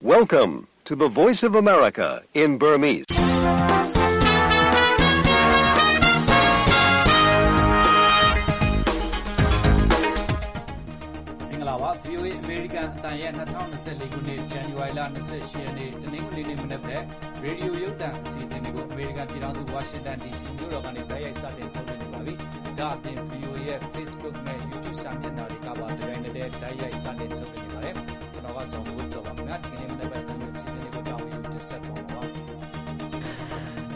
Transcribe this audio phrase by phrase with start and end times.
[0.00, 3.04] Welcome to the Voice of America in Burmese.
[3.10, 3.12] ။မ
[11.54, 15.00] င်္ဂလာပါ VOA American အတန်ရဲ့2024ခုနှစ်ဇန်နဝါရီလ
[15.30, 17.02] 28ရက်နေ့တနင်္ဂနွေနေ့မနက်ဖြန်
[17.42, 22.34] ရေဒီယိုရုပ်သံအစီအစဉ်တွေကို American ပြည်ထောင်စု Washington DC မြို့တော်ကနေတိုက်ရိုက်စတင်ထုတ်လွှင့်နေပါပြီ။
[22.78, 27.47] ဒါအပြင် VOA ရဲ့ Facebook နဲ့ YouTube စာမျက်နှာတွေကပါဒီတိုင်းနဲ့တိုက်ရိုက်စတင်ထုတ်လွှင့်နေပါတယ်။ကျွန်တော်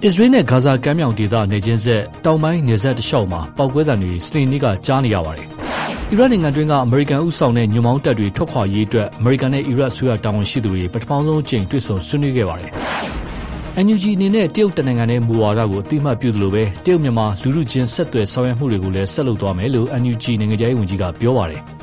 [0.06, 5.46] အစ္စရေးနဲ့ ဂါဇာကမ်းမြောင်ဒေသ နယ်ချင်းဆက်တောင်ပိုင်းနယ်စပ်တလျှောက်မှာ ပေါက်ကွဲသံတွေ စနေနေ့က ကြားနေရပါတယ်။
[6.10, 12.70] အီရတ်နိုင်ငံတွင်းက အမေရိကန်ဦးဆောင်တဲ့ ညွန့်ပေါင်းတပ်တွေ ထွက်ခွာရေးအတွက် အမေရိကန်နဲ့ အီရတ်အစိုးရ တာဝန်ရှိသူတွေ ပထမဆုံးအကြိမ် တွေ့ဆုံဆွေးနွေးခဲ့ပါတယ်။
[13.84, 21.62] NUG အနေနဲ့ တရုတ်တနိုင်ငံရဲ့မူဝါဒကိုအတိအမှတ်ပြုသလိုပဲတရုတ်မြန်မာ လူလူချင်း ဆက်သွယ်ဆောင်ရွက်မှုတွေကိုလည်း ဆက်လုပ်သွားမယ်လို့ NUG နိုင်ငံခြားရေးဝန်ကြီးက ပြောပါတယ်။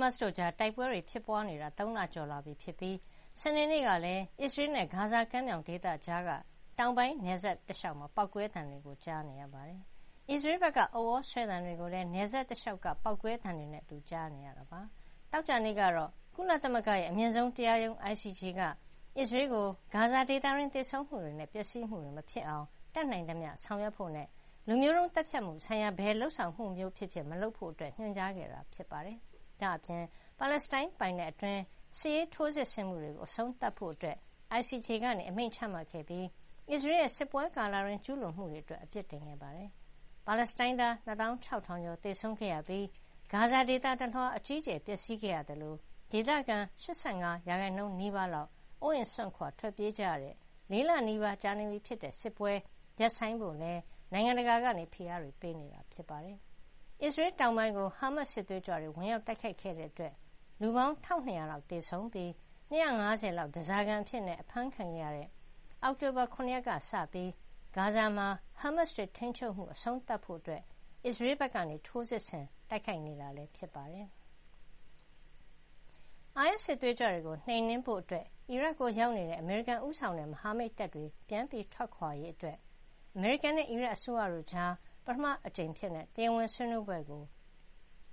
[0.00, 2.96] မတ်စ်တို့ကြား တိုက်ပွဲတွေ ဖြစ်ပွားနေတာ ၃ လကျော်လာပြီဖြစ်ပြီး
[3.40, 6.30] စနေနေ့ကလည်း အစ္စရေးနဲ့ ဂါဇာကမ်းမြောင်ဒေသကြားက
[6.78, 9.80] တောင်ပိုင်းနယ်စပ်တလျှောက်မှာ ပေါက်ကွဲသံတွေ ကြားနေရပါတယ်။
[10.30, 14.80] အစ္စရေးဘက်က ဥသြဆွဲသံတွေကိုလည်း နယ်စပ်တလျှောက်က ပေါက်ကွဲသံတွေနဲ့အတူ ကြားနေရတာပါ။
[15.32, 18.60] သောကြာနေ့ကတော့ ကုလသမဂ္ဂရဲ့ အမြင့်ဆုံးတရားရုံး ICJ က
[19.18, 24.28] အစ္စရေးကို ဂါဇာဒေသတွင်း သေဆုံးမှုတွေနဲ့ ပျက်စီးမှုတွေ မဖြစ်အောင် တတ်နိုင်သမျှ ဆောင်ရွက်ဖို့နဲ့
[24.68, 29.18] လူမျိုးတုန်းသတ်ဖြတ်မှုဆိုင်ရာ ဘယ်လုပ်ဆောင်မှုမျိုးဖြစ်ဖြစ် မလုပ်ဖို့ ညွှန်ကြားခဲ့တာ ဖြစ်ပါတယ်။
[29.62, 30.04] ဒါ့အပြင်
[30.38, 31.62] ပါလက်စတိုင်းပိုင်နက်အတွင်း
[31.98, 33.94] စစ်ရေးထိုးစစ်ဆင်မှုတွေကို အဆုံးသတ်ဖို့
[34.58, 36.26] ICJ က အမိန့်ချမှတ်ခဲ့ပြီး
[36.70, 39.68] အစ္စရေးရဲ့ စစ်ပွဲကာလအတွင်း ကျူးလွန်မှုတွေအတွက် အပြစ်တင်ခဲ့ပါတယ်။
[40.26, 42.86] ပါလက်စတိုင်းသား၂၆,၀၀၀ကျော် သေဆုံးခဲ့ရပြီး
[43.32, 45.74] ဂါဇာဒေသတလွှား အကြီးအကျယ် ပျက်စီးခဲ့ရသလို
[46.12, 48.48] ဒေသခံ ၈၅ ရာခိုင်နှုန်းနီးပါးလောက်
[48.82, 50.34] အိုးအိမ်စွန့်ခွါထွက်ပြေးကြရတဲ့
[50.70, 52.52] လေးလနီးပါး ကြာနေပြီဖြစ်တဲ့ စစ်ပွဲ
[53.00, 53.80] ရပ်ဆိုင်းဖို့လည်း
[54.12, 56.38] နိုင်ငံတကာက ဖိအားတွေ ပေးနေတာ ဖြစ်ပါတယ်။
[57.04, 60.14] အစ္စရေးတောင်ပိုင်းကို ဟာမတ်စ်စစ်သွေးကြွတွေ ဝင်ရောက်တိုက်ခိုက်ခဲ့တဲ့အတွက်
[60.60, 62.30] လူပေါင်း ၁,၂၀၀ လောက် သေဆုံးပြီး
[62.70, 65.28] ၂၅၀ လောက်ဓားစာခံအဖြစ် အဖမ်းခံခဲ့ရတဲ့
[65.82, 67.30] အောက်တိုဘာ ၇ ရက်ကစပြီး
[67.76, 68.28] ဂါဇာမှာ
[68.60, 70.40] ဟာမတ်စ်တွေ ထိန်းချုပ်မှု အဆုံးသတ်ဖို့
[71.06, 71.56] အစ္စရေးဘက်က
[71.86, 74.08] ထိုးစစ်ဆင် တိုက်ခိုက်နေတာလည်းဖြစ်ပါတယ်။
[76.46, 78.02] IS စစ်သွေးကြွတွေကို နှိမ်နင်းဖို့
[78.50, 82.58] အီရတ်ကို ရောက်နေတဲ့ အမေရိကန်ဦးဆောင်တဲ့ မဟာမိတ်တပ်တွေ ပြန်ထွက်ခွါရေးအတွက်
[83.14, 84.72] အမေရိကန်နဲ့ အီရတ်အစိုးရတို့ကြား
[85.04, 85.78] ပထမအကြိမ်တ
[86.22, 87.22] ရားဝင်ဆွေးနွေးပွဲကို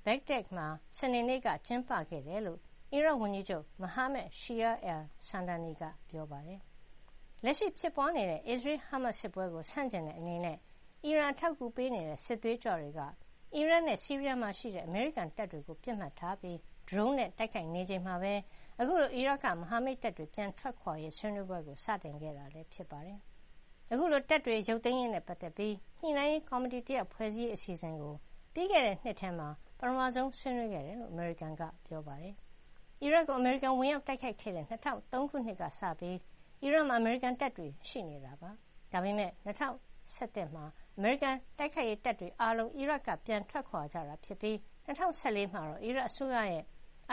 [0.06, 0.68] ဘဂ္ဂဒက်မှာ
[0.98, 2.60] စနေနေ့က ကျင်းပခဲ့တယ်လို့
[2.94, 6.62] အီရတ်ဝန်ကြီးချုပ် Mohammad Shia al-Sudani က ပြောပါတယ်။
[7.44, 10.58] လက်ရှိဖြစ်ပွားနေတဲ့ အစ္စရေး-ဟာမတ်စ် စစ်ပွဲကို ဆန့်ကျင်တဲ့အနေနဲ့
[11.04, 13.02] အီရန်အထောက်အကူပေးနေတဲ့ စစ်သွေးကြွတွေက
[13.56, 16.58] အီရတ်နဲ့ ဆီးရီးယားမှာရှိတဲ့ အမေရိကန်တပ်တွေကို ပစ်မှတ်ထားပြီး
[16.90, 18.34] ဒရုန်းနဲ့ တိုက်ခိုက်နေချိန်မှာပဲ
[18.80, 23.20] အခုလို အီရတ်က မဟာမိတ်တပ်တွေ ပြန်ထွက်ခွါရေး ဆွေးနွေးပွဲကို စတင်ခဲ့တာလည်းဖြစ်ပါတယ်။
[23.92, 28.14] အခုလို တပ်တွေ ရုပ်သိမ်းရေးနဲ့ ပတ်သက်ပြီး ညှိနှိုင်းရေးကော်မတီတရပ် ဖွဲ့စည်းရေး အစီအစဉ်ကို
[28.54, 29.50] ပြီးခဲ့တဲ့နှစ်ထဲမှာ
[29.80, 32.36] ပထမဆုံး ဆွေးနွေးခဲ့တယ်လို့ အမေရိကန်က ပြောပါတယ်။
[33.02, 36.18] အီရတ်ကို အမေရိကန် ဝင်ရောက်တိုက်ခိုက်ခဲ့တဲ့ ၂၀၀၃ ခုနှစ်ကစပြီး
[36.62, 38.50] အီရတ်မှာ အမေရိကန်တပ်တွေ ရှိနေတာပါ။
[38.92, 39.62] ဒါပေမယ့် ၂၀
[40.16, 40.66] ၁၁ မှာ
[40.98, 44.56] အမေရိကန် တိုက်ခိုက်ရေးတပ်တွေ အားလုံး အီရတ်က ပြန်ထွက်ခွါကြတာဖြစ်ပြီး
[44.86, 46.64] ၂၀၁၄ မှာတော့ အီရတ်အစိုးရရဲ့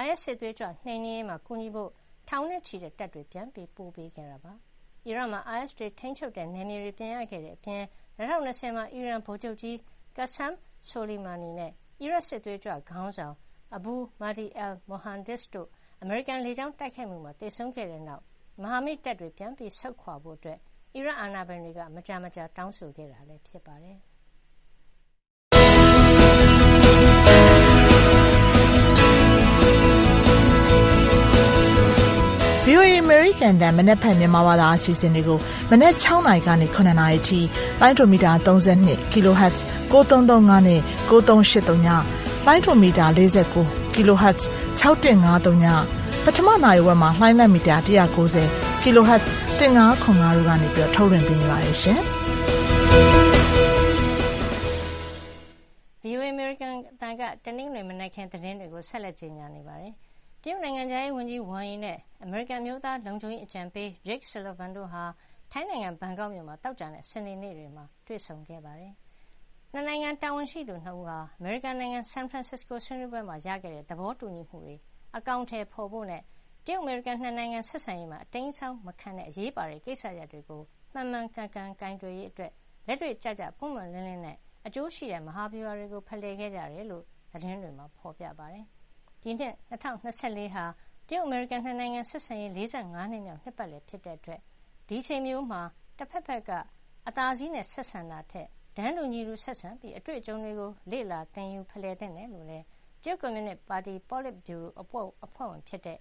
[0.04, 1.90] IS စစ်သွေးကြွ နှိမ်နင်းရေးမှာ ကူညီဖို့
[2.28, 4.54] ထောင်နဲ့ချီတဲ့ တပ်တွေ ပြန်ပို့ပေးခဲ့တာပါ။
[5.06, 7.82] အီရတ်မှာ IS တွေ ထိန်းချုပ်တဲ့ နယ်မြေတွေ ပြန်ရခဲ့တဲ့အပြင်
[8.18, 9.76] ၂၀၂၀ မှာ အီရန်ဗိုလ်ချုပ်ကြီး
[10.16, 10.52] Qassem
[10.88, 13.34] Soleimani နဲ့ အီရတ်စစ်သွေးကြွခေါင်းဆောင်
[13.76, 15.68] Abu Mahdi al-Mohandes တို့
[16.02, 18.22] အမေရိကန်လေကြောင်းတိုက်ခိုက်မှုမှာ သေဆုံးခဲ့တဲ့နောက်
[18.62, 20.38] မဟာမိတ်တပ်တွေ ပြန်ဆုတ်ခွါဖို့
[20.94, 23.98] အီရတ်အာဏာပိုင်တွေက မကြာမကြာ တောင်းဆိုခဲ့တာ ဖြစ်ပါတယ်။
[33.44, 35.38] အမေရိကန်အသံမနက်ဖြန်မြန်မာဘာသာအစီအစဉ်တွေကို
[35.70, 37.40] မနက်၆နာရီကနေ၇နာရီအထိ
[37.80, 39.56] လိုင်းဒိုမီတာ32 kHz
[39.92, 40.80] 9335နဲ့
[41.10, 41.88] 9383ည
[42.46, 44.40] လိုင်းဒိုမီတာ49 kHz
[44.80, 45.66] 6153ည
[46.24, 49.24] ပထမနိုင်ဝက်မှာလှိုင်းလက်မီတာ190 kHz
[49.58, 52.00] 1505တို့ကနေပြီးထုတ်လွှင့်ပေးနေပါတယ်ရှင်။
[56.04, 59.94] VOA American အတန်ကတနင်္ဂနွေမနက်ခင်းသတင်းတွေကိုဆက်လက်ကြီးညာနေပါတယ်။
[60.46, 65.02] တရုတ်နိုင်ငံခြားရေးဝန်ကြီး ဝမ်ယီနဲ့ အမေရိကန် အမျိုးသားလုံခြုံရေးအကြံပေး Jake Sullivan တို့ဟာ
[65.52, 68.92] ထိုင်းနိုင်ငံ ဘန်ကောက်မြို့မှာ သောကြာနဲ့ စနေနေ့တွေမှာ တွေ့ဆုံခဲ့ပါတယ်။
[69.72, 74.76] နှစ်နိုင်ငံ တာဝန်ရှိသူ ၂ ဦးဟာ အမေရိကန်နိုင်ငံ ဆန်ဖရန်စစ္စကို ဆွေးနွေးပွဲမှာ ရခဲ့တဲ့ သဘောတူညီမှုတွေ
[75.16, 76.22] အကောင်အထည်ဖော်ဖို့နဲ့
[76.66, 80.62] တရုတ်-အမေရိကန် နှစ်နိုင်ငံ ဆက်ဆံရေးမှာ အတိမ်းအစောင်းမခံတဲ့ အရေးပါတဲ့ ကိစ္စရပ်တွေကို
[80.92, 82.52] မှန်မှန်ကန်ကန် ကိုင်တွယ်ရေးအတွက်
[82.86, 84.36] လက်တွေ့ကျကျ ပွင့်ပွင့်လင်းလင်းနဲ့
[84.66, 88.66] အကျိုးရှိတဲ့ မဟာဗျူဟာတွေကို ဖလှယ်ခဲ့ကြတယ်လို့ သတင်းတွေမှာ ဖော်ပြပါတယ်။
[89.24, 90.64] ဒီနှစ် ၂၀၂၄ ဟာ
[91.08, 94.40] တရုတ်-အမေရိကန် နှစ်နိုင်ငံ ဆက်ဆံရေး ၄၅ နှစ်မြောက် နှစ်ပတ်လည် ဖြစ်တဲ့အတွက်
[94.88, 95.62] ဒီအချိန်မျိုးမှာ
[95.98, 96.50] တဖက်ဖက်က
[97.08, 102.64] အသာစီးနဲ့ ဆက်ဆံတာထက် တန်းတူညီတူ ဆက်ဆံပြီး အတွေ့အကြုံတွေကို လေ့လာသင်ယူ ဖလှယ်သင့်တယ်လို့လည်း
[103.02, 105.98] တရုတ်ကွန်မြူနစ်ပါတီ ပေါလစ်ဗျူရိုအဖွဲ့ဝင်ဖြစ်တဲ့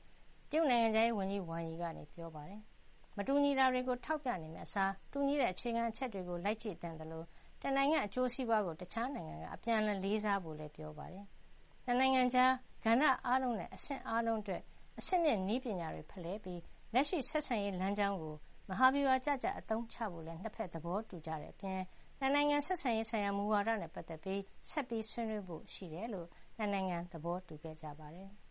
[0.49, 1.83] တရုတ်နိုင်ငံခြားရေးဝန်ကြီးဝမ်ယီက
[2.15, 2.61] ပြောပါတယ်။
[3.17, 7.23] မတူညီတာတွေကို ထောက်ပြနေမယ့်အစား တူညီတဲ့ အခြေခံအချက်တွေကို လိုက်ကြည့်သင့်သလို
[7.61, 11.25] တနိုင်ငံအကျိုးစီးပွားကို တခြားနိုင်ငံက အပြန်အလှန် လေးစားဖို့လည်း ပြောပါတယ်။
[11.85, 12.51] နှစ်နိုင်ငံကြား
[12.83, 14.61] ကဏ္ဍအားလုံးနဲ့ အဆင့်အားလုံးအတွက်
[14.99, 16.61] အဆင့်မြင့်နည်းပညာတွေ ဖလှယ်ပြီး
[16.93, 18.35] လက်ရှိ ဆက်ဆံရေးလမ်းကြောင်းကို
[18.69, 21.79] မဟာဗျူဟာကျကျ အသုံးချဖို့လည်း နှစ်ဖက် သဘောတူကြတဲ့အပြင်
[22.19, 24.41] နှစ်နိုင်ငံ ဆက်ဆံရေးဆိုင်ရာ မူဝါဒနဲ့ ပတ်သက်ပြီး
[24.71, 26.27] ဆက်ပြီး ဆွေးနွေးဖို့ ရှိတယ်လို့
[26.57, 28.29] နှစ်နိုင်ငံ သဘောတူခဲ့ကြပါတယ်။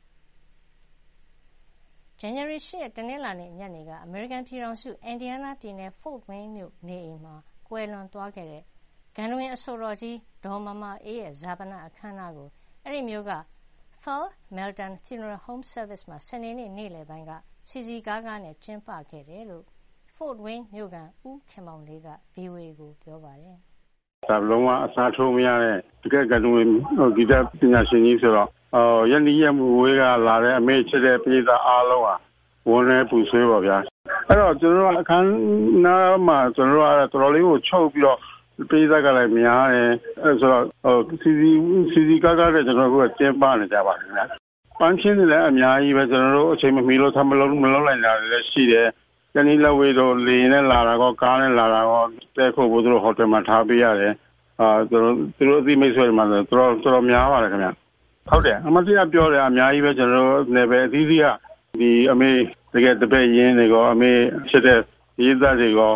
[2.19, 7.35] ဇန်နဝါရီ ၈ ရက် တနင်္လာနေ့ ညနေက အမေရိကန်ပြည်ထောင်စု အင်ဒီယားနားပြည်နယ် Fort Wayne မြို့ နေအိမ်မှာ
[7.69, 8.63] ကွယ်လွန်သွားခဲ့တဲ့
[9.17, 12.49] ဂန္ဓဝင် အဆိုတော်ကြီး ဒေါ်မာမာအေးရဲ့ ဈာပနအခမ်းအနားကို
[12.87, 13.33] အဲဒီမြို့က
[14.03, 14.27] Pearl
[14.57, 17.33] Melton Funeral Home Service မှာ စနေနေ့ နေ့လယ်ပိုင်းက
[17.71, 19.65] စည်စည်ကားကားနဲ့ ကျင်းပခဲ့တယ်လို့
[20.17, 23.57] Fort Wayne မြို့ခံ ဦးခင်မောင်လေးက VOA ကို ပြောပါတယ်။
[24.51, 26.67] “လုံးဝအစားထိုးမရတဲ့ တကယ့် ဂန္ဓဝင်
[27.17, 28.49] ဂီတပညာရှင်ကြီးဆိုတော့
[29.11, 32.15] ရက်နီးရက်ဝေးကလာတဲ့ အမေ့ချစ်တဲ့ ပရိသတ်အားလုံးဟာ
[32.69, 33.77] ဝမ်းနည်းပူဆွေးပေါ့ဗျာ။
[34.29, 35.29] အဲဒီတော့ ကျနော်တို့အခမ်း
[35.77, 36.69] အနားမှာ တော်
[37.13, 38.19] တော်လေးကို ချုပ်ပြီးတော့
[38.69, 39.91] ပရိသတ်ကလည်းများတယ်။
[40.41, 40.65] ဆိုတော့
[41.23, 41.37] စည်
[42.09, 44.23] စည်ကားကားနဲ့ကျနော်တို့ကျင်းပနေကြပါတယ်ခင်ဗျ။
[44.81, 48.87] ပန်းခင်းတွေလည်းအများကြီးပဲ။ကျနော်တို့အချိန်မမီလို့ထပ်မလုပ်နိုင်တာတွေလည်းရှိတယ်။
[49.35, 52.03] ရက်နီးလက်ဝေးတို့လေယာဉ်နဲ့လာတာကောကားနဲ့လာတာကော
[52.37, 54.13] တည်းခိုဖို့သူတို့ဟိုတယ်မှာထားပေးရတယ်။
[54.91, 54.97] သူ
[55.49, 56.45] တို့အသိမိတ်ဆွေတွေမှာတော်
[56.85, 57.69] တော်များပါတယ်ခင်ဗျ။
[58.29, 61.27] ဟုတ်တယ်အမှတ်တရပြောစရာအများကြီးပဲကျနော်တို့နယ်ပယ်အသီးသီးက
[61.81, 62.31] ဒီအမေ
[62.75, 64.13] တကယ်တပည့်ရင်းတွေရောအမေ
[64.51, 64.79] ချစ်တဲ့
[65.17, 65.93] ပရိသတ်တွေရော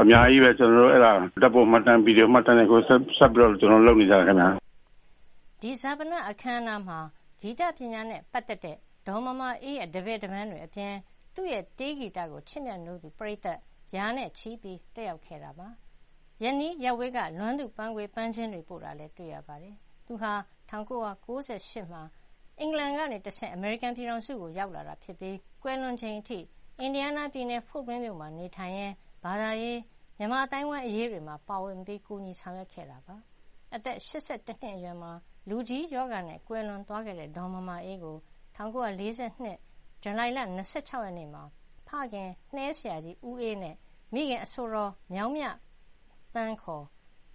[0.00, 1.12] အများကြီးပဲကျနော်တို့အဲ့ဒါ
[1.42, 4.48] ဓာတ်ပုံမှတ်တမ်းဗီဒီယိုမှတ်တမ်းတွေကိုဆက်ပြီးတော့ကျနော်တို့လုပ်နေကြတယ်ခင်ဗျာ
[5.60, 6.98] ဒီဇာပနအခမ်းအနားမှာ
[7.40, 8.76] ဂီတပညာနဲ့ပတ်သက်တဲ့
[9.06, 10.92] ဒေါ်မမအေးရဲ့တပည့်တပန်းတွေအပြင်
[11.34, 13.58] သူ့ရဲ့တေးဂီတကိုချစ်မြတ်နိုးသူပရိသတ်
[13.94, 15.68] ရာနဲ့ချီပြီးတက်ရောက်ခဲ့တာပါ။
[16.42, 19.74] ယနေ့ရက်ဝဲကလွမ်းသူပန်းခွေပန်းချင်းတွေပို့တာလည်းတွေ့ရပါတယ်။
[20.06, 20.32] သူဟာ
[20.70, 22.02] 1998မှာ
[22.60, 26.38] အင်္ဂလန်ကနေတဆင့်အမေရိကန်ပြည်ထောင်စုကိုရောက်လာတာဖြစ်ပြီးကွယ်လွန်ချိန်အထိ
[26.78, 28.94] အင်ဒီယားနားပြည်နယ် Fort Wayne မြို့မှာနေထိုင်ရင်း
[29.26, 29.78] ဘာသာရေး၊
[30.18, 33.16] မြန်မာအသိုင်းအဝိုင်းအရေးတွေမှာ ပါဝင်ပြီး ကူညီဆောင်ရွက်ခဲ့တာပါ။
[33.74, 34.10] အသက် ၈
[34.46, 35.12] ၁ နှစ်အရွယ်မှာ
[35.48, 38.16] လူကြီးရောဂါနဲ့ ကွယ်လွန်သွားခဲ့တဲ့ ဒေါ်မာမာအေးကို
[38.56, 39.52] ၁၉၄၂
[40.02, 41.42] ဇူလိုင်လ ၂၆ ရက်နေ့မှာ
[41.88, 43.76] ဖခင် နှဲဆရာကြီးဦးအေးနဲ့
[44.14, 45.44] မိခင် အဆိုတော် မြောင်းမြ
[46.34, 46.84] သန်း ခေါ်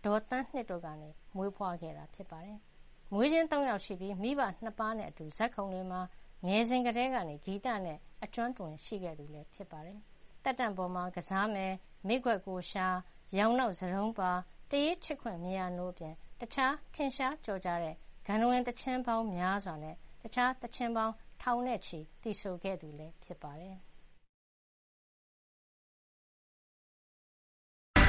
[0.05, 0.87] ဒေါ်သန်းနှစ်တို့က
[1.35, 2.59] မွေးဖွားခဲ့တာ ဖြစ်ပါတယ်။
[3.13, 6.01] မွေးချင်း ၃ ယောက်ရှိပြီး မိဘနှစ်ပါးနဲ့အတူ ဇာတ်ခုံတွေမှာ
[6.47, 9.99] ငယ်စဉ်ကတည်းကနေဂီတနဲ့ အကျွမ်းတဝင် ရှိခဲ့သူလည်းဖြစ်ပါတယ်။
[10.43, 11.71] သက်တမ်းပေါ်မှာ ကစားမယ်၊
[12.07, 12.87] မိကွက်ကိုရှာ၊
[13.37, 14.31] ရောင်နောက်စတုံးပါ၊
[14.71, 17.95] တရေးချစ်ခွင့်မြရာနိုး အပြင် တခြားထင်ရှားကျော်ကြားတဲ့
[18.25, 23.77] ဂန္ထဝင်သီချင်းပေါင်းများစွာနဲ့ တခြားသီချင်းပေါင်း ထောင်နဲ့ချီ သီဆိုခဲ့သူလည်း ဖြစ်ပါတယ်။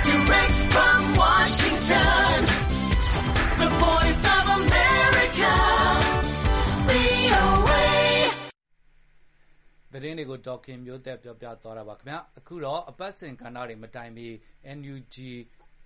[0.06, 2.34] Direct from Washington,
[3.60, 4.91] the voice of America,
[9.92, 14.26] သတင်းတွေကို ဒေါ်ခင်မျိုးသက်ပြောပြသွားတာပါခင်ဗျာအခုတော့ အပတ်စဉ်ကဏ္ဍတွေ မတိုင်မီ
[14.78, 15.16] NUG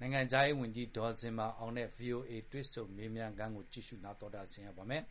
[0.00, 5.02] နိုင်ငံခြားရေးဝန်ကြီး ဒေါ်ဇင်မာအောင်နဲ့ VOA တွေ့ဆုံမေးမြန်းခန်းကို ကြည့်ရှုနားတော်တာဆင်ရပါမယ်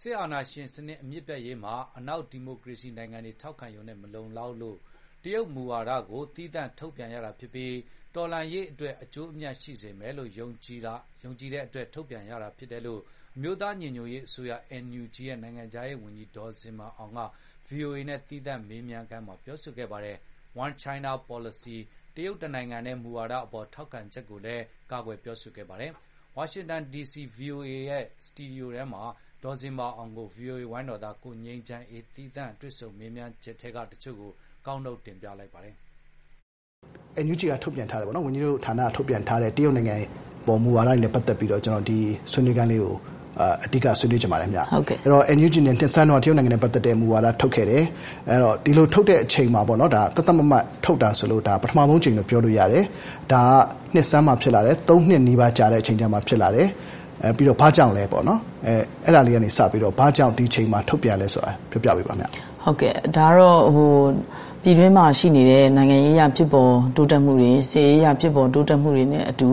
[0.00, 4.78] စစ်အာဏာရှင်စနစ် အမြစ်ပြတ်ရေးမှာ အနောက်ဒီမိုကရေစီနိုင်ငံတွေ ထောက်ခံရုံနဲ့ မလုံလောက်လို့
[5.22, 7.74] တရုတ်မူဝါဒကို သီးသန့်ထုတ်ပြန်ရတာဖြစ်ပြီး
[8.14, 13.00] တော်လှန်ရေးအတွက် အကျိုးအမြတ်ရှိစေမယ်လို့ ယုံကြည်တဲ့အတွက် ထုတ်ပြန်ရတာဖြစ်တယ်လို့
[13.36, 14.52] အမျိုးသားညီညွတ်ရေးအစိုးရ
[14.84, 17.20] NUG ရဲ့ နိုင်ငံခြားရေးဝန်ကြီး ဒေါ်ဇင်မာအောင်က
[17.68, 20.16] VOA နဲ့ သီးသန့်မေးမြန်းခန်းမှာ ပြောဆိုခဲ့ပါတယ်။
[20.64, 21.76] One China Policy
[22.14, 25.92] တရုတ်တနိုင်ငံတည်းမူဝါဒအပေါ် ထောက်ခံချက်ကိုလည်း ကာကွယ်ပြောဆိုခဲ့ပါတယ်။
[26.36, 29.02] ဝါရှင်တန်ဒီစီ VOA ရဲ့စတူဒီယိုထဲမှာ
[29.44, 34.32] ဒေါ်ဇင်မာအောင်ကို VOA ဝိုင်းတော်သား ကိုငြိမ်းချမ်းအေး သီးသန့်တွေ့ဆုံမေးမြန်းချက်ထဲက တချို့ကို
[34.66, 35.76] ကောက်နုတ်တင်ပြလိုက်ပါတယ်။
[37.24, 39.96] NUG ကထုတ်ပြန်ထားတယ်ပေါ့နော်ဝန်ကြီးတို့ဌာနကထုတ်ပြန်ထားတဲ့တရုတ်နိုင်ငံ
[40.46, 41.98] ပေါ်မူဝါဒတွေနဲ့ပတ်သက်ပြီးတော့ကျွန်တော်ဒီ
[42.32, 42.94] ဆွေးနွေးခန်းလေးကို
[43.64, 47.84] အဓိကဆွေးနွေးချင်ပါတယ်ခင်ဗျဟုတ်ကဲ့အဲ့တော့ NUG နဲ့နှစ်ဆန်းတော့တရုတ်နိုင်ငံနဲ့ပတ်သက်တဲ့မူဝါဒထုတ်ခဲ့တယ်
[48.28, 52.84] အဲ့တော့ဒီလိုထုတ်တဲ့အချိန်မှာပေါ့နော်ဒါတသက်မမတ်ထုတ်တာဆိုလို့ဒါပထမဆုံးချိန်လို့ပြောလို့ရတယ်
[53.32, 56.68] ဒါကနှစ်ဆန်းမှာဖြစ်လာတယ်၃နှစ်နီးပါးကြာတဲ့အချိန်ကျမှဖြစ်လာတယ်
[57.22, 58.74] အဲပြီးတော့ဘာကြောင့်လဲပေါ့နော်အဲ
[59.04, 62.28] အဲ့ဒါလေးကနေစပြီးတော့ဘာကြောင့်ဒီချိန်မှာထုတ်ပြန်လဲဆိုတာပြောပြပေးပါမယ်
[62.64, 63.92] ဟုတ်ကဲ့ဒါတော့ဟို
[64.66, 69.48] ပြည်တွင်းမှာရှိနေတဲ့နိုင်ငံရေးအရဖြစ်ပေါ်တိုးတက်မှုတွေစီးရေးအရဖြစ်ပေါ်တိုးတက်မှုတွေနဲ့အတူ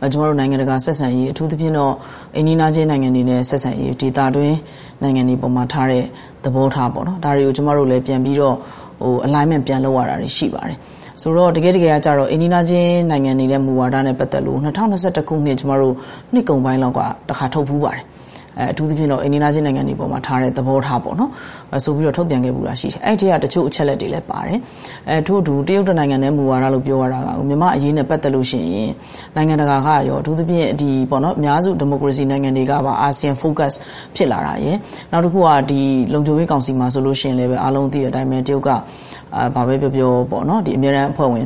[0.00, 1.94] ဟကျမတို့နိုင်ငံတကာဆက်ဆံရေးအထူးသဖြင့်တော့
[2.36, 4.56] အိန္ဒိယချင်းနိုင်ငံတွေနဲ့ဆက်ဆံရေးဒေသတွင်း
[5.02, 6.04] နိုင်ငံတွေပေါ်မှာထားတဲ့
[6.44, 8.56] သဘောထားပေါ့နော်ဒါတွေကိုကျမတို့လည်းပြန်ပြီးတော့
[9.02, 10.76] ဟို alignment ပြန်လုပ်ရတာတွေရှိပါတယ်
[11.22, 15.94] ဆိုတော့တကယ်တကယ်ကကြတော့အိန္ဒိယချင်းနိုင်ငံတွေရဲ့မူဝါဒနဲ့ပတ်သက်လို့2021ခုနှစ်ကျမတို့
[16.32, 18.02] နှစ်ကုန်ပိုင်းလောက်ကတခါထုတ်ဖူးပါတယ်
[18.58, 21.30] အဲအထူးသဖြင့်တော့အိန္ဒိယချင်းနိုင်ငံတွေပေါ်မှာထားတဲ့သဘောထားပေါ့နော်
[21.84, 24.58] ဆိုပြီးတော့ထုတ်ပြန်ခဲ့ပူတာရှိတယ်အဲ့ဒီကတချို့အချက်လက်တွေလည်းပါတယ်
[25.08, 28.90] အဲထို့အတူတရုတ်တနိုင်ငံနဲ့မူဝါဒလို့ပြောရတာကမြန်မာအရေးနဲ့ပတ်သက်လို့ရှိရင်
[29.36, 33.72] နိုင်ငံတကာကရောအထူးသဖြင့်ဒီပေါ့နော်အများစုဒီမိုကရေစီနိုင်ငံတွေကပါအာဆီယံ focus
[34.16, 34.76] ဖြစ်လာတာရယ်
[35.12, 35.80] နောက်တစ်ခုကဒီ
[36.12, 38.68] လုံခြုံရေးကောင်စီမှာဆိုလို့ရှိရင်လည်းပဲအားလုံးသိတဲ့အတိုင်းပဲတရုတ်က
[39.36, 41.44] အာဘာပဲပြောပြောပေါ့နော်ဒီအများရန်အဖွဲ့ဝင်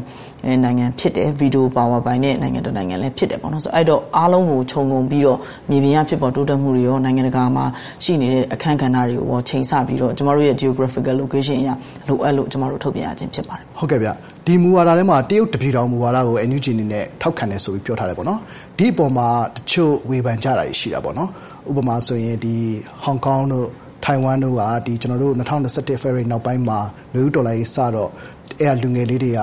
[0.64, 5.38] နိုင်ငံဖြစ်တယ်ဗီဒီယိုပါဝါပိုင်တဲ့နိုင်ငံတစ်နိုင်ငံလည်းဖြစ်တယ်ပေါ့နော်ဆိုအဲ့တော့အားလုံးကိုခြုံငုံပြီးတော့
[5.70, 7.64] မြေပြင်ရဖြစ်ပေါ်တိုးတက်မှုတွေရောနိုင်ငံတကာမှာ
[8.04, 11.70] ရှိနေတဲ့အခန်းကဏ္ဍတွေကိုရောချိန်ဆပြီးတော့ကျမတို့ရဲ့ geographical location အရ
[12.08, 14.08] လိုအပ်လို့ကျမတို့ထုတ်ပြန်ရခြင်းဖြစ်ပါတယ်ဟုတ်ကဲ့ဗျ
[14.46, 18.38] ဒီမူဝါဒထဲမှာတရုတ်တပြည်တော်မူဝါဒကို NUG အနေနဲ့ထောက်ခံတယ်ဆိုပြီးပြောထားတယ်ပေါ့နော်
[18.78, 21.28] ဒီအပေါ်မှာတချို့ဝေဖန်ကြတာရှိတာပေါ့နော်
[21.70, 22.54] ဥပမာဆိုရင်ဒီ
[23.02, 23.66] ဟောင်ကောင်တို့
[24.04, 26.78] ထိုင်ဝမ်တို့ကဒီကျွန်တော်တို့2021 February နောက်ပိုင်းမှာ
[27.12, 28.10] လူဦးဒေါ်လာရေးစတော့
[28.60, 29.40] အဲ့လူငယ်လေးတွေက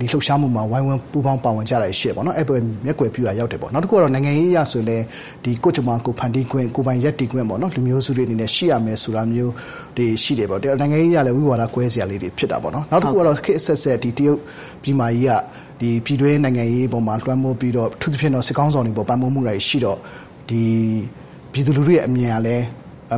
[0.00, 5.02] ဒီလှုပ်ရှားမှုမှာဝိုင်းဝန်းပူးပေါင်းပါဝင်ကြတာရှိတယ်ပေါ့နော်အဲ့ပေါ်မျက်ကွယ်ပြူတာရောက်တယ်ပေါ့နောက်တစ်ခုကတော့နိုင်ငံရေးအရဆိုရင်
[5.44, 9.52] ဒီကိုကြမကိုဖန်တီးခွင့်ကိုပိုင်ရက်တီခွင့်ပေါ့နော်လူမျိုးစုတွေအနေနဲ့ရှိရမယ်ဆိုတာမျိုး
[9.96, 14.38] တွေရှိတယ်ပေါ့နိုင်ငံရေးအရလည်းဝိဝါဒကွဲစရာလေးတွေဖြစ်တာပေါ့နော်နောက်တစ်ခုကတော့ခေတ်ဆက်ဆက်ဒီတရုတ်
[14.82, 15.32] ပြည်မာကြီးက
[15.80, 19.98] ဒီပြည်တွင်းနိုင်ငံရေးပုံမှာလွှမ်းမိုးပြီးတော့ထူးထူးဖြင့်တော့စစ်ကောင်းဆောင်တွေပေါ်ပံ့ပိုးမှုတွေရှိတော့
[20.48, 20.62] ဒီ
[21.52, 22.64] ပြည်သူလူထုရဲ့အမြင်ကလည်း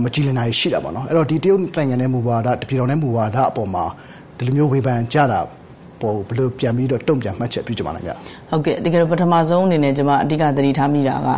[0.04, 3.84] မကြည်လင်တာရှိတာပေါ့နော်အဲ့တော့ဒီတရုတ်နိုင်ငံရဲ့မူဝါဒတပြည်တော်ရဲ့မူဝါဒအပေါ်မှာ
[4.36, 5.40] ဒီလိုမျိုးဝေဖန်ကြတာ
[6.00, 8.10] ပေါ်ဘယ်လိုပြန်ပြီးတော့တုံ့ပြန်မှတ်ချက်ပြုကြမှာလဲဗျ
[8.50, 11.28] ဟုတ်ကဲ့တကယ်တော့ပထမဆုံးအနေနဲ့ကျွန်မအဓိကသတိထားမိတာက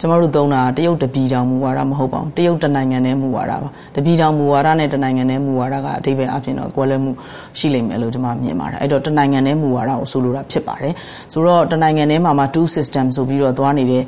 [0.00, 7.12] ကျွန်တော်တို့သုံးတာတရုတ်တပြည်တောင်မူဝါဒမဟုတ်ပါဘူးတရုတ်တနိုင်ငံနဲ့မူဝါဒပါတပြည်တောင်မူဝါဒနဲ့တနိုင်ငံနဲ့မူဝါဒကအဓိပ္ပာယ်အပြင်တော့ကွဲလွဲမှု
[7.58, 10.92] ရှိလိမ့်မယ်လို့ကျွန်မမြင်ပါတယ်အဲ့တော့တနိုင်ငံနဲ့မူဝါဒကိုဆိုလိုတာဖြစ်ပါတယ်
[11.32, 14.02] ဆိုတော့တနိုင်ငံနဲ့မှာမှာ two system ဆိုပြီးတော့သွားနေတဲ့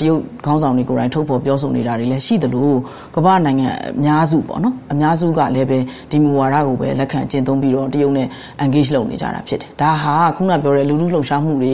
[0.00, 2.70] တရုတ်ခေါင်းဆောင်တွေကိုယ်တိုင်ထုတ်ဖော်ပြောဆိုနေတာတွေလည်းရှိသလို
[3.16, 3.68] ကမ္ဘာနိုင်ငံ
[3.98, 5.78] အများစုပေါ့နော်အများစုကလည်းပဲ
[6.10, 8.28] ဒီမူဝါဒကိုပဲလက်ခံကျင့်သုံးပြီးတော့တရုတ်နဲ့
[8.64, 11.72] engage လုပ်နေကြတာဖြစ်တယ်ဒါဟာခုနပြောတဲ့လူလူလှုပ်ရှားမှုတွေ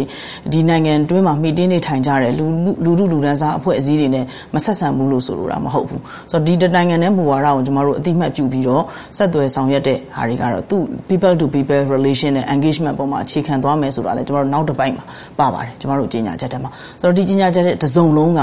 [0.53, 2.45] ဒီနိုင်ငံတွင်းမှာမှီတင်းနေထိုင်ကြတဲ့လူ
[2.85, 8.83] လူလူလူဒန်းစားအဖွဲ့အစည်းတွေနဲ့မဆက်ဆံဘူးလို့ဆိုလိုတာမဟုတ်ဘူးဆိုတော့ဒီတနိုင်ငံနဲ့မူဝါဒကိုကျမတို့အတိမတ်ပြုပြီးတော့
[9.17, 10.77] ဆက်သွယ်ဆောင်ရွက်တဲ့ဟာတွေကတော့သူ
[11.09, 15.05] people to people relation နဲ့ engagement ပေါ်မှာအခြေခံသွားမယ်ဆိုတာလည်းကျမတို့နောက်တစ်ပိုင်းမှာ
[15.39, 16.71] ပါပါတယ်ကျမတို့ကြီးညာချက်ထဲမှာ
[17.01, 18.41] ဆိုတော့ဒီကြီးညာချက်တဲ့တစ်စုံလုံးက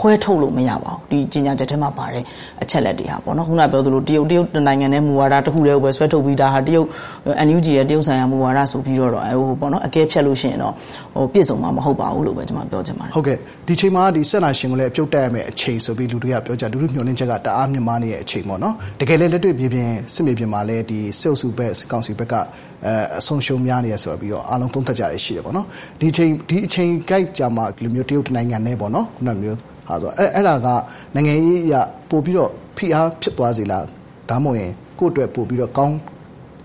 [0.00, 2.22] ခွဲထုတ်လို့မရပါဘူးဒီကြီးညာချက်ထဲမှာပါတဲ့
[2.62, 6.86] အချက်လက်တွေဟာပေါ့နော်ခုနပြောသလိုတရုတ်တရုတ်တနိုင်ငံနဲ့မူဝါဒတစ်ခုတည်းကိုပဲဆွဲထုတ်ပြီးတာဟာတရုတ်
[7.46, 10.74] NUG ရဲ့တရုတ်ဆိုင်ရာမူဝါဒဆိုပြီးတော့ဟိုပေါ့နော်အကဲဖြတ်လို့ရှိရင်တော့
[11.14, 22.34] ဟိုပြည့်စုံမှာမဟုတ်ပါဘူးလို့ပဲကျွန်မပြောချင်ပါတယ်ဟုတ်ကဲ့ဒီချိန်မှာဒီဆက်နာရှင်ကိုလည်းအပြုတ်တက်ရမယ့်အချိန်ဆိုပြီးလူတွေကပြောကြလူလူမျှော်လင့်ချက်ကတအားမြင့်မားနေတဲ့အချိန်ပေါ့နော်တကယ်လည်းလက်တွေ့မြေပြင်စစ်မြေပြင်မှာလည်းဒီစစ်အုပ်စုဘက်စစ်ကောင်စီဘက်က
[22.84, 25.66] အဲအဆုံးရှုံးများနေရဆိုပြီးတော့အားလုံးသုံးသပ်ကြရရှိတယ်ပေါ့နော်
[26.00, 30.68] ဒီချိန်ဒီအချိန်ကြိုက်ကြမှာလူမျိုးတရုတ်နိုင်ငံနဲ့ပေါ့နော်ခုနမျိုးဟာဆိုအဲအဲ့ဒါက
[31.14, 31.74] နိုင်ငံရေးအရ
[32.10, 33.84] ပို့ပြီးတော့ဖိအားဖြစ်သွားစေလား
[34.30, 35.96] ဒါမှမဟုတ်ရင်ကိုယ့်အတွက်ပို့ပြီးတော့ကောင်း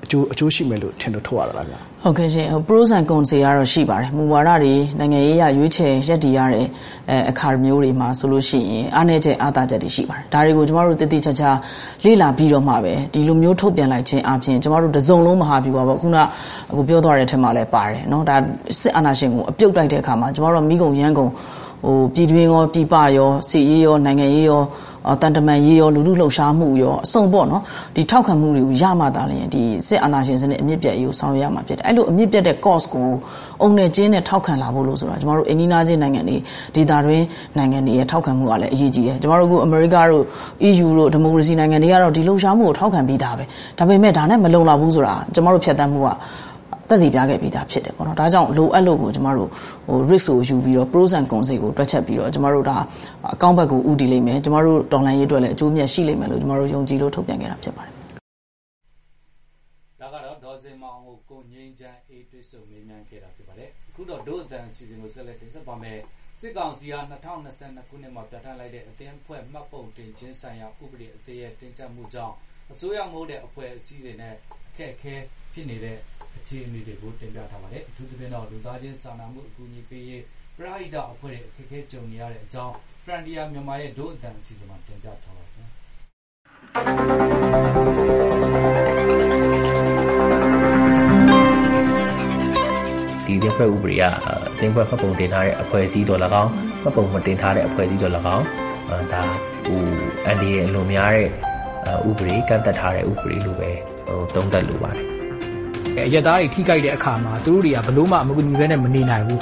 [0.04, 6.67] အကျိုးအကျိုးရှိမယ်လို့ထင်လို့ထုတ်ရတာလားဗျာ ဟုတ်ကဲ့ရှင် pros and cons တွေကတော့ရှိပါတယ်မူဝါဒတွေနိုင်ငံရေးရရွေးချယ်ရက်တည်ရတဲ့
[7.11, 11.51] အဲအခါမျိုးတွေမှာဆိုလို့ရှိရင်အားနည်းချက်အားသာချက်တွေရှိပါတယ်ဒါတွေကိုကျမတို့တည်တည်ချာချာ
[12.05, 16.17] လေ့လာပြီးတော့မှပဲဒီလိုမျိုးထုတ်ပြန်လိုက်ခြင်းအပြင်ကျမတို့တစုံလုံးမဟာဗျူဟာပေါ့ခုန
[16.71, 18.37] အခုပြောသွားတဲ့အထက်မှာလည်းပါတယ်เนาะဒါ
[18.81, 21.31] စစ်အာဏာရှင်ကိုအပြုတ်တိုက်တဲ့အခါမှာကျမတို့မိကုံရန်ကုန်
[21.85, 24.63] ဟိုပြည်တွင်းရောပြည်ပရောစီရေးရောနိုင်ငံရေးရော
[25.22, 27.62] တန်တမန်ရေးရောလူလူလှုပ်ရှားမှုရောအစုံပေါ့နော်
[27.96, 33.08] ဒီထောက်ခံမှုတွေကိုရမှသာလျှင်ဒီစစ်အာဏာရှင်စနစ်အမြင့်ပြတ်ရေးကိုဆောင်ရွက်ရမှာဖြစ်တယ်အဲ့လိုအမြင့်ပြတ်တဲ့ cost ကို
[33.62, 36.38] အုံနဲ့ကျင်းနဲ့ထောက်ခံလာဖို့လို့ဆိုတာကျမတို့အင်းနီနာချင်းနိုင်ငံတွေ
[36.76, 37.26] ဒေသတွင်း
[37.58, 40.24] နိုင်ငံတွေရဲ့ထောက်ခံမှုကလည်းအရေးကြီးတယ်ကျမတို့ကအမေရိကတို့
[40.68, 43.44] EU တို့ဒီမိုကရေစီနိုင်ငံတွေကတော့ဒီလှုပ်ရှားမှုကိုထောက်ခံပြီးသားပဲ
[43.78, 46.10] ဒါပေမဲ့ဒါနဲ့မလုံလောက်ဘူးဆိုတာကျမတို့ဖြတ်တန်းမှုက
[46.90, 49.50] သက်သေပြခဲ့ပြီးသားဖြစ်တယ်ပေါ့နော်ဒါကြောင့်လိုအပ်လို့ကိုကျမတို့
[49.88, 52.78] ဟို risk ကိုယူပြီးတော့ pros and cons ကိုတွက်ချက်ပြီးတော့ကျမတို့ဒါ
[53.34, 57.94] အကောင့်ဘက်ကိုဥတည်လိမ့်မယ်ကျမတို့တော်လိုင်းရေးအတွက်လည်းအကျိုးမြတ်ရှိလိမ့်မယ်လို့ကျမတို့ယုံကြည်လို့ထုတ်ပြန်ခဲ့တာဖြစ်ပါတယ်
[60.02, 66.00] ဒါကတော့ဒေါ်စင်မောင်ကိုကိုငိမ့်ချမ်းအေးတွေ့ဆုံမေးမြန်းခဲ့တာဖြစ်ပါတယ်အခုတော့ဒုအတန်စီစဉ်ကိုဆက်လက်တင်ဆက်ပါမယ်
[66.40, 67.00] စစ်ကောင်စီဟာ
[67.50, 72.36] 2022ခုနှစ်မှာပြဋ္ဌာန်းလိုက်တဲ့အသင်းဖွဲ့မှတ်ပုံတင်ခြင်းဆိုင်ရာဥပဒေအသေးရဲ့တင်ကြမှုကြောင့်
[72.72, 74.36] အစိုးရမိုးတဲ့အဖွဲ့အစည်းတွေနဲ့
[74.70, 75.16] အခက်အခဲ
[75.54, 75.98] ဖြစ်နေတဲ့
[76.38, 80.24] အခြေအနေတွေကိုတင်ပြထားပါတယ်အထူးသဖြင့်တော့လူသားချင်းစာနာမှုအကူအညီပေးရေး
[80.58, 85.68] ပရဟိတအဖွဲ့တွေအခက်အခဲကြုံနေရတဲ့အကြောင်း Frontier မြန်မာရဲ့ဒုအတန်အစီအစဉ်မှာတင်ပြထားပါတယ်
[93.26, 98.46] ဒီရက်ဖွဲ့ဥပဒေကအသင်းဖွဲ့ဖတ်ပုံတင်ထားတဲ့အဖွဲ့အစည်းတော်၎င်းဖတ်ပုံမတင်ထားတဲ့အဖွဲ့အစည်းတော်၎င်း
[99.14, 99.24] ဒါ
[99.66, 99.82] ဟို
[100.26, 101.28] အန်ဒီရဲ့အလွန်များတဲ့
[102.10, 103.72] ဥပဒေကန့်သက်ထားတဲ့ဥပဒေလိုပဲ
[104.08, 105.19] ဟိုသုံးသပ်လိုပါတယ်
[105.98, 109.42] အရက်သားတွေထိကြိုက်တဲ့အခါမှာသူတို့တွေကဘလို့မှမကူညီဘဲနဲ့မနေနိုင်ဘူး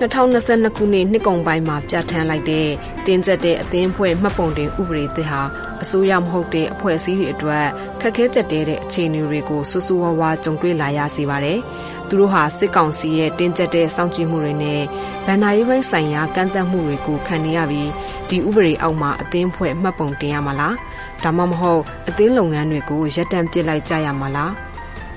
[0.00, 2.68] 2022ခုနှစ်နှစ်ကုန်ပိုင်းမှာပြဋ္ဌာန်းလိုက်တဲ့
[3.06, 5.42] တင်းကျပ်တဲ့အသင်းအဖွဲ့မှတ်ပုံတင်ဥပဒေသစ်ဟာ
[5.82, 7.66] အစိုးရမဟုတ်တဲ့အဖွဲ့အစည်းတွေအတွက်
[8.00, 11.58] ခက်ခဲကြက်တဲတဲ့အခြေအနေတွေကိုဆူဆူဝါးဝါကြုံတွေ့လာရစေပါတယ်။
[12.08, 14.82] သူတို့ဟာစစ်ကောင်စီရဲ့တင်းကျပ်တဲ့စောင့်ကြည့်မှုတွေနဲ့
[15.26, 17.90] ဗန်နာရေးပိုင်းဆိုင်ရာကန့်သတ်မှုတွေကိုခံနေရပြီး
[18.28, 20.74] ဒီဥပဒေအောက်မှာအသင်းအဖွဲ့မှတ်ပုံတင်ရမှာလား။
[21.22, 24.52] ဒါမှမဟုတ်အသင်းလုပ်ငန်းတွေကိုရပ်တန့်ပစ်လိုက်ကြရမှာလား။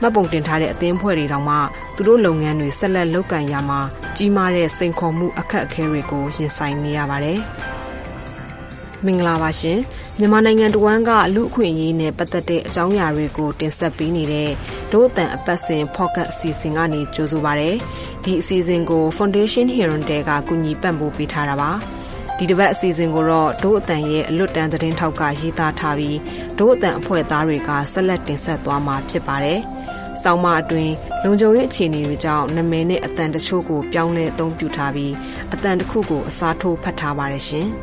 [0.05, 1.57] မှတ်ပုံတင်ထားတဲ့အသင်းဖွဲ့တွေတောင်မှ
[1.95, 3.79] သူတို့လုပ်ငန်းတွေဆက်လက်လုပ်ကင်ရမှာ
[4.15, 7.39] ကြီးမားတဲ့စိန်ခေါ်မှုအခက်အခဲတွေကိုရင်ဆိုင်နေရပါတယ်။
[9.05, 9.79] မင်္ဂလာပါရှင်
[10.19, 14.49] မြန်မာနိုင်ငံတဝန်းကလူအခွင့်အရေးနဲ့ပတ်သက်တဲ့အကြောင်းအရာတွေကိုတင်ဆက်ပေးနေတဲ့
[14.91, 17.71] ဒို့အတန်အပတ်စဉ် Pocket အစီအစဉ်ကနေကြိုဆိုပါရစေ။
[18.23, 21.71] ဒီအစီအစဉ်ကို Foundation Heron တဲကကူညီပံ့ပိုးပေးထားတာပါ။
[22.37, 26.17] ဒီတစ်ပတ်အစီအစဉ်ကိုတော့ဒို့အတန်ရဲ့အလွတ်တန်းသတင်းထောက်ကရေးသားထားပြီး
[26.59, 29.61] ဒို့အတန်အဖွဲ့သားတွေကဆက်လက်တင်ဆက်သွားမှာဖြစ်ပါတယ်။
[30.25, 35.13] ဆောင်းပါးအတွင်းလုံခြုံရေးအခြေအနေတွေကြောင့်နာမည်နဲ့အတန်တချို့ကိုပြောင်းလဲအသုံးပြုထားပြီး
[35.53, 37.67] အတန်တစ်ခုကိုအစားထိုးဖတ်ထားပါရရှင်။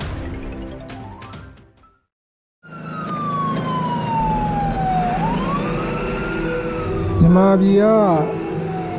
[7.21, 7.85] မြန်မာပြည်က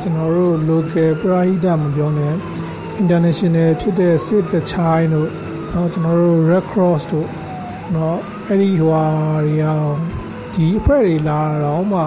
[0.00, 2.34] ကျွန်တော်တို့ local ပရာဟိတမပြောနဲ့
[3.00, 5.30] international ဖြစ်တဲ့ Save the Child တို့
[5.72, 7.28] နော်ကျွန်တော်တို့ Red Cross တို့
[7.94, 9.04] နော်အဲ့ဒီဟွာ
[9.44, 9.94] တွေအောင်
[10.54, 12.00] ဒီအဖွဲ့တွေလာတော့မှ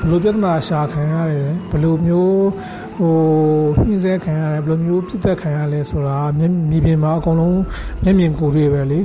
[0.00, 2.46] ဘယ်လိုပြဿနာရှာခံရတယ်ဘယ်လိုမျိုး
[2.96, 3.14] ဟို
[3.82, 7.60] နှင်းဆဲခံရတယ်ဘယ်လိုမျိုးပြစ်သက်ခံရလဲဆိုတာမြေပြင်မှာအကုန်လုံး
[8.02, 9.00] မျက်မြင်ကိုယ်တွေ့ပဲလေ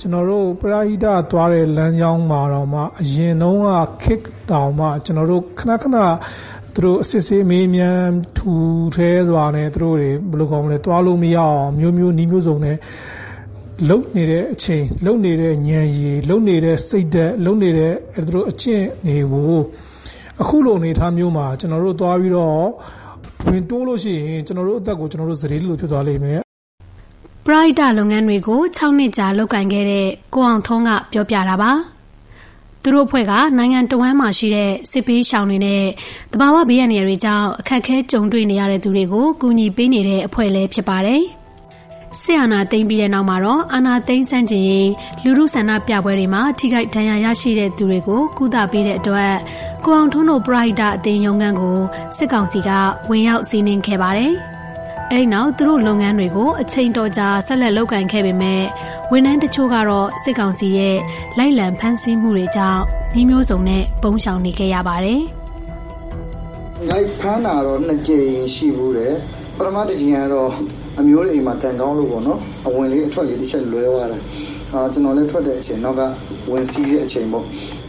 [0.00, 3.70] ကျွန်တော်တို့ပရာဟိတသွားတဲ့လမ်းကြောင်းမှာတော့မှအရင်တုန်းက
[4.04, 5.96] kick တောင်မှကျွန်တော်တို့ခဏခဏ
[6.74, 8.52] သူတို့အစစ်စေးမေးမြန်းထူ
[8.96, 12.76] ထဲစွာနဲ့သူတို့တွေဘယ်လိုကောင်းမလဲသွားလို့မရအောင်မျိုးမျိုးနီးမျိုးစုံနဲ့
[13.88, 17.94] လုံနေတဲ့အချိန်လုံနေတဲ့ညံရီလုံနေတဲ့စိတ်သက်လုံနေတဲ့
[18.26, 19.58] သူတို့အကျင့်တွေကို
[20.42, 22.64] အခုလိုအနေထားမျိုးမှာကျွန်တော်တို့သွားပြီးတော့
[23.46, 26.40] ဝင်တိုးလို့ရှိရင်ကျွန်တော်တို့အသက်ကိုကျွန်တော်တို့စရေလို့ဖြစ်သွားလိမ့်မယ်
[27.46, 31.72] ပရိုက်တာလုပ်ငန်းတွေကို6နှစ်ကြာလုပ်ကင်ခဲ့တဲ့ကိုအောင်ထုံးကပြောပြတာပါ
[32.82, 35.82] သူတို့အဖွဲ့ကနိုင်ငံတော်ဝန်မှာရှိတဲ့စစ်ပေးရှောင်တွေနဲ့
[36.32, 41.22] တဘာဝဘေးရန်တွေကြောင့်အခက်အခဲကြုံတွေ့နေရတဲ့သူတွေကိုကူညီပေးနေတဲ့အဖွဲ့လည်းဖြစ်ပါတယ်။
[42.20, 44.90] ဆီအာနာသိမ့်ပြီးတဲ့နောက်မှာတော့အာနာသိမ့်ဆန့်ကျင်ရေး
[45.24, 49.34] လူမှုဆန္ဒပြပွဲတွေမှာထိခိုက်ဒဏ်ရာရရှိတဲ့သူတွေကိုကုသပေးတဲ့အတွက်
[49.84, 51.78] ကိုအောင်ထွန်းတို့ပရိုက်တာအသင်းရုံးခန်းကို
[52.16, 52.70] စစ်ကောင်စီက
[53.10, 54.32] ဝင်ရောက်စီးနင်းခဲ့ပါတယ်။
[55.10, 58.62] အဲဒီနောက်သူတို့လုပ်ငန်းတွေကိုအချိန်တော်ကြာဆက်လက်လုပ်ကိုင်ခဲ့ပေမဲ့
[59.10, 60.96] ဝန်ထမ်းတချို့ကတော့စစ်ကောင်စီရဲ့
[61.38, 62.82] လိုက်လံဖမ်းဆီးမှုတွေကြောင့်
[63.14, 65.22] နှီးမျိုးစုံနဲ့ပုံရှောင်နေခဲ့ရပါတယ်။
[66.88, 69.14] လိုက်ဖမ်းတာတော့နှစ်ကြိမ်ရှိဘူးတယ်။
[69.56, 70.50] ပထမတစ်ကြိမ်ကတော့
[71.00, 74.22] အမျိုးတွေအိမ်မှာတန်ကောင်းလို့ပေါ့နော်အဝင်လေးအထွက်လေးတစ်ချက်လွဲသွားတယ်
[74.72, 76.02] အာကျွန်တော်လည်းထွက်တဲ့အချိန်နောက်က
[76.50, 77.44] ဝင်စီးတဲ့အချိန်ပေါ့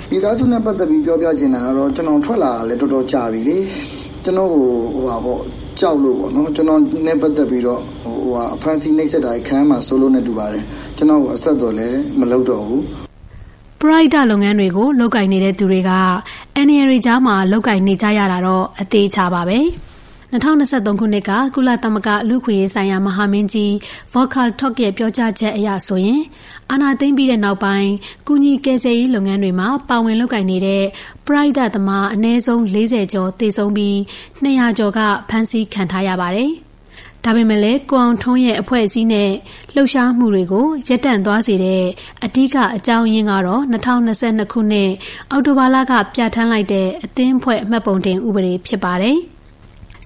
[0.09, 3.57] မိသားစုနဲ့ပတ်သက်ပြီးပြောပြချင်တာကတော့ကျွန်တော်ထွက်လာလည်းတော်တော်ကြာပြီလေ
[4.23, 5.41] ကျွန်တော်ဟိုဟိုပါပေါ့
[5.79, 10.63] ကြောက်လို့ပေါ့နော်ကျွန်တော်နဲ့ပတ်သက်ပြီးတော့ဟိုဟာအဖန်စီနှိပ်စက်တာခန်းမှာဆိုလို့နဲ့တူပါတယ်
[10.97, 12.83] ကျွန်တော်အဆက်တော်လည်းမလုပ်တော့ဘူး
[13.81, 15.91] ပရိုက်တာလုပ်ငန်းတွေကိုလောက်ကင်နေတဲ့သူတွေက
[16.65, 19.59] NRA ကြားမှာလောက်ကင်နေကြရတာတော့အသေးချပါပဲ။
[20.33, 23.71] 2023ခုနှစ်က ကုလသမဂ္ဂ လူခွေရေးဆိုင်ရာ မဟာမင်းကြီး
[24.13, 26.21] Volker Turk ရဲ့ ပြောကြားချက်အရဆိုရင်
[26.71, 27.89] အာဏာသိမ်းပြီးတဲ့နောက်ပိုင်း
[28.27, 30.83] ကုညီကယ်ဆယ်ရေးလုပ်ငန်းတွေမှာ ပါဝင်လုပ်ကိုင်နေတဲ့
[31.27, 33.95] ပရိုက်တာသမား အနည်းဆုံး40ကျော် သေဆုံးပြီး
[34.43, 36.51] 200ကျော်က ဖမ်းဆီးခံထားရပါတယ်။
[37.23, 39.31] ဒါပေမဲ့လည်း ကိုအောင်ထွန်းရဲ့ အဖွဲ့အစည်းနဲ့
[39.75, 41.83] လှုပ်ရှားမှုတွေကို ရပ်တန့်သွားစေတဲ့
[42.23, 44.89] အဓိက အကြောင်းရင်းကတော့2022ခုနှစ်
[45.31, 49.19] အောက်တိုဘာလက ပြဋ္ဌာန်းလိုက်တဲ့ အသင်းအဖွဲ့အမှတ်ပုံတင်ဥပဒေ ဖြစ်ပါတယ်။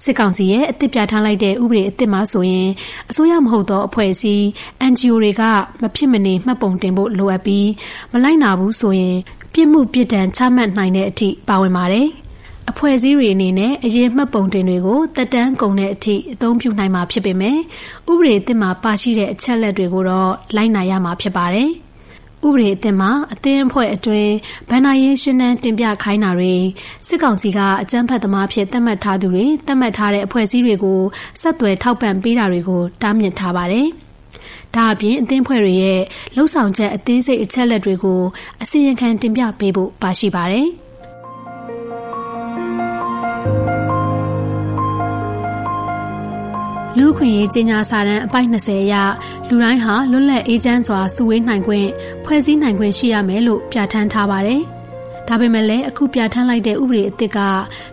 [0.02, 2.68] စစ်ကောင်စီရဲ့အသစ်ပြဋ္ဌာန်းလိုက်တဲ့ဥပဒေအသစ်မှာဆိုရင်
[3.10, 4.44] အစိုးရမဟုတ်သောအဖွဲ့အစည်း
[4.90, 5.42] NGO တွေက
[5.82, 7.68] မဖြစ်မနေမှတ်ပုံတင်ဖို့လိုအပ်ပြီး
[8.12, 9.16] မလိုက်နာဘူးဆိုရင်
[9.52, 12.08] ပြစ်မှုပြစ်ဒဏ်ချမှတ်နိုင်တဲ့အထိပါဝင်ပါတယ်။
[12.70, 17.56] အဖွဲ့အစည်းတွေအနေနဲ့အရင်မှတ်ပုံတင်တွေကိုတက်တန်းကုန်တဲ့အထိအသုံးပြုနိုင်မှာဖြစ်ပေမဲ့
[18.10, 21.70] ဥပဒေအသစ်မှာပါရှိတဲ့အချက်လက်တွေကိုတော့လိုက်နာရမှာဖြစ်ပါတယ်။
[22.46, 24.32] ဥပဒေအသစ်မှာအသင်းအဖွဲ့အတွင်း
[24.70, 26.54] ဗန္နာရေးရှင်းနှန်းတင်ပြခိုင်းတာတွေ
[27.06, 31.00] စစ်ကောင်စီကအကြမ်းဖက်သမားဖြစ်သတ်မှတ်ထားသူတွေသတ်မှတ်ထားတဲ့အဖွဲ့အစည်းတွေကို
[31.40, 33.86] ဆက်သွယ်ထောက်ပံ့ပေးတာတွေကိုတားမြစ်ထားပါတယ်။
[34.74, 36.00] ဒါအပြင်အသင်းဖွဲ့တွေရဲ့
[36.34, 38.20] လှုပ်ဆောင်ချက်အသေးစိတ်အချက်လက်တွေကို
[38.62, 40.68] အစီရင်ခံတင်ပြပေးဖို့ပါရှိပါတယ်။
[46.98, 48.94] လူခွင့်ရေးကြီးညာစာတမ်းအပိုက်20အရ
[49.48, 51.88] လူတိုင်းဟာလွတ်လပ်အေးချမ်းစွာစုဝေးနိုင်ခွင့်
[52.24, 54.60] ဖွဲ့စည်းနိုင်ခွင့်ရှိရမယ်လို့ပြဋ္ဌာန်းထားပါတယ်။
[55.28, 57.38] ဒါပေမဲ့လည်းအခုပြဋ္ဌာန်းလိုက်တဲ့ဥပဒေအသစ်က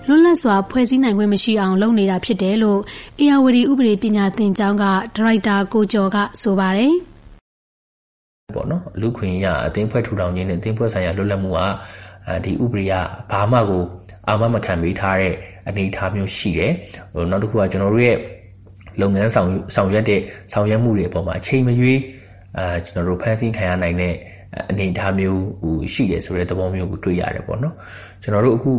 [0.07, 2.79] လွတ်လပ်စွာဖွဲ့စည်းနိုင်ခွင့်မရှိအောင်လုပ်နေတာဖြစ်တယ်လို့
[3.19, 4.93] အေယာဝတီဥပဒေပညာသင်ကျောင်းကဒါ
[5.25, 6.93] ရိုက်တာကိုကျော်ကဆိုပါတယ်။
[8.55, 11.59] ပေါ့နော်လူခွင့်ရအသင်းဖွဲ့ထူထောင်ခြင်းနဲ့အသင်းဖွဲ့ဆိုင်ရာလွတ်လပ်မှုက
[12.45, 12.93] ဒီဥပဒေက
[13.31, 13.83] ဘာမှကို
[14.27, 15.33] အာမမခံပေးထားတဲ့
[15.67, 16.71] အနေအထားမျိုးရှိတယ်။
[17.13, 18.17] ဟိုနောက်တစ်ခုကကျွန်တော်တို့ရဲ့
[19.01, 20.21] လုပ်ငန်းဆောင်ဆောင်ရွက်တဲ့
[20.53, 21.99] ဆောင်ရွက်မှုတွေအပေါ်မှာအချိန်မရွေး
[22.57, 24.13] အာကျွန်တော်တို့ဖန်ဆင်းခံရနိုင်တဲ့
[24.69, 27.75] အနေအထားမျိုးဟိုရှိတယ်ဆိုတဲ့သဘောမျိုးကိုတွေ့ရတယ်ပေါ့နော်
[28.21, 28.71] ကျွန်တော်တို့အခု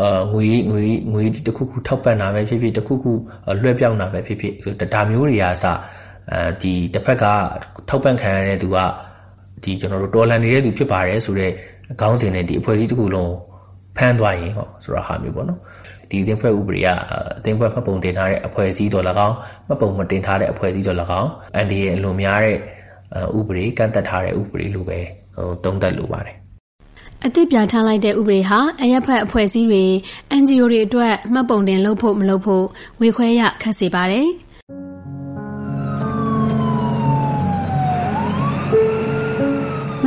[0.00, 3.12] အာငွေငွေငွေတစ်ခုခုထောက်ပံ့တာပဲဖြစ်ဖြစ်တစ်ခုခု
[3.62, 5.64] လွှဲပြောင်းတာပဲဖြစ်ဖြစ်ဒါမျိုးတွေအားစ
[6.32, 7.24] အဲဒီတစ်ဖက်က
[7.88, 8.76] ထောက်ပံ့ခံရတဲ့သူက
[9.62, 11.52] ဒီကျွန်တော်တို့တော်လန်နေတဲ့သူဖြစ်ပါတယ်ဆိုတော့
[11.92, 13.32] အကောင်းစဉ်နဲ့ဒီအဖွဲ့အစည်းတစ်ခုလုံး
[13.96, 15.60] ဖမ်းသွားရင်ဟောဆိုတော့ဟာမျိုးပေါ့နော်
[16.10, 16.88] ဒီအသင်းဖွဲ့ဥပဒေက
[17.38, 22.56] အသင်းဖွဲ့မှတ်ပုံတင်ထားတဲ့အဖွဲ့အစည်းတော်၎င်းမှတ်ပုံမတင်ထားတဲ့အဖွဲ့အစည်းတော်၎င်းအန်ဒီရဲ့အလွန်များတဲ့
[23.38, 24.98] ဥပဒေကန့်သက်ထားတဲ့ဥပဒေလိုပဲ
[25.36, 26.36] ဟိုတုံးသက်လိုပါတယ်
[27.24, 29.84] အသစ်ပြဋ္ဌာန်းလိုက်တဲ့ဥပဒေဟာအရက်ဖက်အဖွဲ့အစည်းတွေ
[30.40, 32.64] NGO တွေအတွက်မှတ်ပုံတင်လုပ်ဖို့မလုပ်ဖို့
[33.00, 34.28] ဝေခွဲရခက်စေပါတယ်။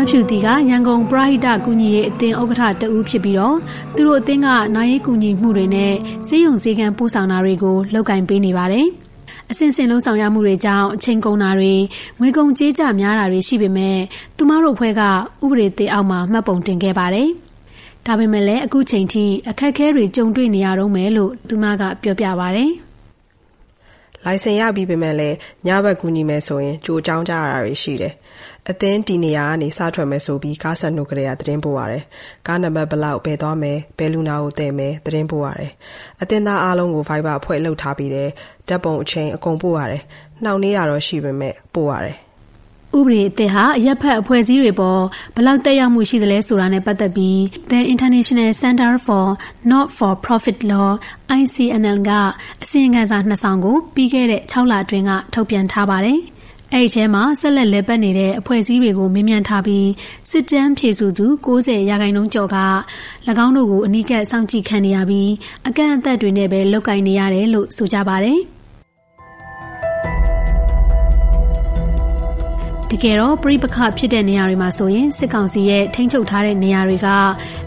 [0.01, 3.57] မဖြူတီကရန်ကုန်ပရဟိတကူညီရေးအသင်းဥက္ကဋ္ဌတဦးဖြစ်ပြီးတော့
[3.95, 5.93] သူတို့အသင်းကနိုင်ရေးကူညီမှုတွေနဲ့
[6.27, 8.85] စေယုံစည်းကမ်းပို့ဆောင်တာတွေကိုလုပ်ကင်ပေးနေပါတယ်။
[9.51, 11.73] အစဉ်စဉ်လုံးဆောင်ရမှုတွေကြောင့်အချိန်ကုန်တာတွေ
[12.19, 13.97] ငွေကုန်ကြေးကျများတာတွေရှိပေမဲ့
[14.37, 17.27] သူမတို့ဖွဲ့ကဥပဒေသေးအောက်မှာမှတ်ပုံတင်ခဲ့ပါတယ်။
[18.05, 22.67] ဒါပေမဲ့လည်းအခုချိန်ထိအခက်အခဲတွေကြုံတွေ့နေရတော့မယ်လို့သူမကပြောပြပါဗျ။
[24.25, 28.13] လိုင်စင်ရပြီးပေမဲ့လည်းညဘက်ကူညီမယ်ဆိုရင်ကြိုးကြောင်းကြရတာတွေရှိတယ်။
[28.69, 32.03] အသင်းတည်နေရာကနေစထွက်မယ်ဆိုပြီးကားဆက်နှုတ်ကလေးကသတင်းပို့ရတယ်။
[32.47, 35.71] ကားနံပါတ်ဘလောက်ပဲသွားမယ်ဘယ်လူနာကိုတည်မယ်သတင်းပို့ရတယ်။
[36.21, 38.29] အသင်းသားအားလုံးကို Viber အဖွဲ့လှုပ်ထားပြီးတယ်
[38.67, 40.03] ဓာတ်ပုံအချိန်အကုန်ပို့ရတယ်။
[40.43, 42.17] နှောင့်နှေးတာတော့ရှိပေမဲ့ပို့ရတယ်။
[42.97, 45.01] ဥပဒေအသစ်ဟာအရက်ဖက်အဖွဲ့အစည်းတွေပေါ်
[45.35, 47.37] ဘလောက်တက်ရောက်မှုရှိသလဲဆိုတာနဲ့ပတ်သက်ပြီး
[47.71, 49.25] The International Center for
[49.71, 50.89] Not for Profit Law
[51.39, 52.11] ICNL က
[52.63, 56.19] အစီရင်ခံစာနှစ်ဆောင်ကိုပြီးခဲ့တဲ့6လအတွင်းကထုတ်ပြန်ထားပါတယ်။
[56.73, 59.87] အဲ့ဒီထဲမှာဆက်လက်လဲပတ်နေတဲ့အဖွဲ့အစည်းတွေကိုမေးမြန်းထားပြီး
[60.29, 62.57] စစ်တမ်းဖြည့်စုသူ90ရာခိုင်နှုန်းကျော်က၎
[63.45, 65.31] င်းတို့ကိုအနိကစောင့်ကြည့်ခံနေရပြီး
[65.67, 68.39] အကန့်အသတ်တွေနဲ့ပဲလောက်ကင်နေရတယ်လို့ဆိုကြပါတယ်
[72.93, 77.07] တကယ်တော့ပြိပခဖြစ်တဲ့နေရာတွေမှာဆိုရင်စစ်ကောင်စီရဲ့ထိန်းချုပ်ထားတဲ့နေရာတွေက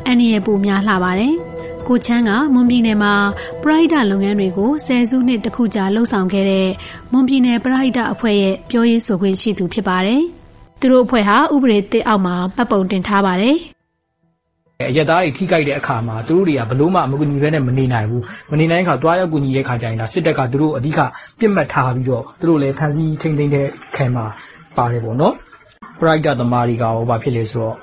[0.06, 1.34] အန္တရာယ်ပိုများလှပါတယ်။
[1.88, 3.14] ကိုချမ်းကမွန်ပြည်နယ်မှာ
[3.62, 6.68] ပရိုက်တာလုပ်ငန်းတွေကိုဆယ်စုနှစ်တခုကြာလှုပ်ဆောင်ခဲ့တဲ့
[7.12, 10.22] မွန်ပြည်နယ်ပရိုက်တာအဖွဲ့ရဲ့ပြောရေးဆိုခွင့်ရှိသူဖြစ်ပါတယ်။
[10.80, 13.56] သူတို့အဖွဲ့ဟာဥပဒေသစ်အောက်မှာမှတ်ပုံတင်ထားပါတယ်။
[14.90, 21.00] အရသားတွေထိကြိုက်တဲ့အခါမှာသူတို့တွေကဘလို့မှမကူညီဘဲနဲ့မနေနိုင်ဘူးမနေနိုင်တဲ့အခါတွားရောက်ကူညီတဲ့အခါကျရင်ဒါစစ်တပ်ကသူတို့အဓိက
[21.38, 24.26] ပြစ်မှတ်ထားပြီးတော့သူတို့လည်းဖန်ဆီးထိန်သိမ်းတဲ့ခံမှာ
[24.76, 25.34] ပါတယ်ပေါ့နော်
[26.00, 27.76] ပရိုက်တာသမားတွေကရောဘာဖြစ်လဲဆိုတော့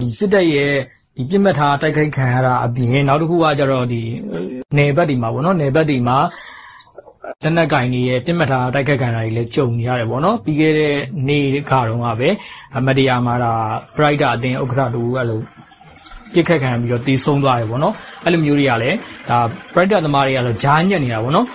[0.00, 0.72] ဒီစစ်တပ်ရဲ့
[1.16, 4.02] ဒီပြစ်မှတ်ထားတိုက်ခိုက်ခံရတာအပြင်နောက်တစ်ခုကကျတော့ဒီ
[4.76, 6.18] နယ်ဘက်တွေမှာပေါ့နော်နယ်ဘက်တွေမှာ
[7.42, 10.94] လက်နက်ကင်တွေရဲ့ပြစ်မှတ်ထားတိုက်ခိုက်ခံရတာတွေလည်းကြုံနေရတယ်ပေါ့နော်ပြီးခဲ့တဲ့
[11.28, 12.28] နေ့ကတော့ကပဲ
[12.86, 13.52] မတရားမှာဒါ
[13.96, 15.40] Brighter အတင်းဥက္ကဋ္ဌတူအဲ့လို
[16.34, 18.96] ပြစ်ခတ်ခံပြီးတော့တီးဆုံးသွားတယ်ပေါ့နော်အဲ့လိုမျိုးတွေကလည်း
[19.28, 19.38] ဒါ
[19.72, 21.46] Brighter သမားတွေကလည်းဂျားညက်နေတာပေါ့နော်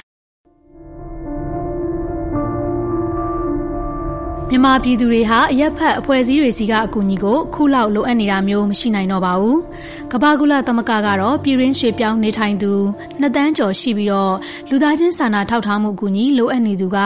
[4.52, 9.58] မြန်မာပြည်သူတွေဟာအရက်ဖက်အဖွဲ့အစည်းတွေစီကအကူအညီကိုခုလောက်လိုအပ်နေတာမျိုးမရှိနိုင်တော့ပါဘူး။
[10.12, 12.72] ကမ္ဘာကုလသမဂ္ဂကတော့ပြည်ရင်းရွှေပြောင်းနေထိုင်သူ
[13.20, 14.34] နှစ်တန်းကျော်ရှိပြီးတော့
[14.70, 17.00] လူသားချင်းစာနာထောက်ထားမှုအကူအညီလိုအပ်နေသူက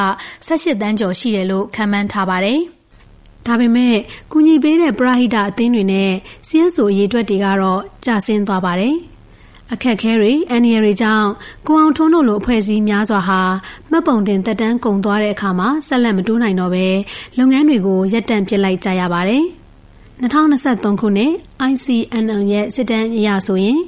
[0.48, 2.60] 18တန်းကျော်ရှိတယ်လို့ခန့်မှန်းထားပါတယ်။
[3.48, 3.96] ဒါပေမဲ့
[4.32, 6.12] ကူညီပေးတဲ့ပရဟိတအသင်းတွေနဲ့
[6.48, 8.96] စီးရဲဆိုအရေးအတွက်တွေကတော့ကျဆင်းသွားပါတယ်။
[9.74, 11.28] အခက်ခဲတွေအန္တရာယ်တွေကြောင့်
[11.68, 13.42] ကိုအောင်ထွန်းတို့လိုအဖွဲ့အစည်းများစွာဟာ
[13.92, 16.88] မှတ်ပုံတင်တက်တန်းကုန်သွားတဲ့အခါမှာဆက်လက်မတိုးနိုင်တော့ဘဲ
[17.38, 19.44] လုပ်ငန်းတွေကိုရပ်တန့်ပစ်လိုက်ကြရပါတယ်။
[20.22, 21.32] 2023ခုနှစ်
[21.72, 23.80] ICNL ရဲ့စစ်တမ်းအရဆိုရင်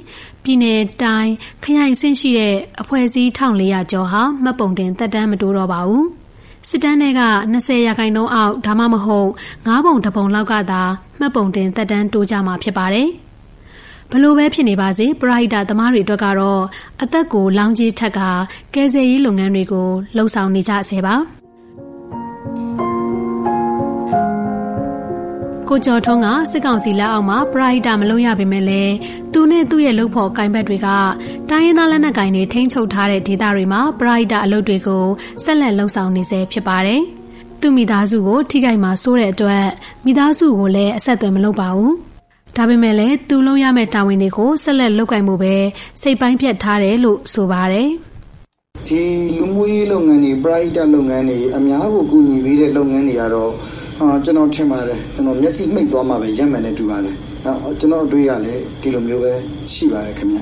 [0.42, 0.64] ပြည်내
[1.02, 1.32] တိုင်း
[1.64, 6.04] ခရိုင်ဆင့်ရှိတဲ့အဖွဲ့အစည်း1400ကျော်ဟာမှတ်ပုံတင်တက်တန်းမတိုးတော့ပါဘူး။
[6.68, 7.22] စစ်တမ်းတွေက
[7.54, 9.30] 20ရာခိုင်နှုန်းအောက်ဒါမှမဟုတ်
[9.66, 10.82] 9ပုံတစ်ပုံလောက်ကသာ
[11.20, 13.08] မှတ်ပုံတင်တက်တန်းတိုးကြမှာဖြစ်ပါတယ်။
[14.16, 16.62] ဘလို့ပဲဖြစ်နေပါစေပရိုက်တာသမားတွေအတွက်ကတော့
[17.02, 18.20] အသက်ကိုလောင်းကြီးထက်က
[18.74, 21.14] ကယ်ဆယ်ရေးလုပ်ငန်းတွေကိုလှုပ်ဆောင်နေကြဆဲပါ
[25.68, 28.94] ကိုကျော်ထုံးကစစ်ကောင်စီလက်အောက်မှာပရိုက်တာမလုပ်ရပေမဲ့လည်း
[29.32, 30.88] သူနဲ့သူ့ရဲ့လုပ်ဖို့ကင်ဘက်တွေက
[31.50, 35.04] တိုင်းရင်းသားလက်နက်ကင်တွေထိန်းချုပ်ထားတဲ့ဒေသတွေမှာပရိုက်တာအလုပ်တွေကို
[35.44, 37.02] ဆက်လက်လှုပ်ဆောင်နေဆဲဖြစ်ပါတယ်။
[37.60, 39.66] သူ့မိသားစုကိုထိခိုက်မှာစိုးတဲ့အတွက်
[40.04, 41.94] မိသားစုကိုလည်းအဆက်အသွယ်မလုပ်ပါဘူး။
[42.56, 45.54] ဒါပေမဲ့လည်းသူလုံးရမယ့်တာဝန်တွေကိုဆက်လက်လုပ်ကိုင်မှုပဲ
[46.02, 47.88] စိတ်ပိုင်းဖြတ်ထားတယ်လို့ဆိုပါတယ်
[48.86, 49.02] ဒီ
[49.36, 53.52] လူမှုရေးလုပ်ငန်းတွေ private လုပ်ငန်းတွေအများကိုကူညီပေးတဲ့လုပ်ငန်းတွေကတော့
[54.00, 57.14] အာကျွန်တော်ထင်ပါတယ်ကျွန်တော်မျက်စိမှိတ်သွားမှပဲရက်မှန်နဲ့တူပါတယ်။
[57.78, 59.32] ကျွန်တော်အတွေ့ရလည်းဒီလိုမျိုးပဲ
[59.74, 60.38] ရှိပါတယ်ခင်ဗျ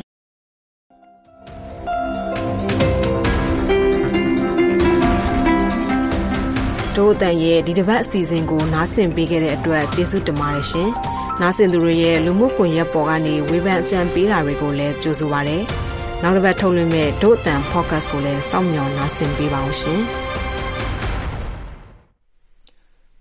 [6.97, 10.91] တို့အတန်ရဲ့ဒီတစ်ပတ်အစီအစဉ်ကိုနားဆင်ပေးခဲ့တဲ့အတွက်ကျေးဇူးတင်ပါတယ်ရှင်။
[11.41, 15.59] နားဆင်သူတွေရဲ့လူမှုကွန်ရက်ပေါ်ကနေဝေဖန်အကြံပေးတာတွေကိုလည်းကြိုဆိုပါရစေ။
[16.23, 20.01] နောက်တစ်ပတ်ထုတ်လွှင့်မဲ့ဒို့အတန် podcast ကိုလည်းစောင့်မျှော်နားဆင်ပေးပါအောင်ရှင်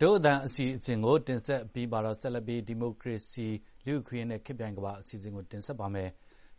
[0.01, 3.47] ဒို့အတန်အစီအစဉ်ကိုတင်ဆက်ပြီးပါတော့ဆက်လက်ပြီးဒီမိုကရေစီ
[3.85, 6.09] လူခွင့်နဲ့ခေပြိုင်ကဘာအစီအစဉ်ကိုတင်ဆက်ပါမယ်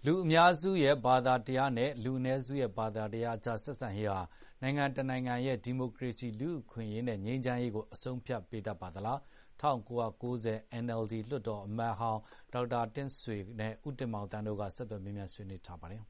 [0.06, 4.20] လူအများစုရဲ့ဘာသာတရားနဲ့လူနည်းစုရဲ့ဘာသာတရားကြားဆက်ဆံရေးဟာ
[4.62, 9.18] နိုင်ငံတနိုင်ငံရဲ့ဒီမိုကရေစီလူခွင့်ရေးနဲ့ငြိမ်းချမ်းရေးကိုအဆုံးဖြတ်ပေးတတ်ပါသလား
[9.60, 12.20] 1990 NLD လွှတ်တော်အမတ်ဟောင်း
[12.52, 16.02] ဒေါက်တာတင့်ဆွေနဲ့ ဦးတင်မောင်သန်းတို့က ဆက်သွယ်မေးမြန်းဆွေးနွေးထားပါတယ်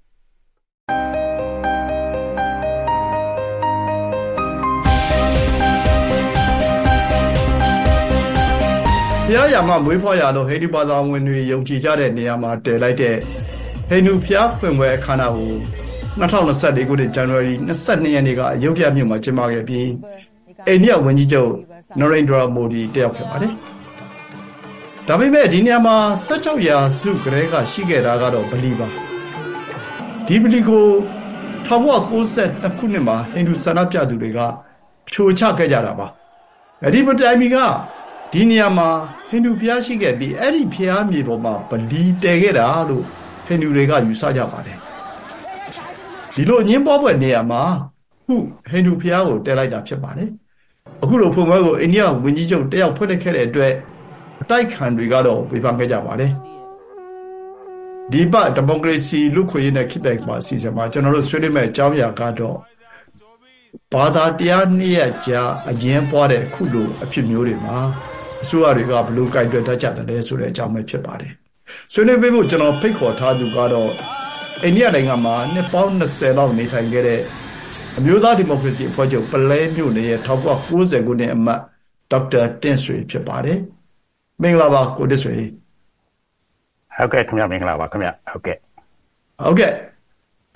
[9.26, 13.16] ဘုရားရာမမွေးဖွားရာလို့ ဟိန္ဒူဘာသာဝင်တွေ ယုံကြည်ကြတဲ့နေရာမှာ တည်လိုက်တဲ့
[13.88, 15.52] ဟိန္ဒူဘုရားဖွင့်ပွဲအခမ်းအနားကို
[16.20, 19.88] 2024ခုနှစ် ဇန်နဝါရီ22ရက်နေ့က အယုဒ္ဓယမြို့မှာ ကျင်းပခဲ့ပြီး
[20.68, 21.52] အိန္ဒိယဝန်ကြီးချုပ်
[21.98, 23.52] နရိန္ဒရာမိုဒီတက်ရောက်ခဲ့ပါတယ်။
[25.08, 28.88] ဒါပေမဲ့ဒီနေရာမှာ16ရာစုကလေးကရှိခဲ့တာကတော့ဗလီပါ။
[30.26, 30.86] ဒီဗလီကို
[31.68, 34.40] 1992ခုနှစ်မှာဟိန္ဒူဆန္ဒပြသူတွေက
[35.08, 36.06] ဖြိုချခဲ့ကြတာပါ။
[36.84, 37.56] အဲဒီမတိုင်မီက
[38.32, 38.88] ဒီနေရာမှာ
[39.28, 43.04] ဟိန္ဒူဘုရားရှိခဲ့ပြီးအဲ့ဒီဘုရားမြေပေါ်မှာဗလီတည်ခဲ့တာလို့
[43.46, 44.78] ဟိန္ဒူတွေကယူဆကြပါတယ်
[46.34, 47.62] ဒီလိုအငင်းပွားပွဲနေရာမှာ
[48.26, 48.36] ခု
[48.70, 50.30] ဟိန္ဒူဘုရားကိုတည်လိုက်တာဖြစ်ပါတယ်
[51.02, 53.72] အခုလိုဖွင့်ပွဲကိုအိန္ဒိယဝန်ကြီးချုပ်တယောက်ဖွင့်ခဲ့တဲ့အတွက်
[54.42, 56.32] အတိုက်ခံတွေကတော့ဝေဖန်ခဲ့ကြပါတယ်
[58.12, 62.56] ဒီပတ်ဒီမိုကရေစီလူခွေရေးနဲ့ခိတိုက်မှာအစီအစဉ်မှာကျွန်တော်တို့ဆွေးနွေးမဲ့အကြောင်းအရာကတော့
[63.92, 67.78] ဘာသာတရားနှစ်ရက်ကြာအကျဉ်းပွားတဲ့ခုလိုအဖြစ်မျိုးတွေမှာ
[68.42, 71.32] အစိုးရတွေကဘလို့ကြိုက်တွက်တတ်ကြတယ်ဆိုတဲ့အကြောင်းပဲဖြစ်ပါတယ်
[71.92, 73.90] ဆွေးနွေးပေးဖို့ကျွန်တော်ဖိတ်ခေါ်ထားသူကတော့
[74.62, 77.20] အိန္ဒိယနိုင်ငံမှာနှစ်ပေါင်း20လောက်နေထိုင်ခဲ့တဲ့
[77.98, 81.60] အမျိုးသားဒီမိုကရေစီအဖွဲ့ချုပ်ပလဲမြို့နယ်ရဲ့1990ခုနှစ်အမတ်
[82.10, 83.58] ဒေါက်တာတင့်ဆွေဖြစ်ပါတယ်
[84.42, 85.36] မင်္ဂလာပါကိုတင့်ဆွေ
[86.96, 88.56] ဟုတ်ကဲ့ခင်ဗျမင်္ဂလာပါခင်ဗျဟုတ်ကဲ့
[89.44, 89.72] ဟုတ်ကဲ့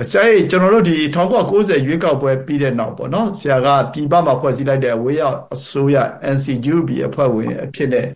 [0.02, 0.96] အစဲကျွန်တော်တို့ဒီ
[1.44, 5.96] 1990ရွေးကောက်ပွဲပြီးတဲ့နောက်ပေါ့နော်ဆရာကပြည်ပမှာဖွဲ့စည်းလိုက်တဲ့ဝေးရောက်အစိုးရ
[6.34, 8.06] NCGUB အဖွဲ့ဝင်အဖြစ်နဲ့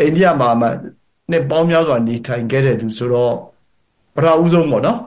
[0.00, 0.68] အိန္ဒိယမှာမှ
[1.30, 3.34] နှစ်ပေါင်းများစွာနေထိုင်ခဲ့တဲ့သူဆိုတော့
[4.14, 4.98] ပထမဦးဆုံးပေါ့နော်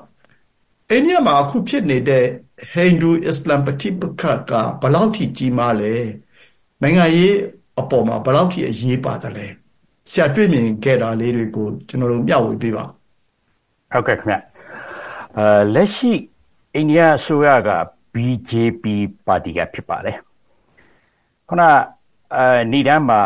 [0.89, 2.25] အိန္ဒိယမှာအခုဖြစ်နေတဲ့
[2.71, 5.93] ဟိန္ဒူအစ္စလမ်ပဋိပက္ခကဘလောက်ထိကြီးမားလဲ
[6.81, 7.35] နိုင်ငံရေး
[7.79, 9.45] အပေါ်မှာဘလောက်ထိအရေးပါတယ်လဲ
[10.11, 12.85] ဆရာတွေ့မြင်ခဲ့တာလေးတွေကိုကျွန်တော်တို့မျှဝေပေးပါ
[13.91, 14.35] ဟုတ်ကဲ့ခင်ဗျ
[15.37, 16.13] အဲလက်ရှိ
[16.75, 17.69] အိန္ဒိယအစိုးရက
[18.13, 18.83] BJP
[19.25, 20.17] ပါတီကဖြစ်ပါတယ်
[21.49, 21.61] ခုန
[22.35, 23.21] အဲဏိဒမ်းမှာ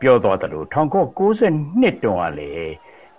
[0.00, 2.50] ပြောတော်တယ်လို့1992တုန်းကလေ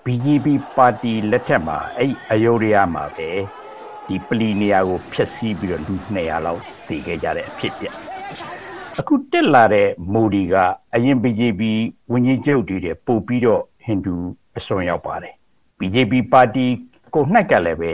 [0.03, 3.29] BJP ပါတီလက်ထက်မှာအဲ့အယုဒ္ဓယမှာပဲ
[4.09, 7.85] ဒီပလီနီယာကိုဖျက်ဆီးပြီးတော့လူ200လောက်တည်ခဲ့ကြတဲ့အဖြစ်ပြ
[8.99, 10.55] အခုတက်လာတဲ့မိုဒီက
[10.95, 11.61] အရင် BJP
[12.11, 14.15] ဝန်ကြီးချုပ်တွေတဲ့ပို့ပြီးတော့ဟိန္ဒူ
[14.57, 15.33] အစွန်ရောက်ပါတယ်
[15.79, 16.65] BJP ပါတီ
[17.13, 17.91] ကိုနှိုက်ကလည်းပဲ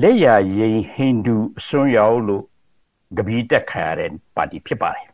[0.00, 2.44] လက်ရရင်ဟိန္ဒူအစွန်ရောက်လို့
[3.16, 5.06] ကပီးတက်ခံရတဲ့ပါတီဖြစ်ပါတယ်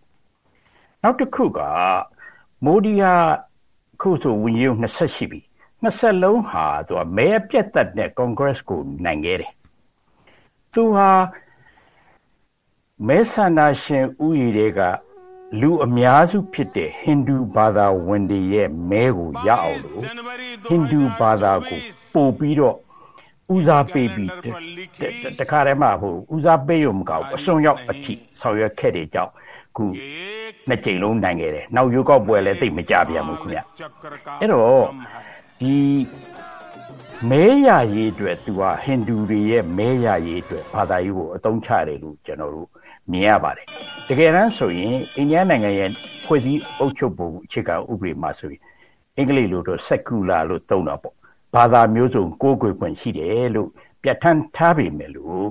[1.02, 1.60] နောက်တစ်ခုက
[2.64, 3.14] မိုဒီဟာ
[4.00, 5.40] ခုဆိုဝန်ကြီး20ရှိပြီ
[5.82, 9.52] 20လုံးဟာသူကမဲပြတ်သက်တဲ့ Congress ကိုနိုင်ခဲ့တယ်
[10.74, 11.10] သူဟာ
[13.06, 14.80] မဲဆန္ဒရှင်ဥယျာဉ်တွေက
[15.60, 20.02] လူအများစုဖြစ်တဲ့ဟိန္ဒူဘာသာဝင်တွေရဲ့မဲကိုရအောင်လို့
[20.68, 21.80] ဟိန္ဒူဘာသာကို
[22.14, 22.76] ပို့ပြီးတော့
[23.54, 24.30] ဦးစားပေးပြီး
[25.40, 29.32] တခါတည်းမှဟိုဦးစားပေးရုံမကောက်အစွန်ရောက်အထိဆောင်ရွက်ခဲ့တဲ့ကြောင့်
[29.76, 29.84] ခု
[30.68, 33.60] နှစ်ကြိမ်လုံးနိုင်ခဲ့တယ်။နောက်ရွေးကောက်ပွဲလည်းသိမကြပြန်ဘူးခင်ဗျ။
[34.40, 34.84] အဲ့တော့
[35.60, 35.74] ဒီ
[37.28, 42.68] မဲရရေးအတွက်သူကဟိန္ဒူတွေရဲ့မဲရရေးအတွက်ဘာသာရေးကိုအသုံးချတယ်လို့ကျွန်တော်တို့
[43.10, 43.66] မြင်ရပါတယ်။
[44.08, 45.90] တကယ်တမ်းဆိုရင်အိန္ဒိယနိုင်ငံရဲ့
[46.24, 48.60] ဖွဲ့စည်းအုပ်ချုပ်ပုံအခြေခံဥပဒေမှာဆိုရင်
[49.16, 51.14] အင်္ဂလိပ်လိုတော့ secular လို့သုံးတာပေါ့။
[51.54, 53.68] ဘာသာမျိုးစုံကိုးကွယ်ခွင့်ရှိတယ်လို့
[54.02, 55.48] ပြဋ္ဌာန်းထားပေမဲ့လို့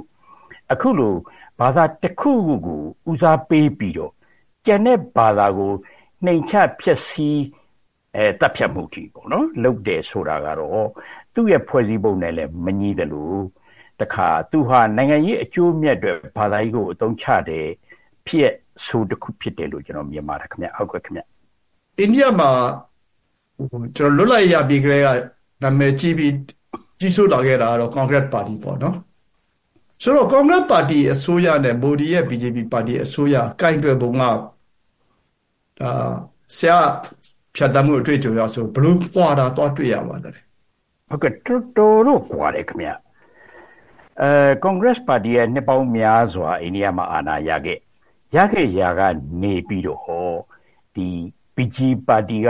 [0.72, 1.14] အခုလို
[1.62, 4.14] ဘာသာတစ်ခုခုကိုဦးစားပေးပြီးတော့
[4.66, 5.74] ကျန်တဲ့ဘာသာကို
[6.26, 7.40] နှိမ်ချဖျက်ဆီး
[8.16, 10.88] အဲတပ်ဖြတ်မှုကြီးပေါ့နော်လုပ်တယ်ဆိုတာကတော့
[11.40, 13.40] သူ့ရဲ့ဖွဲ့စည်းပုံနဲ့လည်းမညီတယ်လို့
[14.02, 17.66] တခါသူဟာနိုင်ငံရေးအကျိုးမြတ်တွေဘာသာရေးကိုအသုံးချတယ်
[18.28, 18.54] ဖြစ်
[18.86, 21.22] ဆိုတစ်ခုဖြစ်တယ်လို့ကျွန်တော်မြင်ပါတယ်ခင်ဗျဟုတ်ကဲ့ခင်ဗျ
[22.00, 22.50] အိန္ဒိယမှာ
[23.96, 25.08] ကျွန်တော်လွတ်လပ်ရပြီးကလေးက
[25.64, 26.34] နာမည်ကြီးပြီး
[27.00, 28.96] ကြီးစိုးလာခဲ့တာကတော့ Congress Party ပေါ့နော်
[30.04, 34.32] ဆိုတော့ Congress Party အစိုးရနဲ့ Modi ရဲ့ BJP ပါတီအစိုးရကင်တွယ်ပုံကဒါ
[36.58, 36.80] ဆရာ
[37.56, 40.49] ဖြတ်တမ်းမှုအတွေ့အကြုံရဆိုဘလို့ပွာတာသွားတွေ့ရပါတယ်
[41.10, 42.90] ဟုတ်ကဲ့တော်တော်တော့ပွာတယ်ခင်ဗျ
[44.22, 47.80] အဲ Congress Party ရဲ့နှစ်ပေါင်းများစွာအိန္ဒိယမှာအာဏာရခဲ့
[48.36, 49.02] ရခဲ့ရာက
[49.42, 50.32] နေပြီးတော့ဟော
[50.96, 51.08] ဒီ
[51.56, 52.48] BJP ပါတီက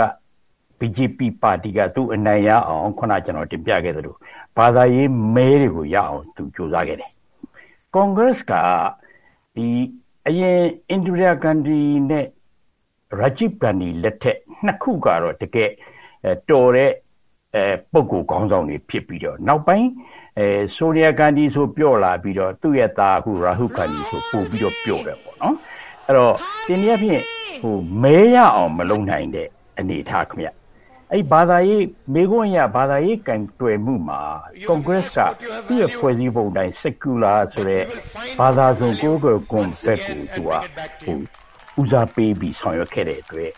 [0.80, 4.16] BJP ပါတီကသူအနိုင်ရအောင်ခုနကျွန်တော်တင်ပြခဲ့သလို
[4.58, 7.12] ဘာသာရေးမဲတွေကိုရအောင်သူကြိုးစားခဲ့တယ်။
[7.96, 8.54] Congress က
[9.56, 9.68] ဒီ
[10.28, 12.26] အရင်အိန္ဒိယဂန္ဒီနဲ့
[13.20, 15.72] Rajiv Gandhi လက်ထက်နှစ်ခုကတော့တကယ်
[16.50, 16.92] တော်တဲ့
[17.56, 19.90] အဲပုဂ္ဂိုလ်ခေါင်းဆောင်တွေဖြစ်ပြီးတော့နောက်ပိုင်း
[20.40, 25.56] အဲဆိုနီယာဂန္ဒီဆိုပြော့လာပြီးတော့သူ့ရဲ့သားအခုရာဟုဂန္ဒီဆိုပို့ပြီးတော့ပြော့တယ်ပေါ့နော်
[26.08, 26.34] အဲ့တော့
[26.68, 27.22] ဒီနေ့အဖြစ်
[27.62, 29.48] ဟိုမဲရအောင်မလုပ်နိုင်တဲ့
[29.80, 30.48] အနေအထားခင်ဗျ
[31.12, 34.22] အဲ့ဘာသာရေးမေခွန်းရဘာသာရေးကံတွေ့မှုမှာ
[34.68, 35.34] ကွန်ဂရက်စ်က
[35.68, 37.84] သူ့ရဲ့ဖွဲ့စည်းပုံတိုင်း secular ဆိုတဲ့
[38.40, 40.52] ဘာသာစုံကိုယ်ကိုယ်ကွန်ဖက်ကိုသူက
[41.04, 41.18] ဟို
[41.82, 43.52] ဦးစားပေးပြီးဆောင်ရွက်ခဲ့တဲ့အတွက်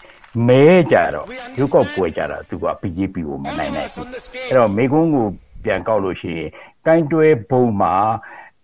[0.48, 1.28] မဲကြတော့
[1.60, 5.28] ရုပ်ောက်ပွဲကြတာသူက BJP ကိုမနိုင်နိုင်ဘူးအဲ့တော့မေကွန်းကို
[5.64, 6.50] ပြန်ကောက်လို့ရှိရင်
[6.86, 7.96] ကိုင်းတွဲဘုံမှာ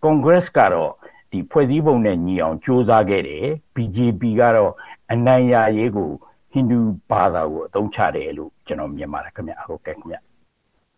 [0.03, 0.91] ကွန်ဂရက်ကတော့
[1.32, 4.71] ဒီဖွဲ့စည်းပုံနဲ့ညီအောင်စ조사ခဲ့တယ် BJP ကတော့
[5.12, 6.10] အနိုင်ရရေးကို
[6.51, 10.15] ဟိန္ဒူဘာသာကိုအသုံးချတယ်လို့ကျွန်တော်မြင်ပါတယ်ခင်ဗျဟုတ်ကဲ့ခင်ဗျ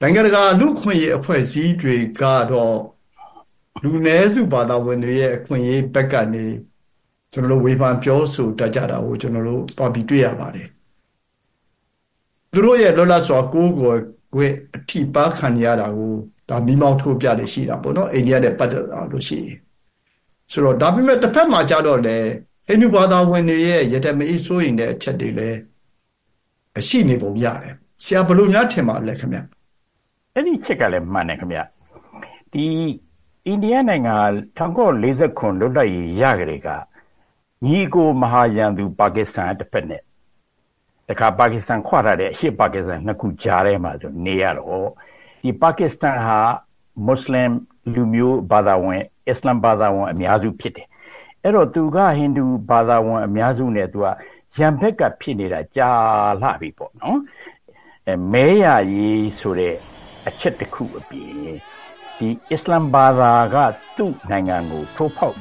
[0.02, 2.78] နိုင်ငံတကာလူခွင့်ရေးအဖွဲ့အစည်းတွေကတော့
[3.84, 6.46] လူနည်းစုဘာသာဝင်တွေရဲ့အခွင့်အရေးဘက်ကနေ
[7.34, 10.68] ကျွန်တော်တို့ဝေဖန်ပြောဆိုတတ်ကြတာကိုကျွန်တော်တို့တွားပြီးတွေ့ရပါတယ်
[12.52, 14.00] သူတို့ရဲ့လွတ်လပ်စွာကိုးကွယ်
[14.34, 16.14] ခွင့်အထိပါခံရတာကို
[16.50, 19.58] ဒါမိမောင်းထိုးပြလေရှိတာပေါ့နော်အိန္ဒိယနဲ့ပတ်သက်လို့ရှိရင်
[20.52, 22.18] ဆိုတော့ဒါပေမဲ့တစ်ဖက်မှာကြတော့လေ
[22.68, 25.60] ဟိန္ဒူဘာသာဝင်တွေရဲ့ယတမအေးစိုးရင်တဲ့အချက်တွေလည်း
[26.88, 29.40] ရှိနေပုံရတယ်ဆရာဘလို့များထင်ပါလဲခင်ဗျ
[30.34, 31.60] အဲ့ဒီချက်ကလည်းမှန်တယ်ခင်ဗျ
[32.54, 32.66] ဒီ
[33.46, 34.16] အိန္ဒိယနိုင်ငံ
[34.58, 36.70] 1949လွတ်လပ်ရေးရကြတဲ့က
[37.66, 40.02] ညီကိုမဟာရန်သူပါကစ္စတန်တစ်ဖက်နဲ့
[41.08, 44.90] တခါပါကစ္စတန်ခွာထားတဲ့အရှေ့ပါကစ္စတန်နှစ်ခုကြားထဲမှာဆိုနေရတော့
[45.44, 46.38] ဒီပါကစ္စတန်ဟာ
[47.06, 47.50] မွတ်စလင်
[47.94, 50.88] လူမျိုးဘာသာဝင်အစ္စလမ်ဘာသာဝင်အများစုဖြစ်တယ်
[51.44, 54.08] အဲ့တော့သူကဟိန္ဒူဘာသာဝင်အများစုနဲ့သူက
[54.58, 55.90] ရံဘက်ကဖြစ်နေတာကြာ
[56.42, 57.20] လှပြီပေါ့နော်
[58.08, 59.76] အဲမဲရရေးဆိုတဲ့
[60.28, 61.34] အချက်တစ်ခုအပြင်
[62.18, 63.56] ဒီအစ္စလမ်ဘာသာက
[63.98, 65.38] သူ့နိုင်ငံကိုထိုးဖောက်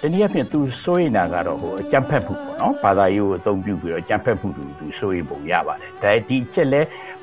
[0.00, 6.80] တနည်းအားဖြင့်သူစိုးရိမ်တာကတော့ဟိုအကြမ်းဖက်မှုပေါ့နော်ဘာသာရေးကိုအသုံးပြုပြီးတော့အကြမ်းဖက်မှုတွေသူစိုးရိမ်ပုံရပါတယ်ဒါဒီချက်လဲ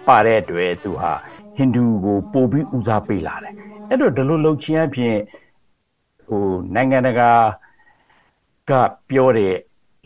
[0.07, 1.11] ပါတဲ့အတွက်သူဟာ
[1.55, 3.53] ဟိန္ဒူကိုပို့ပြီးဦးစားပေးလာတယ်
[3.89, 5.15] အဲ့တော့ဒီလိုလုပ်ခြင်းအပြင်
[6.27, 6.43] ဟို
[6.75, 7.31] နိုင်ငံတကာ
[8.69, 8.71] က
[9.09, 9.53] ပြောတဲ့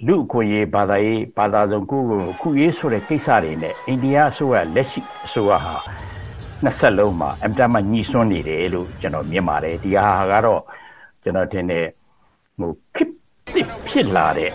[0.07, 5.75] လူအခွင့်ရေးဘာသာရေးဘာသာစုံကိုကိုခုရေးဆိုတဲ့ကိစ္စတွေနဲ့အိန္ဒိယအစိုးရလက်ရှိအစိုးရဟာ
[6.63, 10.61] နှစ်ဆက်လုံးမှာအမတမညှိစွန်းနေတယ်လို့ကျွန်တော်မြင်ပါတယ်ဒီဟာကတော့
[11.23, 11.85] ကျွန်တော်ထင်တယ်
[12.59, 13.09] ဟိုခစ်
[13.87, 14.51] ဖြစ်လာတဲ့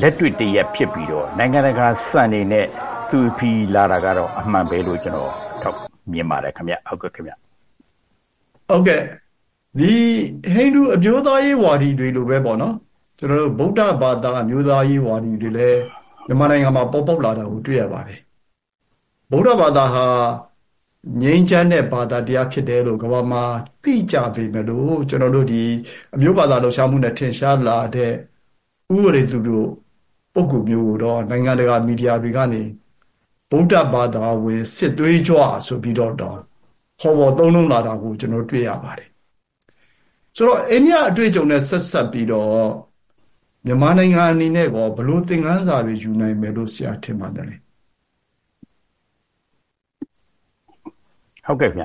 [0.00, 2.66] လက်တွေ့တရက်ဖြစ်ပြီးတော့နိုင်ငံတကာစံနေနဲ့
[3.10, 5.76] သူဖီလာတာကတော့အမှန်ပဲလို့ကျွန်တော်ထောက်
[6.12, 7.32] မြင်ပါတယ်ခင်ဗျဟုတ်ကဲ့ခင်ဗျ
[8.68, 9.00] ဟုတ်ကဲ့
[9.78, 9.92] ဒီ
[10.54, 12.74] ဟိန္ဒူအမျိုးသားရေးဝါဒီတွေလိုပဲပေါ့နော်
[13.18, 15.80] ကျွန်တော်တို့ဗုဒ္ဓဘာသာအမျိုးသားရေးဝါဒီတွေလည်း
[16.26, 18.20] မြန်မာနိုင်ငံမှာပေါ်ပေါက်လာတာကိုတွေ့ရပါတယ်
[19.30, 20.04] ဗုဒ္ဓဘာသာဟာ
[21.22, 23.44] ငြိမ်းချမ်းတဲ့ဘာသာတရားဖြစ်တယ်လို့ကမ္ဘာမှာ
[23.82, 25.62] သိကြပေမဲ့လို့ကျွန်တော်တို့ဒီ
[26.14, 28.12] အမျိုးဘာသာလှုပ်ရှားမှုနဲ့ထင်ရှားလာတဲ့
[28.94, 29.68] ဥပဒေသူတို့
[30.34, 32.62] ပုဂ္ဂိုလ်မျိုးကိုတော့နိုင်ငံတကာမီဒီယာတွေကနေ
[33.50, 36.38] ဗုဒ္ဓဘာသာဝင်စစ်သွေးကြွဆိုပြီးတော့တော့
[37.00, 39.08] ဟောပေါ်သုံးလုံးလာတာကိုကျွန်တော်တွေ့ရပါတယ်
[40.36, 42.52] ဆိုတော့အိန္ဒိယအတွေ့အကြုံနဲ့ဆက်ဆက်ပြီးတော့
[43.66, 47.67] မြန်မာနိုင်ငံအနေနဲ့ကောဘလို့သင်ခန်းစာတွေယူနိုင်မယ်လို့ဆရာထင်ပါတယ်
[51.48, 51.82] ဟုတ်ကဲ့ဗျ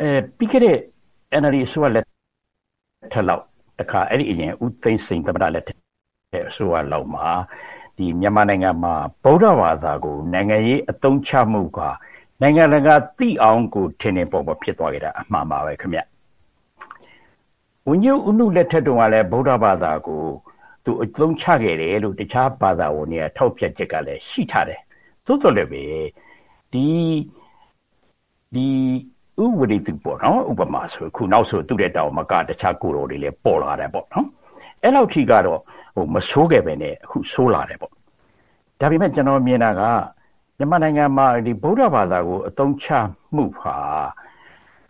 [0.00, 0.76] အဲပြီးခဲ့တဲ့
[1.40, 2.04] NLD ဆိုရလက်
[3.12, 3.44] ထက်လောက်
[3.78, 5.78] တခါအဲ့ဒီအရင်ဦးသိန်းစိန်သမ္မတလက်ထက်
[6.56, 7.26] ဆိုရလောက်မှာ
[7.96, 11.80] ဒီမြန်မာနိုင်ငံမှာဗုဒ္ဓဘာသာကိုနိုင်ငံရေးအသုံးချမှုက
[12.42, 16.00] နိုင်ငံတကာသိအောင်ကိုထင်နေပေါ်ပေါ်ဖြစ်သွားကြတာအမှန်ပါပဲခင်ဗျ
[17.88, 20.22] ဝန်ကြီးဦးနုလက်ထက်တုန်းကလည်းဗုဒ္ဓဘာသာကို
[20.84, 24.80] သူအသုံးချခဲ့တယ်လို့တခြားဘာသာဝင်တွေကထောက်ပြချက်ကလည်းရှိထားတယ်
[25.26, 25.82] သို့တော်လည်းပဲ
[26.72, 26.86] ဒီ
[28.54, 28.66] ဒီ
[29.42, 34.26] ဥဝရိတုပေါ့နော်ဥပမာဆိုခုနောက်ဆိုသူ့တဲ့တောင်မကတခြားကိုတော်တွေလည်းပေါ်လာတယ်ပေါ့နော်
[34.82, 35.60] အဲ့လောက်ထိကတော့
[35.94, 37.92] ဟိုမဆိုးခဲ့ပဲနဲ့အခုဆိုးလာတယ်ပေါ့
[38.80, 39.82] ဒါပေမဲ့ကျွန်တော်မြင်တာက
[40.58, 42.86] မြန်မာနိုင်ငံမှာဒီဗုဒ္ဓဘာသာကိုအသုံးချ
[43.34, 43.76] မှုဟာ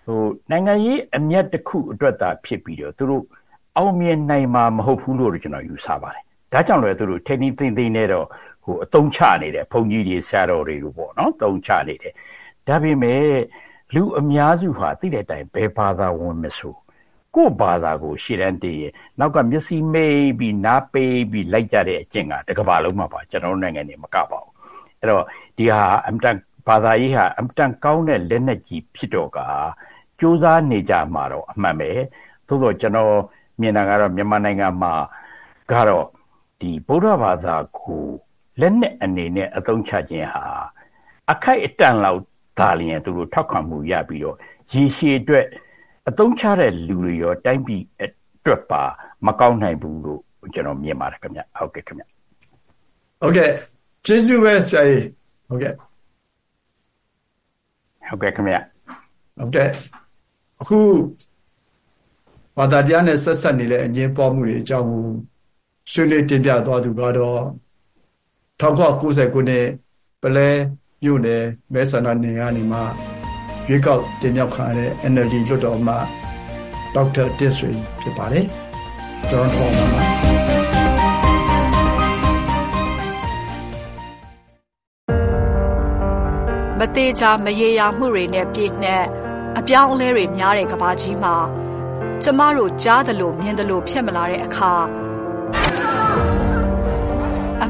[0.05, 3.25] ဟိုနိုင်ငံရေးအမျက်တစ်ခုအတွက်သာဖြစ်ပြီးတော့သူတို့
[3.77, 8.27] အောင်မြင်နိုင်မှာမဟုတ်ဘူးလို့ကျွန်တော်ယူဆပါတယ်ဒါကြောင့်လည်းသူတို့ထိန်းသိမ်းသိမ်းနဲ့တော့
[8.69, 12.15] ဟိုအသုံးချနေတယ်ဘုန်းကြီးတွေဆရာတော်တွေလို့ပေါ့နော်သုံးချနေတယ်
[12.69, 13.25] ဒါပေမဲ့
[13.95, 16.77] လူအများစုဟာသိတဲ့အတိုင်းဘယ်ဘာသာဝင်မဆို
[17.35, 24.53] ကိုယ့်ဘာသာကို ရှေ့တန်းတည်ရင်နောက်ကမျက်စိမိတ်ပြီးနားပိတ်ပြီးလိုက်ကြတဲ့အကျင့်ကတကဘာလုံးမှာပါကျွန်တော်တို့နိုင်ငံနေမကပါဘူး
[25.01, 25.25] အဲ့တော့
[25.57, 26.37] ဒီဟာအမတန်
[26.69, 29.39] ဘာသာရေးဟာအမတန်ကောင်းတဲ့လက်နက်ကြီးဖြစ်တော့က
[30.19, 31.91] စူးစမ်းနေကြမှာတော့အမှန်ပဲ
[32.47, 33.15] သို့တော့ကျွန်တော်
[33.61, 34.93] မြင်တာကတော့မြန်မာနိုင်ငံမှာ
[35.73, 36.07] ကတော့
[36.61, 38.07] ဒီဗုဒ္ဓဘာသာကို
[38.61, 40.45] လက်နက်အနေနဲ့အသုံးချခြင်းဟာ
[41.33, 42.21] အခိုက်အတန့်လောက်
[42.59, 44.37] သာလျှင်သူတို့ထောက်ခံမှုရပြီးတော့
[44.73, 45.47] ရေရှည်အတွက်
[46.09, 48.09] အသုံးချတဲ့လူတွေရောတိုင်းပြည်အ
[48.45, 48.83] တွက်ပါ
[49.27, 50.23] မကောင်းနိုင်ဘူးလို့
[50.55, 52.05] ကျနော်မြင်ပါတယ်ခင်ဗျ။ဟုတ်ကဲ့ခင်ဗျ။
[53.21, 53.51] ဟုတ်ကဲ့။
[54.07, 55.03] ကျေးဇူးပဲဆရာကြီး။
[55.49, 55.73] ဟုတ်ကဲ့။
[58.09, 58.57] ဟုတ်ကဲ့ခင်ဗျ။
[59.39, 59.69] ဟုတ်ကဲ့။
[60.61, 60.79] အခု
[62.57, 65.05] ဘာသာတရားနဲ့ဆက်စပ်နေတဲ့အငြင်းပွားမှုတွေအကြောင်းကို
[65.93, 67.41] ဆွေးနွေးတင်ပြသွားသူကတော့
[68.61, 69.67] ၁၉၉၀ခုနှစ်
[70.23, 70.49] ပုလဲ
[71.03, 72.81] မြို့နယ်မဲဆန္ဒနယ်ကနေမှ
[73.69, 76.05] ရွေးကောက်တင်မြှောက်ခံရတဲ့ NLD လွှတ်တော်အမတ်
[76.95, 78.45] ဒေါက်တာတင့်ဆွေဖြစ်ပါတယ်။
[79.29, 80.19] ကျနော်တို့ထောက်ပါ
[86.79, 89.05] မသေးချာမရေရာမှုတွေနဲ့ပြည့်နှက်
[89.59, 91.37] အပြောင်းအလဲတွေများတဲ့ကဘာကြီးမှာ
[92.23, 94.73] ကျမတို့ကြားသလိုမြင်သလိုဖြစ်မလာတဲ့အခါ
[95.07, 95.08] အ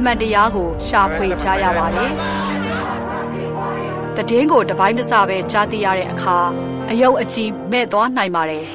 [0.04, 2.10] မှန်တရားကိုရှာဖွေကြရပါတယ်။
[4.16, 6.38] တည်င်းကိုတပိုင်းတစပဲကြားသိရတဲ့အခါ
[6.90, 8.64] အယုတ်အကြီးမဲ့သွားနိုင်ပါတယ်။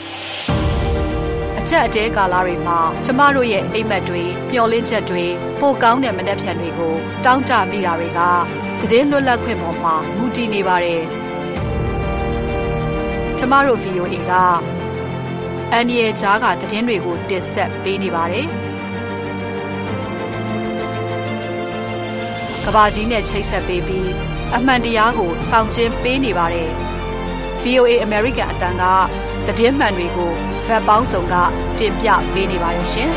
[1.60, 5.24] အချက်အတဲကာလတွေမှာကျမတို့ရဲ့အိမ်မက်တွေမျောလင်းချက်တွေ
[5.60, 6.94] ပိုကောင်းတဲ့မနှက်ဖြန်တွေကို
[7.26, 8.20] တောင်းကြမိတာတွေက
[8.80, 11.02] သတင်းလွတ်လပ်ခွင့်ပေါ်မှာမူတည်နေပါတယ်။
[13.38, 14.32] ကျမတို့ VOA က
[15.72, 18.48] အန်ဒီရဲ့ဂျားကသတင်းတွေကိုတင်ဆက်ပေးနေပါတယ်။
[22.66, 24.10] ကဘာကြီးနဲ့ချိတ်ဆက်ပေးပြီး
[24.56, 26.70] အမှန်တရားကိုစောင့်ကျင်းပေးနေပါတယ်။
[27.64, 28.84] VOA American အတန်က
[29.48, 30.32] သတင်းမှန်တွေကို
[30.68, 31.36] ဗတ်ပေါင်းစုံက
[31.80, 33.10] တင်ပြပေးနေပါရရှင်။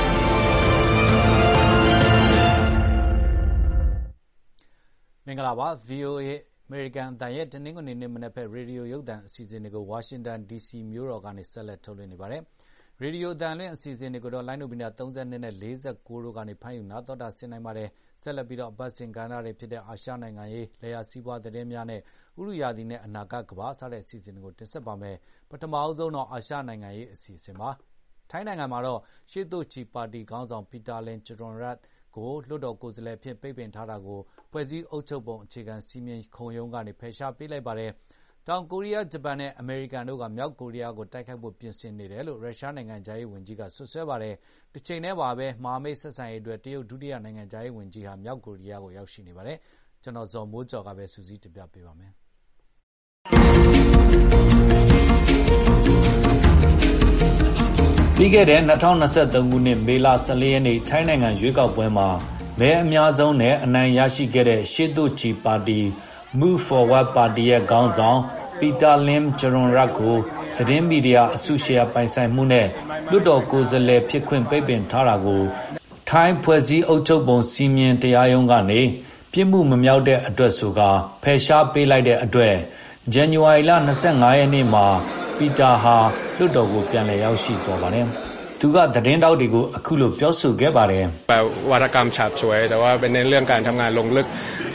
[5.26, 6.28] မင်္ဂလာပါ VOA
[6.68, 12.42] American အတန်ရဲ့တနင်္ဂနွေနေ့မနက်ဖက်ရေဒီယိုရုပ်သံအစီအစဉ်တွေကို Washington DC မြို့တော်ကနေဆက်လက်ထုတ်လွှင့်နေပါတယ်။
[13.00, 17.90] ရေဒီယိုအတန်လွင့်အစီအစဉ်တွေကိုတော့လိုင်းဒိုမီတာ32နဲ့49တို့ကနေဖမ်းယူနားတော်တာဆင်နိုင်ပါတယ်။
[18.26, 22.00] ဆက်လက်ပြီးတော့ အပတ်စဉ်ကဏ္ဍတွေဖြစ်တဲ့ အာရှနိုင်ငံရေး၊လယ်ယာစီးပွားသတင်းများနဲ့
[22.40, 25.16] ဥတုရာသီနဲ့ အနာဂတ်ကမ္ဘာစတဲ့ အစီအစဉ်တွေကို တင်ဆက်ပါမယ်။
[25.50, 27.70] ပထမဆုံးတော့ အာရှနိုင်ငံရေးအစီအစဉ်ပါ။
[28.30, 29.00] ထိုင်းနိုင်ငံမှာတော့
[29.30, 31.78] ရှေ့တိုးချီပါတီခေါင်းဆောင်ပီတာလင်ချရွန်ရတ်
[32.16, 34.20] ကို လွှတ်တော်ကိုယ်စားလှယ်အဖြစ် ပိတ်ပင်ထားတာကို
[34.50, 37.92] ဖွဲ့စည်းအုပ်ချုပ်ပုံအခြေခံစည်းမျဉ်းခုံရုံးကနေ ဖယ်ရှားပေးလိုက်ပါတယ်။
[38.48, 44.34] တောင်ကိုရီးယား၊ဂျပန်နဲ့ အမေရိကန်တို့က မြောက်ကိုရီးယားကို တိုက်ခိုက်ဖို့ ပြင်ဆင်နေတယ်လို့ ရုရှားနိုင်ငံခြားရေးဝန်ကြီးက စွပ်စွဲပါတယ်။
[44.74, 49.58] တချိန်တည်းမှာပဲ မဟာမိတ်ဆက်ဆံရေးအတွက် တရုတ် ဒုတိယနိုင်ငံခြားရေးဝန်ကြီးဟာ မြောက်ကိုရီးယားကို ရောက်ရှိနေပါတယ်။
[50.02, 52.12] ကျနော် ဇော်မိုးကျော်က စုစည်းတင်ပြပေးပါမယ်
[58.16, 62.08] ပြီးခဲ့တဲ့ ၂၀၂၃ ခုနှစ် မေလ ၁၄ ရက်နေ့ ထိုင်းနိုင်ငံ ရွေးကောက်ပွဲမှာ
[62.60, 65.80] မဲအများဆုံးနဲ့ အနိုင်ရရှိခဲ့တဲ့ ရှေ့တိုးချီပါတီ
[66.40, 68.20] Move Forward ပါတီရဲ့ခေါင်းဆောင်
[68.58, 70.16] ပီတာလင်ချရွန်ရတ်ကို
[70.56, 72.66] သတင်းမီဒီယာအစုရှယ်ယာပိုင်ဆိုင်မှုနဲ့
[73.10, 75.42] လွှတ်တော်ကိုယ်စားလှယ်ဖြစ်ခွင့် ပိတ်ပင်ထားတာကို
[76.08, 78.80] ထိုင်းဖွဲ့စည်းအုပ်ချုပ်ပုံစည်းမျဉ်းတရားရုံးကနေ
[79.32, 80.90] ပြစ်မှုမမြောက်တဲ့အတွက်ဆိုကာ
[81.22, 82.54] ဖယ်ရှားပေးလိုက်တဲ့အတွက်
[83.12, 83.78] ဇန်နဝါရီလ၂
[84.22, 84.86] ၅ရက်နေ့မှာ
[85.36, 85.96] ပီတာဟာ
[86.36, 88.08] လွှတ်တော်ကို ပြန်လည်ရောက်ရှိသွားပါတယ်။
[88.59, 94.27] သူကသတင်းထောက်တွေကိုအခုလိုပြောဆိုခဲ့ပါတယ်“ဝါဒကรรมฉาบฉวยแต่ว่าเป็นเน้นเรื่องการทำงานลงลึก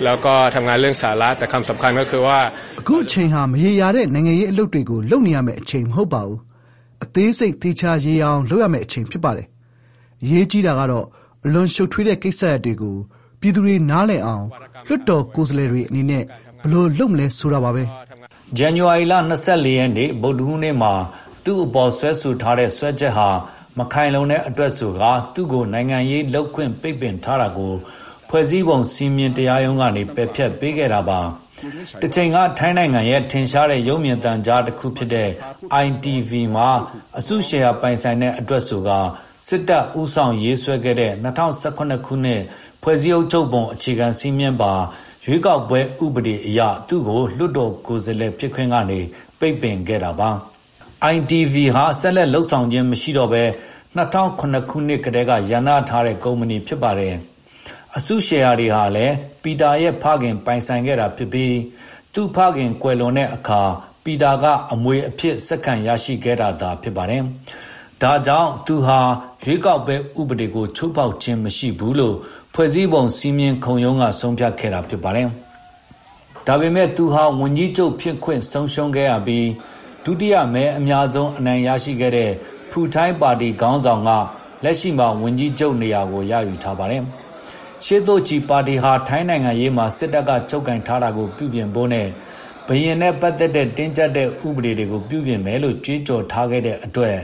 [0.04, 2.38] แล้วก็ทำงานเรื่องสาระแต่คำสำคัญก็คือว่า
[2.80, 6.38] အခုအချိန်ဟာမရေရာတဲ့နိုင်ငံရေးအလုပ်တွေကိုလုပ်နေရမယ့်အချိန်မဟုတ်ပါဘူး။
[7.04, 9.46] အသေးစိတ်သေချာရေရာအောင်လုပ်ရမယ့်အချိန်ဖြစ်ပါတယ်။
[10.22, 11.06] အရေးကြီးတာကတော့
[11.44, 12.96] အလွန်ရှုပ်ထွေးတဲ့ကိစ္စရပ်တွေကို
[13.40, 14.44] ပြည်သူတွေနားလည်အောင်
[14.86, 16.22] လွှတ်တော်ကိုယ်စားလှယ်တွေအနေနဲ့
[16.62, 17.84] ဘယ်လိုလုပ်မလဲဆိုတာပါပဲ။
[18.58, 19.20] ဇန်နဝါရီလ၂
[19.64, 20.92] ၄ရက်နေ့ဗုဒ္ဓဟူးနေ့မှာ
[21.44, 23.28] သူ့အပေါ်စွဲဆိုထားတဲ့စွဲချက်ဟာ
[23.79, 27.73] မခိုင်လုံတဲ့အတွက်ဆိုကာ သူ့ကို နိုင်ငံရေးလုပ်ခွင့် ပိတ်ပင်ထားတာကို
[28.29, 31.19] ဖွဲ့စည်းပုံစည်းမျဉ်းတရားရုံးကနေ ပယ်ဖျက်ပေးခဲ့တာပါ။
[32.01, 35.29] တချိန်က ထိုင်းနိုင်ငံရဲ့ ထင်ရှားတဲ့ ရုပ်မြင်သံကြားတခုဖြစ်တဲ့
[35.85, 36.69] ITV မှာ
[37.19, 38.99] အစုရှယ်ယာပိုင်ဆိုင်တဲ့အတွက်ဆိုကာ
[39.47, 42.41] စစ်တပ်ဦးဆောင်ရေးဆွဲခဲ့တဲ့ ၂၀၁၇ ခုနှစ်
[42.83, 44.73] ဖွဲ့စည်းအုပ်ချုပ်ပုံအခြေခံစည်းမျဉ်းပါ
[45.25, 48.99] ရွေးကောက်ပွဲဥပဒေအရ သူ့ကို လွှတ်တော်ကိုယ်စားလှယ်ဖြစ်ခွင့်ကနေ
[49.39, 50.31] ပိတ်ပင်ခဲ့တာပါ။
[51.09, 53.43] ITV ဟာ ဆက်လက်လုပ်ဆောင်ခြင်းမရှိတော့ဘဲ
[53.97, 57.15] ၂၀၀၇ ခုနှစ်ကတည်းက ရပ်နားထားတဲ့ ကုမ္ပဏီဖြစ်ပါတယ်။
[57.97, 61.55] အစုရှယ်ယာတွေဟာလည်း ပီတာရဲ့ဖခင် ပိုင်ဆိုင်ခဲ့တာဖြစ်ပြီး
[62.13, 63.61] သူ့ဖခင်ကွယ်လွန်တဲ့အခါ
[64.03, 67.23] ပီတာက အမွေအဖြစ် ဆက်ခံရရှိခဲ့တာသာဖြစ်ပါတယ်။
[68.01, 68.99] ဒါကြောင့် သူဟာ
[69.45, 72.15] ရွေးကောက်ပွဲဥပဒေကို ချိုးဖောက်ခြင်းမရှိဘူးလို့
[72.53, 75.27] ဖွဲ့စည်းပုံစည်းမျဉ်းခုံရုံးက ဆုံးဖြတ်ခဲ့တာဖြစ်ပါတယ်။
[76.47, 79.45] ဒါပေမဲ့ သူဟာ ဝန်ကြီးချုပ်ဖြစ်ခွင့် ဆုံးရှုံးခဲ့ရပြီး
[80.05, 82.31] ဒုတိယမဲအများဆုံးအနိုင်ရရှိခဲ့တဲ့
[82.71, 84.09] ဖူထိုင်းပါတီခေါင်းဆောင်က
[84.63, 87.03] လက်ရှိမှာ ဝန်ကြီးချုပ်နေရာကို ရယူထားပါတယ်။
[87.85, 92.07] ရှေ့တိုးချီပါတီဟာ ထိုင်းနိုင်ငံရေးမှာ စစ်တပ်က ချုပ်ကိုင်ထားတာကို ပြုပြင်ဖို့နဲ့
[92.67, 97.17] ဘုရင်နဲ့ပတ်သက်တဲ့ တင်းကျပ်တဲ့ ဥပဒေတွေကို ပြုပြင်မယ်လို့ ကြွေးကြော်ထားခဲ့တဲ့အတွက်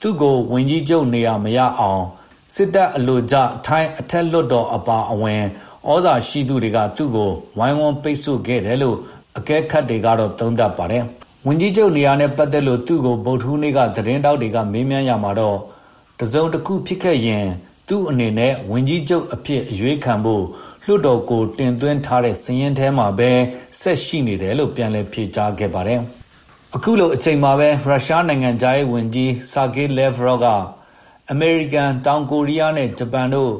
[0.00, 2.02] သူ့ကို ဝန်ကြီးချုပ်နေရာ မရအောင်
[2.54, 5.42] စစ်တပ်အလိုကျ ထိုင်းအထက်လွှတ်တော်အပါအဝင်
[5.90, 8.96] ဩဇာရှိသူတွေက သူ့ကို ဝိုင်းဝန်းပိတ်ဆို့ခဲ့တယ်လို့
[9.38, 11.04] အကဲခတ်တွေကတော့သုံးသပ်ပါတယ်။
[11.46, 15.58] ဝန်ကြီးချုပ်နေရာနဲ့ပတ်သက်လို့ သူ့ကို ဗုဒ္ဓဟူးနေ့က သတင်းထောက်တွေက မေးမြန်းရာမှာတော့
[16.20, 17.46] တစုံတခုဖြစ်ခဲ့ရင်
[17.88, 20.44] သူ့အနေနဲ့ ဝန်ကြီးချုပ်အဖြစ် အရွေးခံဖို့
[20.84, 23.30] လွှတ်တော်ကို တင်သွင်းထားတဲ့ စာရင်းထဲမှာပဲ
[23.80, 26.00] ဆက်ရှိနေတယ်လို့ ပြန်လည်ဖြေကြားခဲ့ပါတယ်။
[26.76, 30.46] အခုလိုအချိန်မှာပဲ ရုရှားနိုင်ငံခြားရေးဝန်ကြီး Sergey Lavrov က
[31.30, 33.52] အမေရိကန်၊တောင်ကိုရီးယားနဲ့ ဂျပန်တို့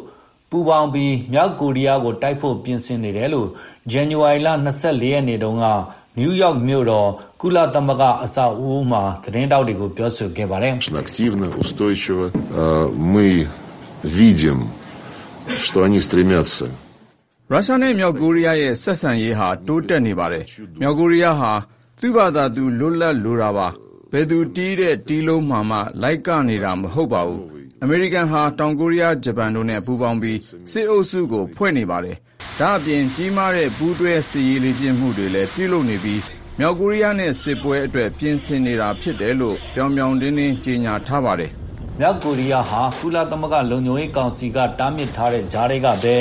[0.50, 3.48] ပူးပေါင်းပြီး မြောက်ကိုရီးယားကို တိုက်ဖို့ ပြင်ဆင်နေတယ်လို့
[3.90, 4.68] ဇန်နဝါရီလ ၂
[5.00, 5.66] ၄ ရက်နေ့တုန်းက
[6.18, 7.08] နယူးယောက်မြို့တော်
[7.40, 10.72] ကုလသမဂ္ဂအဆောက်အဦးမှာ သတင်းထောက်တွေကို ပြောဆိုခဲ့ပါတယ်။"
[17.52, 20.44] ရုရှားနဲ့ မြောက်ကိုရီးယားရဲ့ ဆက်ဆံရေးဟာ တိုးတက်နေပါတယ်။
[20.80, 21.52] မြောက်ကိုရီးယားဟာ
[22.00, 23.66] သူ့ဘာသာသူ လွတ်လပ်လိုတာပါ။
[24.12, 27.40] ဘယ်သူတီးတဲ့ တီးလုံးမှာမှ လိုက်နေတာ မဟုတ်ပါဘူး။
[27.82, 30.38] အမေရိကန်ဟာ တောင်ကိုရီးယား၊ဂျပန်တို့နဲ့ ပူးပေါင်းပြီး
[30.72, 32.16] စစ်အုပ်စုကို ဖွဲ့နေပါတယ်
[32.60, 36.20] ဒါ့အပြင် ကြီးမားတဲ့ ပူးတွဲစစ်ရေးလေ့ကျင့်မှုတွေလည်း ပြုလုပ်နေပြီး
[36.58, 41.50] မြောက်ကိုရီးယားနဲ့ စစ်ပွဲအတွက် ပြင်ဆင်နေတာဖြစ်တယ်လို့ ပြောင်ပြောင်တင်းတင်း ကြေညာထားပါတယ်။”
[42.00, 46.16] မြောက်ကိုရီးယားဟာ ကုလသမဂ္ဂလုံခြုံရေးကောင်စီက တားမြစ်ထားတဲ့ကြားထဲကပဲ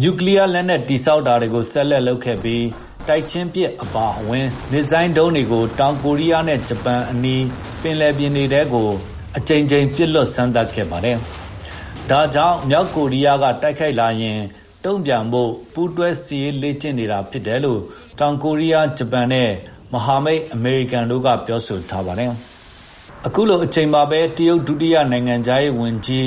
[0.00, 2.64] နျူကလီးယားလက်နက် တည်ဆောက်တာတွေကို ဆက်လက်လုပ်ခဲ့ပြီး
[3.08, 7.44] တိုက်ချင်းပစ်အပါအဝင် မစ်ဇိုင်းဒုံးတွေကို တောင်ကိုရီးယားနဲ့ ဂျပန်အနီး
[7.82, 8.88] ပင်လယ်ပြင်တွေထဲကို
[9.36, 11.16] အကြိမ်ကြိမ် ပစ်လွှတ်စမ်းသပ်ခဲ့ပါတယ်။
[12.10, 14.38] ဒါကြောင့် မြောက်ကိုရီးယားက တိုက်ခိုက်လာရင်
[14.84, 17.80] တုံ့ပြန်ဖို့ ပူးတွဲစစ်ရေးလေ့ကျင့်နေတာဖြစ်တယ်လို့
[18.18, 19.50] တောင်ကိုရီးယား၊ဂျပန်နဲ့
[19.92, 22.30] မဟာမိတ်အမေရိကန်တို့က ပြောဆိုထားပါတယ်။
[23.26, 26.26] အခုလိုအချိန်မှာပဲ တရုတ်ဒုတိယနိုင်ငံခြားရေးဝန်ကြီး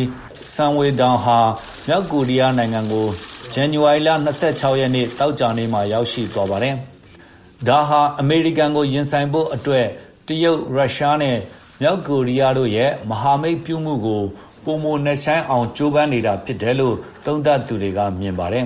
[0.53, 1.39] Sun Weidong ဟာ
[1.87, 3.07] မြောက်ကိုရီးယားနိုင်ငံကို
[3.53, 4.17] ဇန်နဝါရီလ ၂
[4.61, 6.75] ၆ ရက်နေ့သောကြာနေ့မှာ ရောက်ရှိသွားပါတယ်။
[7.67, 9.85] ဒါဟာ အမေရိကန်ကို ရင်ဆိုင်ဖို့အတွက်
[10.27, 11.37] တရုတ်၊ရုရှားနဲ့
[11.81, 14.23] မြောက်ကိုရီးယားတို့ရဲ့ မဟာမိတ်ပြုမှုကို
[14.63, 16.95] ပိုမိုနက်ရှိုင်းအောင် ကြိုးပမ်းနေတာဖြစ်တယ်လို့
[17.25, 18.65] သုံးသပ်သူတွေက မြင်ပါတယ်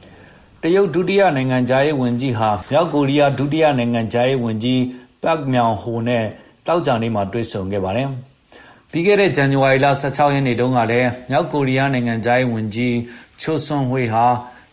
[0.62, 4.78] ။တရုတ်ဒုတိယနိုင်ငံခြားရေးဝန်ကြီးဟာ မြောက်ကိုရီးယား ဒုတိယနိုင်ငံခြားရေးဝန်ကြီး
[5.22, 6.24] Park Myung-ho နဲ့
[6.66, 8.08] သောကြာနေ့မှာ တွေ့ဆုံခဲ့ပါတယ်။
[8.90, 12.92] ပြီးခဲ့တဲ့ ဇန်နဝါရီလ ၁၆ ရက်နေ့တုန်းကလည်း မြောက်ကိုရီးယား နိုင်ငံခြားရေးဝန်ကြီး
[13.40, 14.24] Choe Son-hui ဟာ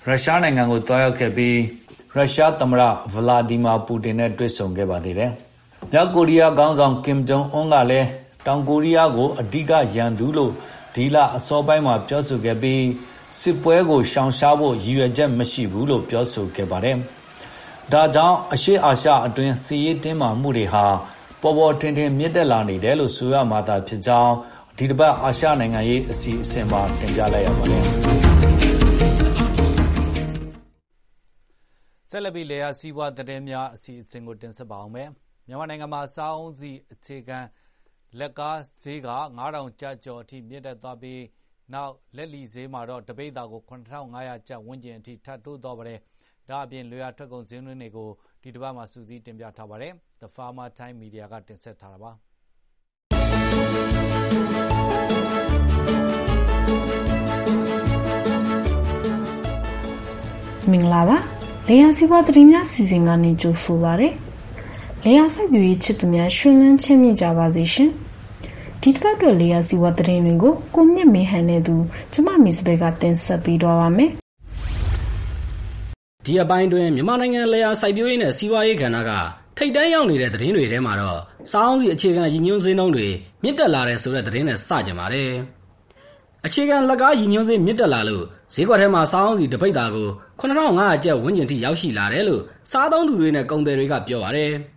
[0.07, 1.57] ရုရှားနိုင်ငံကို သွားရောက်ခဲ့ပြီး
[2.15, 2.81] ရုရှားသမ္မတ
[3.13, 5.31] Vladimir Putin နဲ့ တွေ့ဆုံခဲ့ပါသေးတယ်။
[5.91, 8.07] မြောက်ကိုရီးယားခေါင်းဆောင် Kim Jong Un ကလည်း
[8.45, 10.51] တောင်ကိုရီးယားကို အဓိကရန်သူလို့
[10.95, 12.81] ဒီလအစောပိုင်းမှာ ပြောဆိုခဲ့ပြီး
[13.39, 16.97] စစ်ပွဲကိုရှောင်ရှားဖို့ ရည်ရွယ်ချက်မရှိဘူးလို့ ပြောဆိုခဲ့ပါတယ်။
[17.91, 20.85] ဒါကြောင့် အရှေ့အာရှအတွင်း စစ်ရေးတင်းမာမှုတွေဟာ
[21.41, 24.33] ပေါ်ပေါ်ထင်ထင် မြင့်တက်လာနေတယ်လို့ ဆိုရမှာသာဖြစ်ကြောင်း
[24.77, 27.83] ဒီတပတ် အာရှနိုင်ငံရေး အစီအစဉ်မှာ တင်ပြလိုက်ရပါတယ်။
[32.09, 35.09] ဆက်လက်ပြီး လယ်ယာစီးပွားသတင်းများ အစီအစဉ်ကို တင်ဆက်ပါမယ်။
[35.47, 37.39] မြန်မာနိုင်ငံမှာ စားအုန်းဆီ အခြေခံ
[38.19, 41.21] လက်ကားဈေးက9000ကျပ်ကျော်အထိ မြင့်တက်သွားပြီး
[41.73, 45.99] နောက် လက်လီဈေးမှာတော့ တပိဿာကို7500ကျပ်ဝန်းကျင်အထိ ထပ်တိုးသွားပါတယ်။
[46.49, 48.09] ဒါ့အပြင် လယ်ယာထွက်ကုန်ဈေးနှုန်းတွေကို
[48.43, 52.17] ဒီတပတ်မှာ စုစည်းတင်ပြထားပါတယ်။ The Farmer Time Media ကတင်ဆက်ထားပါတယ်။
[60.71, 61.17] မင်္ဂလာပါ
[61.67, 64.09] လေယာစီးပွားသတင်းများစီစဉ်ကနေ ကြိုဆိုပါရစေ။
[65.03, 67.91] လေယာစိုက်ပျိုးရေး ချစ်သူများရှင်လန်းချမ်းမြေ့ကြပါစေရှင်။
[68.87, 71.75] ဒီတစ်ပတ်အတွက်လေယာစီးပွားသတင်းတွေကိုကိုမြင့်မင်းဟန်နဲ့သူ
[72.13, 74.11] ကျမမီစပယ်ကတင်ဆက်ပေးတော့ပါမယ်။
[76.25, 79.11] ဒီအပိုင်းတွင်မြန်မာနိုင်ငံလေယာစိုက်ပျိုးရေးနဲ့စီးပွားရေးကဏ္ဍက
[79.57, 81.19] ထိတ်တန်းရောက်နေတဲ့သတင်းတွေထဲမှာတော့
[81.51, 83.07] စောင်းစီအခြေခံရည်ညွှန်းစည်းနှုန်းတွေ
[83.43, 85.31] မြင့်တက်လာတဲ့ဆိုတဲ့သတင်းနဲ့စကြင်ပါတယ်။
[86.45, 90.09] အခြေခံလက်ကားရည်ညွှန်းစေးမြင့်တက်လာလို့ဈေးကွက်ထဲမှာစားအုန်းစီတပိတ်တာကို
[90.39, 94.53] 9500ကျပ်ဝန်းကျင်ထိရောက်ရှိလာတယ်လို့စားသုံးသူတွေနဲ့ကုန်သည်တွေကပြောပါတယ်။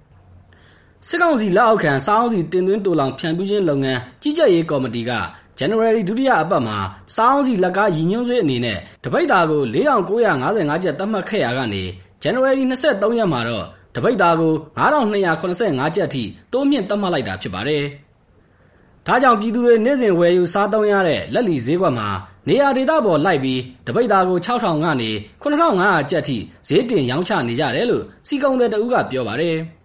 [1.07, 5.13] စစ်ကောင်စီလက်အောက်ခံစားအုန်းစီတင်သွင်းတူလောင်ဖြန့်ဖြူးခြင်းလုပ်ငန်းကြီးကြပ်ရေးကော်မတီက
[5.59, 6.79] January ဒုတိယအပတ်မှာ
[7.17, 11.83] စားအုန်းစီလက်ကားရည်ညွှန်းစေးအနေနဲ့တပိတ်တာကို4955ကျပ်သတ်မှတ်ခဲ့ရာကနေ
[12.23, 16.23] January 23ရက်မှာတော့တပိတ်တာကို9285ကျပ်ထိ
[16.53, 17.85] တိုးမြင့်သတ်မှတ်လိုက်တာဖြစ်ပါတယ်။
[19.07, 22.09] ဒါကြောင့်ပြည်သူတွေနေ့စဉ်ဝယ်ယူစားသုံးရတဲ့လက်လီဈေးကွက်မှာ
[22.49, 25.11] နေရာဒေသပေါ်လိုက်ပြီးတပိတ်သားကို6000ကနေ
[25.43, 26.37] 9500ကျပ်ထိ
[26.69, 29.59] ဈေးတင်ရောင်းချနေကြတယ်လို့စီကုံတဲ့တဦးကပြောပါတယ်။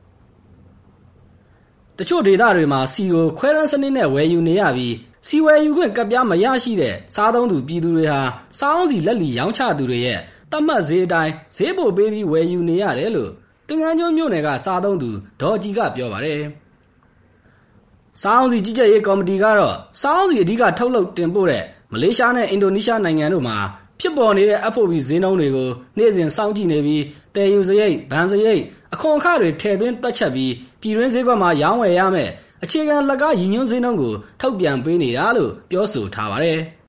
[2.00, 4.96] တချို့ဒေသတွေမှာစီကို ခွဲတန်းစနစ်နဲ့ ဝယ်ယူနေရပြီး
[5.28, 8.22] စီဝယ်ယူခွင့်ကပ်ပြားမရရှိတဲ့ စားသုံးသူ ပြည်သူတွေဟာ
[8.60, 10.20] စားအောင်စီလက်လီရောင်းချသူတွေရဲ့
[10.52, 13.32] တတ်မှတ်ဈေးအတိုင်း ဈေးပိုပေးပြီး ဝယ်ယူနေရတယ်လို့
[13.68, 15.10] တင်ငန်းကျွန်းမြို့နယ်က စားသုံးသူ
[15.42, 16.42] ဒေါ်ကြီးကပြောပါတယ်။
[18.22, 23.58] စားအုံးစီကြီးကြပ်ရေးကော်မတီကတော့ စားအုံးစီအဓိက ထုတ်လုပ်တင်ပို့တဲ့ မလေးရှားနဲ့ အင်ဒိုနီးရှားနိုင်ငံတို့မှာ
[24.00, 27.04] ဖြစ်ပေါ်နေတဲ့ FOB ဈေးနှုန်းတွေကို နေ့စဉ်စောင့်ကြည့်နေပြီး
[27.36, 28.64] တည်ယူစရိတ်၊ဗန်စရိတ်
[28.94, 30.52] အခွန်အခတွေ ထည့်သွင်းတွက်ချက်ပြီး
[30.84, 32.30] ပြည်တွင်းဈေးကွက်မှာရောင်းဝယ်ရမယ်
[32.64, 36.60] အခြေခံလက်ကားရည်ညွှန်းဈေးနှုန်းကိုထုတ်ပြန်ပေးနေတာလို့ပြောဆိုထားပါတယ်။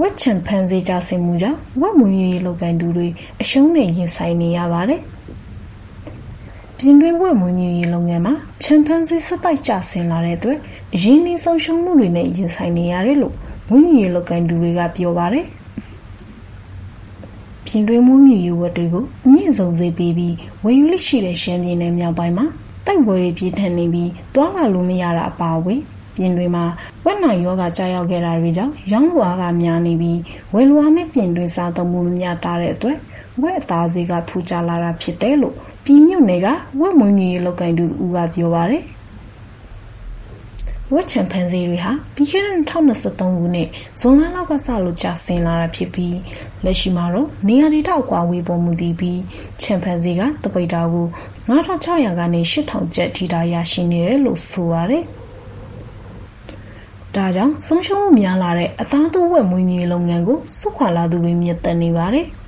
[0.00, 3.08] ဝက်ချန်ဖန်ဈေးကျဆင်းမှုကြောင့်ဝက်မွေးမြူရေးလုပ်ကိုင်သူတွေ
[3.40, 5.00] အရှုံးနဲ့ရင်ဆိုင်နေရပါတယ်။
[6.78, 10.58] ပြင်တွင်းဝက်မွေးမြူရေးလုပ်ငန်းမှာချန်ဖန်ဈေးဆက်တိုက်ကျဆင်းလာတဲ့အတွက်
[10.94, 13.34] အရင်းနှီးဆုံးရှုံးမှုတွေနဲ့ရင်ဆိုင်နေရတယ်လို့
[13.68, 15.46] မွေးမြူရေးလုပ်ကိုင်သူတွေကပြောပါတယ်။
[17.70, 22.46] ပြင်တွင်းမွေးမြူရေးဝက်တွေကိုအမြင့်ဆုံးဈေးပေးပြီးဝယ်ယူလိရှိတဲ့ရှမ်းပြည်နယ်မြောက်ပိုင်းမှာ
[22.86, 25.80] တိုက်ပွဲတွေပြင်းထန်နေပြီးသွားလာလို့မရတာအပါအဝင်
[26.16, 26.64] ပြင်တွင်းမှာ
[27.04, 30.18] ဝက်နိုင်ရောဂါကြာရောက်ခဲ့တာတွေကြောင့်ရောင်းလိုအားကများနေပြီး
[30.54, 32.98] ဝယ်လိုအားနဲ့ပြင်တွင်းစားသုံးမှုမမျှတတဲ့အတွက်
[33.42, 35.54] ဝက်အသားဈေးကထူကျလာတာဖြစ်တယ်လို့
[35.84, 36.46] ပြည်မြို့နယ်က
[36.80, 38.82] ဝက်မွေးမြူရေးလုပ်ကိုင်သူဦးကပြောပါတယ်။
[40.94, 46.16] ဝက်ချန်ဖန်စီတွေဟာပြီးခဲ့တဲ့2023ခုနှစ်ဇွန်လလောက်ကစလို့ကျဆင်းလာတာဖြစ်ပြီး
[46.64, 49.20] လက်ရှိမှာတော့နေရာဒေသအကွာဝေးပေါ်မူတည်ပြီး
[49.60, 51.06] ချန်ဖန်စီကတပိတ်တာကို
[51.48, 55.02] 9600ကနေ8000ကျပ်ထိတာရရှိနေတယ်လို့ဆိုပါတယ်။
[57.14, 62.26] ဒါကြောင့်ဆုံးရှုံးမှုများလာတဲ့အသားသွဝက်မွေးမြူရေးလုပ်ငန်းကိုစွခွာလာသူတွေမြင့်တက်နေပါတယ်။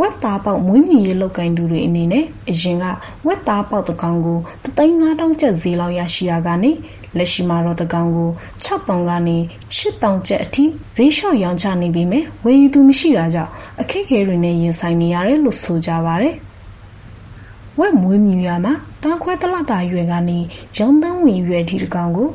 [0.00, 2.84] ဝက်သားပေါက်မွေးမြူရေးလုပ်ကိုင်သူတွေအနေနဲ့အရင်က
[3.26, 6.70] ဝက်သားပေါက်တစ်ကောင်ကို3,500ကျပ်ဈေးလောက်ရရှိတာကနေ
[7.18, 8.30] လက်ရှိမှာတော့တစ်ကောင်ကို
[8.64, 9.38] 6,000ကနေ
[9.76, 10.64] 8,000ကျပ်အထိ
[10.94, 13.50] ဈေးလျှော့ရောင်းချနေပေမဲ့ ဝယ်ယူသူမရှိတာကြောင့်
[13.80, 16.34] အခက်အခဲတွေနဲ့ ရင်ဆိုင်နေရတယ်လို့ ဆိုကြပါတယ်။
[17.78, 20.38] ဝက်မွေးမြူရမှာတားခွဲတလတာရွယ်ကနေ
[20.76, 22.28] ရောင်းတန်းဝင်ရွယ်ထိတစ်ကောင်ကို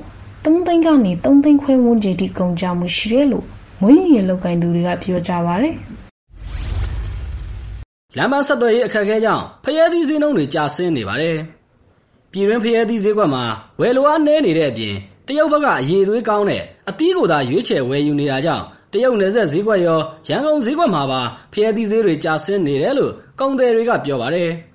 [0.44, 3.46] 3သိန်းကနေ3သိန်းခွဲဝန်းကျင်ထိ ကုန်ကြမှုရှိတယ်လို့
[3.82, 5.76] မွေးမြူရေးလုပ်ကိုင်သူတွေက ပြောကြပါတယ်။
[8.18, 11.38] လမ်းပန်းဆက်သွယ်ရေး အခက်အခဲကြောင့်ဖျဲသီးဈေးနှုန်းတွေ ကျဆင်းနေပါတယ်။
[12.34, 13.44] ပြည်တွင်းဖျဲသီးဈေးကွက်မှာ
[13.80, 14.96] ဝယ်လိုအားနည်းနေတဲ့အပြင်
[15.28, 21.22] တရုတ်ဘက်ကအရေးသွေးကောင်းတဲ့အသီးကိုသာရွေးချယ်ဝယ်ယူနေတာကြောင့်တရုတ်နယ်စပ်ဈေးကွက်ရောရန်ကုန်ဈေးကွက်မှာပါ
[21.54, 24.52] ဖျဲသီးဈေးတွေကျဆင်းနေတယ်လို့ကုန်သည်တွေကပြောပါတယ်။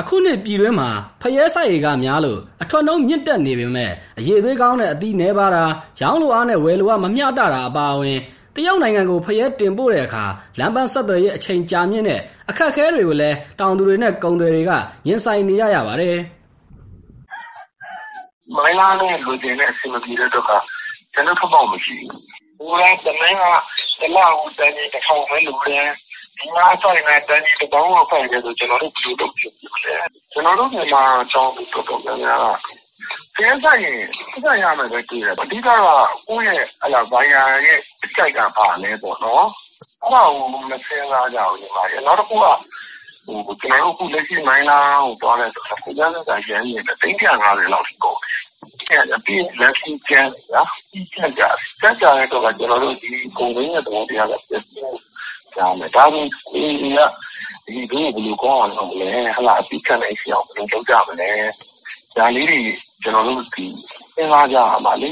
[0.00, 0.88] အခုနှစ်ပြည်တွင်းမှာ
[1.20, 5.64] ဖရဲဆိုင်တွေကများလို့အထွတ်နှုံးမြင့်တက်နေပေမဲ့အရေးသွေးကောင်းတဲ့အသီးနှဲပါတာ
[6.00, 8.18] ရောင်းလိုအားနဲ့ဝယ်လိုအားမမျှတတာအပါအဝင်
[8.56, 10.24] တရုတ်နိုင်ငံကိုဖရဲတင်ပို့တဲ့အခါ
[10.58, 14.72] လမ်းပန်းဆက်သွယ်ရေးအချိန်ကြာမြင့်တဲ့အခက်အခဲတွေကိုလည်းတောင်သူတွေနဲ့ကုန်သည်တွေက
[15.08, 16.16] ရင်ဆိုင်နေရရပါတယ်။
[18.56, 20.50] မိုင်းလာနဲ့လူကျင်တဲ့အဆင်မပြေတဲ့တော့က
[21.12, 22.20] ကျွန်တော်ဖပေါက်မရှိဘူး။
[22.58, 23.42] ဟိုကတမန်က
[24.00, 25.86] တလောက်တန်းကြီးတစ်ထောင်ပဲလူတယ်
[26.38, 29.52] ဒီမှာဆိုင်နဲ့တန်းကြီးတစ်ပေါင်းလောက်ဆိုင်တယ်ဆိုကျွန်တော်တို့ဘယ်လိုလုပ်ဖြစ်
[29.84, 29.94] လဲ။
[30.32, 32.68] ကျွန်တော်တို့မြန်မာအကြောင်းတော်တော်များများက
[33.36, 33.98] ဖျက်ဆိုင်ရင်
[34.32, 35.68] ဖျက်ရမယ်ပဲတွေ့တယ်။အဓိကက
[36.28, 39.46] ကိုယ့်ရဲ့အလားဘိုင်ယာရဲ့အကြိုက်ကပါလဲပေါ့နော်။
[40.02, 42.46] အဲ့ဒါကိုမစင်းစားကြဘူးဒီမှာ။နောက်တစ်ခုက
[43.46, 48.24] ဟိုကျွန်တော်တို့ခုလက်ရှိမိုင်းလာဟိုသွားတယ်ဆိုတော့ကိုရတဲ့ဆိုင်ရန်နေတယ်350လောက်ထိကုန်တ
[48.94, 50.56] ယ်။အဲ့ဒီလက်ရှိကျန်ရ
[50.92, 51.42] ဒီကျန်ကြ
[51.80, 53.08] စက်ကြတဲ့တော့ကျွန်တော်တို့ဒီ
[53.38, 54.90] ကုန်ရင်းရဲ့တော့တရားကပြည့်စုံ
[55.54, 61.30] ကြမယ်။ဒါပေမဲ့ဒီကဒီဘယ်လိုကောင်းအောင်လုပ်လဲဟလာအပိခံနိုင်စီအောင်ဘယ်လိုလုပ်ကြမလဲ။
[62.16, 62.62] ဒါလေးတွေ
[63.02, 63.66] ကျွန်တော်တို့ဒီ
[64.16, 65.10] သင်လာကြရမှာလေ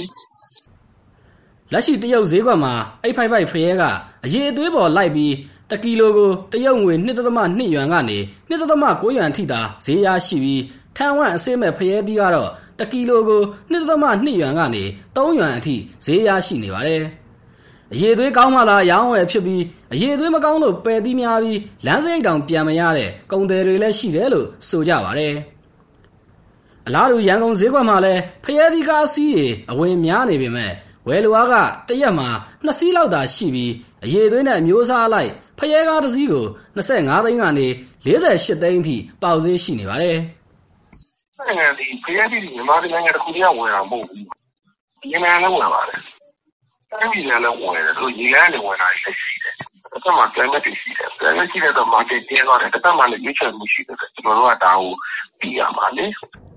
[1.72, 3.82] လက်ရှိတရုတ်ဈေးကွက်မှာအိတ်ဖိုက်ဖိုက်ဖရဲက
[4.24, 5.34] အရေးအသွေးပေါ်လိုက်ပြီး
[5.70, 6.94] တကီလိုကိုတရုတ်ငွေ
[7.36, 8.18] 1.2ယွမ်ကနေ
[8.50, 10.62] 1.9ယွမ်ထိသာဈေးရရှိပြီး
[10.96, 14.84] ထန်ဝမ်အစစ်မဲ့ဖရဲသီးကတော့တကီလိုကို1.2ယွမ်ကနေ
[15.16, 17.02] 3ယွမ်အထိဈေးရရှိနေပါတယ်။
[17.92, 19.62] အရေးသွေးကောင်းမှသာရောင်းဝယ်ဖြစ်ပြီး
[19.92, 25.34] အရေးသွေးမကောင်းလို့ပယ်သီးများပြီးလမ်းစရိတ်တောင်ပြန်မရတဲ့ကုန်သည်တွေလည်းရှိတယ်လို့ဆိုကြပါတယ်။
[26.86, 30.72] အလားတူရန်ကုန်ဈေးကွက်မှာလည်းဖရဲသီးကားစီးရေအဝင်များနေပေမဲ့
[31.06, 31.54] ဝယ်လိုအားက
[31.88, 32.28] တရက်မှာ
[32.66, 33.72] 2စီးလောက်သာရှိပြီး
[34.04, 37.66] အရေးသွေးနဲ့အမျိုးအစားလိုက်ဖရဲကားတစ်စီးကို25သိန်းကနေ
[38.04, 40.18] 48သိန်းအထိပေါက်ဈေးရှိနေပါတယ်။
[41.38, 44.24] နိုင်ငံဒီဖရဲသီးမြန်မာနိုင်ငံတစ်ခုတည်းကဝင်တာမဟုတ်ဘူး။
[45.10, 46.00] မြန်မာလည်းဝင်ပါတယ်။
[46.90, 49.10] တိုင်းပြည်လည်းဝင်တယ်သူရေကန်းလည်းဝင်တာရှိ
[49.42, 49.54] တယ်။
[49.92, 54.92] တစ်ခါမှ climate ရှိတယ်။ climate ရှိတဲ့တော့ market တင်းသွားတယ်။တစ်ခါမှလည်းရွေးချယ်မှုရှိတယ်။ကျွန်တော်တို့ကဒါကို
[55.38, 56.06] ပြီးရမှာလေ။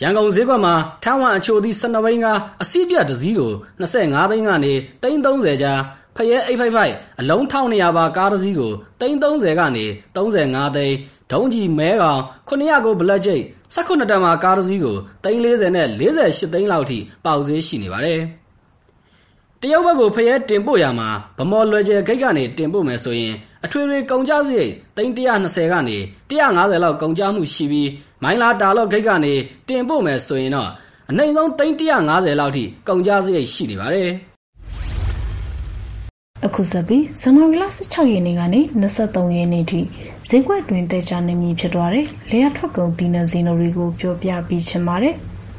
[0.00, 4.72] ရန်ကုန်ဈေးကွက်မှာထန်းဝမ်အချိုသီး12ဘိန်းကားအစီးပြတ်တစ်စီးကို25သိန်းကနေ
[5.02, 5.80] 330ကြား
[6.16, 9.84] ဖရဲအိတ်ဖိုက်ဖိုက်အလုံး1200ပါကားတစ်စီးကို330ကနေ
[10.14, 10.96] 35သိန်း
[11.32, 13.44] ဒုံးကြီးမဲကောင်900ကိုဘလက်ဂျိတ်
[13.74, 18.20] 18တန်မှာကားတစ်စီးကို340နဲ့48သိန်းလောက်ထိပေါက်ဈေးရှိနေပါတယ်
[19.62, 23.34] တရုတ်ဘက်ကိုဖရဲတင်ပို့ရမှာဗမော်လွယ်ကျယ်ဂိတ်ကနေတင်ပို့မယ်ဆိုရင်
[23.64, 25.98] အထွေထွေကုန်ကျစရိတ်320ကနေ
[26.30, 27.88] 150လောက်ကုန်ကျမှုရှိပြီး
[28.22, 29.34] မိုင်းလာတာလော့ဂိတ်ကနေ
[29.68, 30.70] တင်ပို့မယ်ဆိုရင်တော့
[31.10, 34.10] အနှိမ်ဆုံး350လောက်ထိကုန်ကျစရိတ်ရှိနေပါတယ်
[36.46, 38.60] အခုစပြီးဇန်နဝါရီလ16ရက်နေ့ကနေ
[38.98, 39.80] 23ရက်နေ့ထိ
[40.28, 45.14] ဈေးကွက်တွင်တဲချနေမည်ဖြစ်သွားတယ်။လေယာထွက်ကုန်ဒီနယ်ဇီနိုတွေကိုပြောပြပေးချင်ပါတယ်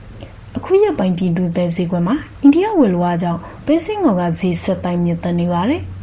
[0.58, 5.82] ။အခုရက်ပိုင်းပြည်တွင်ပဲဈေးကွက်မှာအိန္ဒိယဝယ်လိုအားကြောင့်ပဲစင်းငေါကဈေးဆက်တိုင်းမြင့်တက်နေပါတယ်။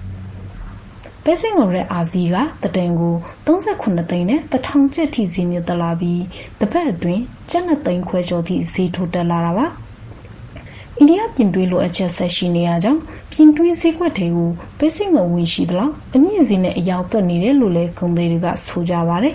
[1.28, 3.14] ပဲစင်ကုန်တဲ့အာဇီကတတန်ကို
[3.46, 6.22] 38သိန်းနဲ့1000ကျပ်ထိဈေးမြင့်တက်လာပြီး
[6.60, 9.66] တပတ်အတွင်းကျပ်2သိန်းခွဲကျော်ထိဈေးထိုးတက်လာတာပါ
[10.98, 13.00] အိန္ဒိယပြင်သွင်းလိုအပ်ချက်ဆက်ရှိနေရကြောင်း
[13.32, 19.34] ပြင်သွင်းဈေးကွက်တွေကိုပဲစိတ်ငုံဝင်ရှိသလောက်အမြင့်စင်းနဲ့အယောက်သွက်နေတယ်လို့လည်းကုန်သည်တွေကဆိုကြပါတယ်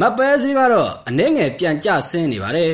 [0.00, 2.72] မပဲဈေးကတော့အနည်းငယ်ပြန်ကျဆင်းနေပါတယ်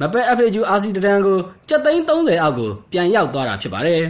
[0.00, 1.38] မပဲ FHU RC တန်ကို
[1.68, 4.02] 730အောက်ကိုပြန်ရောက်သွားတာဖြစ်ပါတယ်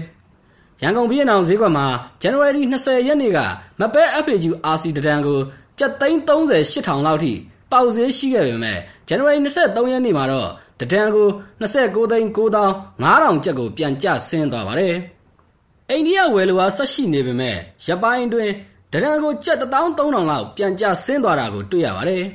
[0.85, 1.87] ရန်ကုန်ပြည်အောင်ဈေးကွက်မှာ
[2.23, 3.39] January 20ရက်နေ့က
[3.81, 5.39] မပဲ FHU RC တန်ကို
[5.79, 7.33] 730 8000လောက်ထိ
[7.71, 8.79] ပေါက်ဈေးရှိခဲ့ပေမဲ့
[9.09, 11.29] January 23ရက်နေ့မှာတော့တဒံကို
[11.61, 12.69] 29သိန်း9000
[13.03, 14.95] 5000ကျပ်ကို ပြန်ကျဆင်းသွားပါတယ်။
[15.91, 17.57] အိန္ဒိယဝယ်လိုအား ဆက်ရှိနေပေမဲ့
[17.87, 18.51] ရပိုင်းတွင်
[18.93, 22.25] တဒံကို ကျပ်13000လောက် ပြန်ကျဆင်းသွားတာကို တွေ့ရပါတယ်။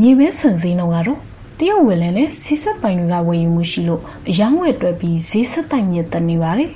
[0.00, 1.20] မြေပဲဆန်စင်းတော့ကတော့
[1.60, 6.70] တရုတ်ဝင်လဲနဲ့စီဆက်ပိုင်တွေကဝယ်ယူမှုရှိလို့အယောင်းဝယ်တွက်ပြီးဈေးဆက်တိုက်မြင့်တက်နေပါတယ်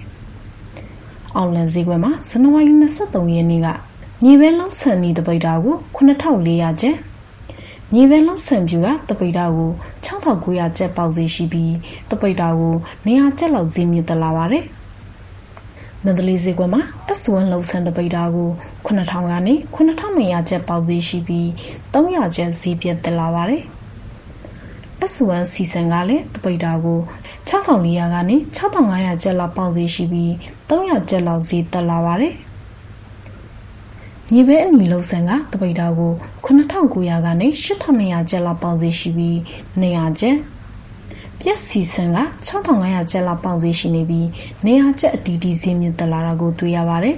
[1.36, 2.72] ။အောက်လန်ဈေးကွက်မှာဇန်နဝါရီ
[3.04, 3.68] 23ရက်နေ့က
[4.24, 6.96] မြေပဲလုံးဆန်နီတပိတ်တာကို9400ကျပ်
[7.94, 9.70] မြေပဲလုံးဆန်ပြူကတပိတ်တာကို
[10.06, 11.74] 6900ကျပ်ပေါက်ဈေးရှိပြီး
[12.10, 12.74] တပိတ်တာကို
[13.06, 14.64] 900ကျပ်လောက်ဈေးမြင့်တက်လာပါတယ်။
[16.04, 18.48] မန္တလေးဈေးကွက်မှာတက်စွန်းလုံးဆန်တပိတ်တာကို
[18.86, 21.46] 9000ကနေ9200ကျပ်ပေါက်ဈေးရှိပြီး
[21.92, 23.64] 300ကျပ်ဈေးပြတ်တက်လာပါတယ်။
[25.06, 26.98] အဆူဝမ်စီဆန်ကလည်းတပိတ်တာကို
[27.48, 30.32] 6400ကနေ6500ကျပ်လောက်ပေါက်ဈေးရှိပြီး
[30.68, 32.34] 300ကျပ်လောက်ဈေးတက်လာပါတယ်။
[34.32, 36.12] မြေပဲအနီလုံးဆန်ကတပိတ်တာကို
[36.46, 39.36] 9900ကနေ8200ကျပ်လောက်ပေါင်စီရှိပြီး
[39.80, 40.36] 200ကျပ်
[41.40, 44.26] ပြက်စီဆန်က6500ကျပ်လောက်ပေါင်စီရှိနေပြီး
[44.66, 47.16] 200ကျပ်အတီးတီးဈေးမြင့်တက်လာတာကိုတွေ့ရပါတယ်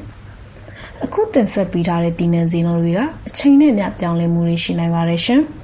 [1.04, 5.42] ။အခုတင်ဆက်ပေးထားတဲ့တည်နှံဈေးနှုန်းတွေကအချိန်နဲ့မျှပြောင်းလဲမှုတွေရှိနိုင်ပါတယ်ရှင်။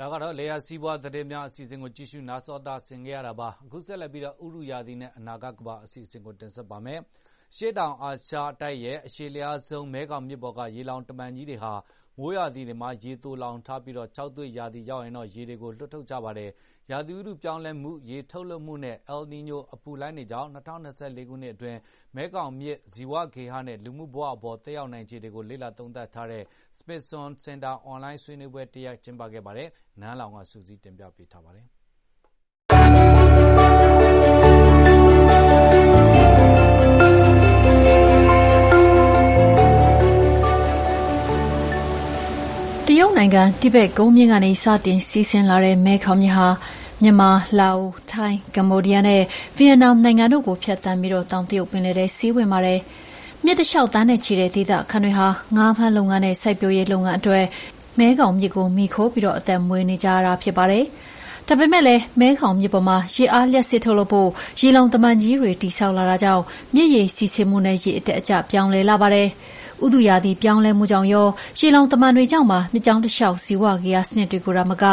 [0.00, 7.00] ဒါကတော့လေယာစီးပွားသတင်းများ အစီအစဉ်ကို ကြည့်ရှုနားစောတာဆင်ကြရတာပါ အခုဆက်လက်ပြီးတော့ဥရုယာသည်နဲ့ အနာဂတ်ကဘာ အစီအစဉ်ကို တင်ဆက်ပါမယ်။
[7.56, 11.72] ရှေ့တောင်အာရှတိုက်ရဲ့ အရှေ့လျားဆုံး မဲခေါင်မြစ်ပေါ်က ရေလှောင်တမံကြီးတွေဟာ
[12.18, 16.50] မိုးရာသီတွေမှာ ရေသိုလှောင်ထားပြီး ခြောက်သွေ့ရာသီရောက်ရင်တော့ ရေတွေကို လွှတ်ထုတ်ကြပါတယ်။
[16.90, 21.78] ရာသီဥတုပြောင်းလဲမှု၊ရေထုတ်လွှတ်မှုနဲ့ El Niño အပူလှိုင်းတွေကြောင့် ၂၀၂၄ ခုနှစ်အတွင်း
[22.16, 26.44] မဲခေါင်မြစ် ဇီဝဂေဟနဲ့ လူမှုဘဝအပေါ် သက်ရောက်နိုင်ခြေတွေကို လေ့လာသုံးသပ်ထားတဲ့
[26.80, 29.68] Smithson Center အွန်လိုင်းဆွေးနွေးပွဲတရပ် ကျင်းပခဲ့ပါတယ်။
[30.00, 31.66] နန်းလောင်ဝ်က စုစည်းတင်ပြထားပါတယ်
[43.18, 46.48] နိုင်ငံ တိဘက်ကုန်းမြင့်ကနေ စတင်စီးဆင်းလာတဲ့ မဲခေါင်မြစ်ဟာ
[47.02, 49.22] မြန်မာ၊လာအို၊ထိုင်း၊ကမ္ဘောဒီးယားနဲ့
[49.56, 52.80] ဗီယက်နမ်နိုင်ငံတို့ကို ဖြတ်သန်းပြီး တောင်တရုတ်ပင်လယ်ထဲ စီးဝင်ပါတယ်။
[53.48, 55.26] မြစ်တလျှောက်သန်းနဲ့ချီတဲ့ဒေသခံတွေဟာ
[55.56, 57.44] ငါးဖမ်းလုပ်ငန်းနဲ့ စိုက်ပျိုးရေးလုပ်ငန်းအတွက်
[57.98, 60.84] မဲခေါင်မြစ်ကို မှီခိုပြီး အသက်မွေးနေကြရတာဖြစ်ပါတယ်။
[61.48, 64.30] ဒါပေမဲ့လည်း မဲခေါင်မြစ်ပေါ်မှာ ရေအားလျှပ်စစ်ထုတ်လုပ်ဖို့
[64.60, 66.42] ရေလှောင်တမံကြီးတွေ တည်ဆောက်လာတာကြောင့်
[66.74, 69.28] မြစ်ရေစီးဆင်းမှုနဲ့ ရေအတက်အကျ ပြောင်းလဲလာပါတယ်။
[69.84, 71.26] ဥတုရာသီပြောင်းလဲမှုကြောင့်ရော
[71.58, 74.84] ရေလှောင်တမံတွေကြောင့်ပါ မြစ်ကြောင်းတလျှောက် ဇီဝဂေဟစနစ်တွေကိုသာမက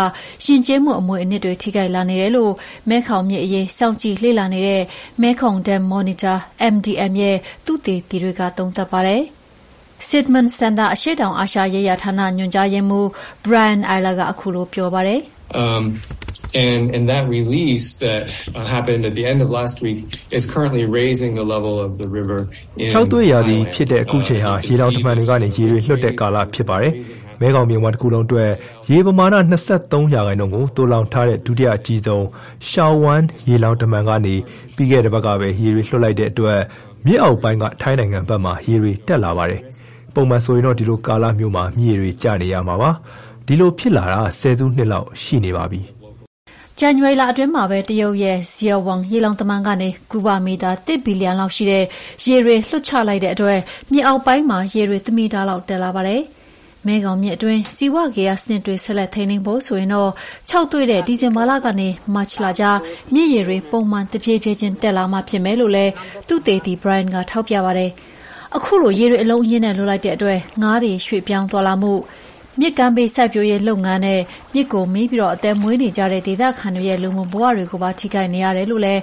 [0.45, 2.51] ယဉ်ကျေးမှုအမွေအနှစ်တွေ ထိခိုက်လာနေတယ်လို့
[2.89, 4.84] မဲခေါင်မြစ်အရေး စောင့်ကြည့်လေ့လာနေတဲ့
[5.21, 6.38] မဲခေါင် Dam Monitor
[6.73, 9.23] (MDM) ရဲ့ သုတေသီတွေက သုံးသပ်ပါတယ်။
[10.07, 13.07] Sidman Center အရှေ့တောင်အာရှရေးရာဌာန ညွှန်ကြားရေးမှူး
[13.43, 15.21] Brian Eyler ကအခုလိုပြောပါတယ်။
[16.56, 19.99] And, and that release that uh, happened at the end of last week
[20.30, 22.39] is currently raising the level of the river
[22.78, 26.93] in 6သွေးရာသီဖြစ်တဲ့အခုချိန်ဟာရေတောင်တမန်တွေကနေရေတွေလွှတ်တဲ့ကာလဖြစ်ပါတယ်။
[27.39, 28.49] မဲခေါင်မြစ်ဝမ်းတစ်ခုလုံးအတွက်
[28.91, 29.36] ရေပမာဏ
[29.72, 32.26] 23ရာခိုင်နှုန်းကိုတိုးလောင်ထားတဲ့ဒုတိယအကြီးဆုံး
[32.70, 34.36] ရှောင်းဝမ်းရေလောင်တမန်ကနေ
[34.76, 36.60] ပြီးခဲ့တဲ့ဘက်ကပဲရေတွေလွှတ်လိုက်တဲ့အတွက်
[37.06, 39.62] မြစ်အောက်ပိုင်းကထိုင်းနိုင်ငံဘက်မှာရေတွေတက်လာပါတယ်။
[40.14, 42.91] ပုံမှန်ဆိုရင်တော့ဒီလိုကာလမျိုးမှာမြေတွေကျနေရမှာပါ။
[43.47, 45.81] ဒီလိုဖြစ်လာတာ ဆယ်စုနှစ်လောက်ရှိနေပါပြီ။
[46.79, 51.83] ဇန်နဝါရီလအတွင်းမှာပဲ တရုတ်ရဲ့ Siawang ရေလှောင်တမံကနေ ကူးပါမီတာ ၁ ဘီလီယံလောက်ရှိတဲ့
[52.23, 53.59] ရေတွေလွှတ်ချလိုက်တဲ့အတွက်
[53.91, 56.21] မြစ်အောက်ပိုင်းမှာ ရေတွေတမီတာလောက် တက်လာပါတယ်။
[56.87, 60.11] မဲခေါင်မြစ်အတွင်း ဇီဝဂေဟစနစ်တွေ ဆက်လက်ထိန်းသိမ်းဖို့ဆိုရင်တော့
[60.49, 62.77] ခြောက်သွေ့တဲ့ ဒီဇင်ဘာလကနေ မတ်လကြား
[63.13, 65.91] မြစ်ရေတွေ ပုံမှန်တဖြည်းဖြည်းချင်း တက်လာမှဖြစ်မယ်လို့လည်း
[66.27, 67.91] သုတေသီ Brian ကထောက်ပြပါတယ်။
[68.57, 71.93] အခုလို ရေတွေအလုံးအရင်းနဲ့ လွှတ်လိုက်တဲ့အတွက် ငါးတွေ ရွှေ့ပြောင်းသွားလာမှု
[72.60, 74.22] မြစ်ကမ်းဘေးစိုက်ပျိုးရေးလုပ်ငန်းနဲ့
[74.54, 79.01] မြစ်ကိုမီးပြီး အသက်မွေးနေကြတဲ့ ဒေသခံတွေရဲ့ လူမှုဘဝတွေကိုပါ ထိခိုက်နေရတယ်လို့လည်း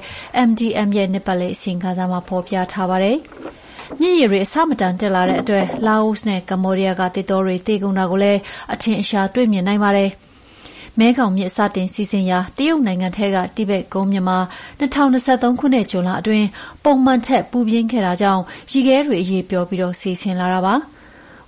[0.48, 3.16] MDM ရဲ့ နှစ်ပတ်လည်အစီရင်ခံစာမှာ ဖော်ပြထားပါတယ်။
[4.00, 8.40] မြစ်ရေတွေ အဆမတန်တက်လာတဲ့အတွက် လာအိုနဲ့ ကမ္ဘောဒီးယားက သစ်တောတွေ သေကုန်တာကိုလည်း
[8.72, 10.10] အထင်အရှား တွေ့မြင်နိုင်ပါတယ်။
[10.98, 14.38] မဲခေါင်မြစ် စတင်စီးဆင်းရာ တရုတ်နိုင်ငံထဲက တိဘက်ကုန်းမြစ်မှာ
[14.80, 16.46] ၂၀၂၃ ခုနှစ် ဇွန်လအတွင်း
[16.84, 20.76] ပုံမှန်ထက် ပူပြင်းခဲ့တာကြောင့် ရေခဲတွေ အရည်ပျော်ပြီး စီးဆင်းလာတာပါ။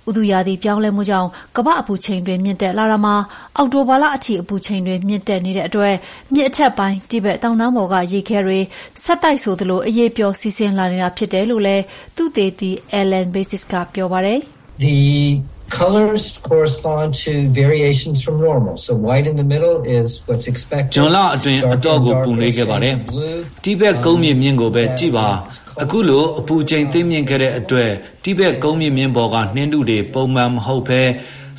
[0.09, 3.15] ဥတုရာသီပြောင်းလဲမှုကြောင့် ကမ္ဘာ့အပူချိန်တွေ မြင့်တက်လာတာမှာ
[3.57, 5.95] အောက်တိုဘာလအထိ အပူချိန်တွေမြင့်တက်နေတဲ့အတွက်
[6.33, 8.59] မြစ်အထက်ပိုင်း တိဘက်တောင်တန်းပေါ်က ရေခဲတွေ
[9.03, 11.83] ဆက်တိုက်ဆိုသလို အရည်ပျော်စီးဆင်းလာနေတာဖြစ်တယ်လို့လည်း
[12.15, 14.39] သုတေသီ Ellen Basis ကပြောပါတယ်။
[14.83, 18.77] The Colors correspond to variations from normal.
[18.77, 20.91] So white in the middle is what's expected.
[20.95, 22.95] ဂျွန်လအတွင်းအတော့ကိုပူနေခဲ့ပါတယ်။
[23.63, 25.27] တိဘက်ကုန်းမြင့်မြင့်ကိုပဲကြည့်ပါ။
[25.81, 27.91] အခုလိုအပူချိန်သိမြင့်ခဲ့တဲ့အတွက်
[28.23, 31.01] တိဘက်ကုန်းမြင့်မြင့်ပေါ်ကနှင်းထုတွေပုံမှန်မဟုတ်ဘဲ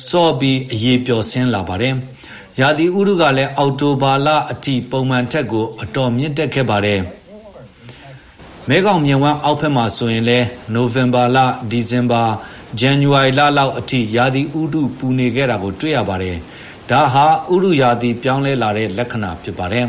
[0.09, 1.93] စော့ပြီးအရေးပျော်ဆင်းလာပါတယ်။
[2.59, 7.01] ရာသီဥတုကလည်းအောက်တိုဘာလအထိပုံမှန်ထက်ကိုအတော်မြင့်တက်ခဲ့ပါတယ်။
[8.69, 11.37] မဲခေါင်မြစ်ဝှမ်းအောက်ဘက်မှာဆိုရင်လည်းနိုဝင်ဘာလ၊
[11.69, 12.23] ဒီဇင်ဘာ၊
[12.79, 16.37] ဇန်နဝါရီလလောက်အထိ ရာသီဥတုပူနေခဲ့တာကို တွေ့ရပါတယ်။
[16.89, 19.85] ဒါဟာ ဥတုရာသီပြောင်းလဲလာတဲ့လက္ခဏာဖြစ်ပါတယ်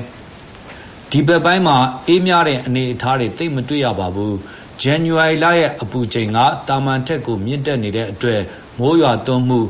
[1.10, 1.76] ။ဒီဘက်ပိုင်းမှာ
[2.06, 4.34] အေးမြတဲ့အနေအထားတွေ သိပ်မတွေ့ရပါဘူး။
[4.82, 8.40] ဇန်နဝါရီလရဲ့ အပူချိန်က သာမန်ထက်ကို မြင့်တက်နေတဲ့အတွက်
[8.78, 9.60] မိုးရွာသွန်းမှု၊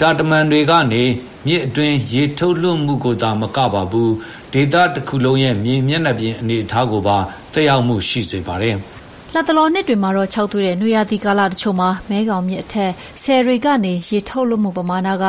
[0.00, 1.04] တာတမံတွေကနေ
[1.46, 4.12] မြစ်အတွင်း ရေထုတ်လွှတ်မှုကိုသာမကပါဘူး
[4.52, 7.16] ဒေသတခုလုံးရဲ့ မြေမျက်နှာပြင်အနေအထားကိုပါ
[7.52, 8.76] သက်ရောက်မှုရှိစေပါတယ်။
[9.38, 15.24] လတ်တလောနှစ်တွေမှာတော့ခြောက်သွေ့တဲ့နွေရာသီကာလတချို့မှာ မဲခေါင်မြစ်အထက်ဆည်တွေကနေ ရေထုတ်လွှတ်မှုပမာဏက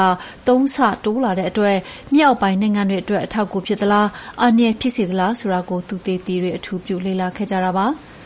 [0.47, 1.77] သုံးဆတိုးလာတဲ့အတွက်
[2.13, 4.07] မြေအောက်ပိုင်းနိုင်ငံတွေအတွက် အထောက်အကူဖြစ်သလား၊
[4.41, 7.87] အန္တရာယ်ဖြစ်စေသလားဆိုတာကို သုတေသီတွေ အထူးပြုလေ့လာခဲ့ကြတာပါ။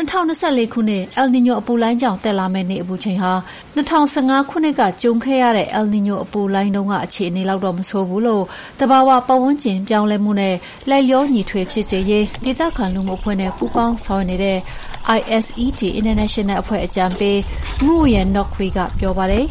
[0.00, 3.32] ၂၀၂၄ ခုနှစ် အယ်လ်နီညိုအပူလှိုင်းကြောင့် တက်လာမယ့် နေ့အပူချိန်ဟာ
[3.76, 8.44] ၂၀၁၅ ခုနှစ်က ကြုံခဲ့ရတဲ့ အယ်လ်နီညိုအပူလှိုင်းတုန်းက အခြေအနေလောက်တော့ မဆိုးဘူးလို့
[8.80, 10.54] သဘာဝပတ်ဝန်းကျင်ပြောင်းလဲမှုနဲ့
[10.90, 14.58] လိုက်လျောညီထွေဖြစ်စေရေး ဒေသခံလူမှုအဖွဲ့နဲ့ ပူးပေါင်းဆောင်ရွက်နေတဲ့
[15.18, 17.36] ISET International အဖွဲ့အကြံပေး
[17.86, 19.44] Nguyen Ngoc Huy ကပြောပါတယ်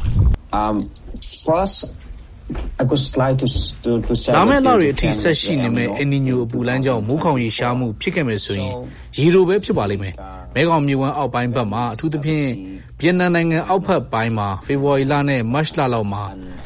[4.37, 8.73] လာမယ့်လတွေအထိ ဆက်ရှိနေမယ့်အယ်နီညိုအပူလှိုင်းကြောင့် မိုးခေါင်ရေရှားမှု ဖြစ်ခဲ့မယ်ဆိုရင်
[9.17, 10.13] ရေတိုပဲ ဖြစ်ပါလိမ့်မယ်။
[10.55, 12.47] မဲခေါင်မြစ်ဝှမ်းအောက်ပိုင်းဘက်မှာ အထူးသဖြင့်
[12.99, 16.23] ဗီယက်နမ်နိုင်ငံ အောက်ဘက်ပိုင်းမှာ ဖေဖော်ဝါရီလနဲ့ မတ်လလောက်မှာ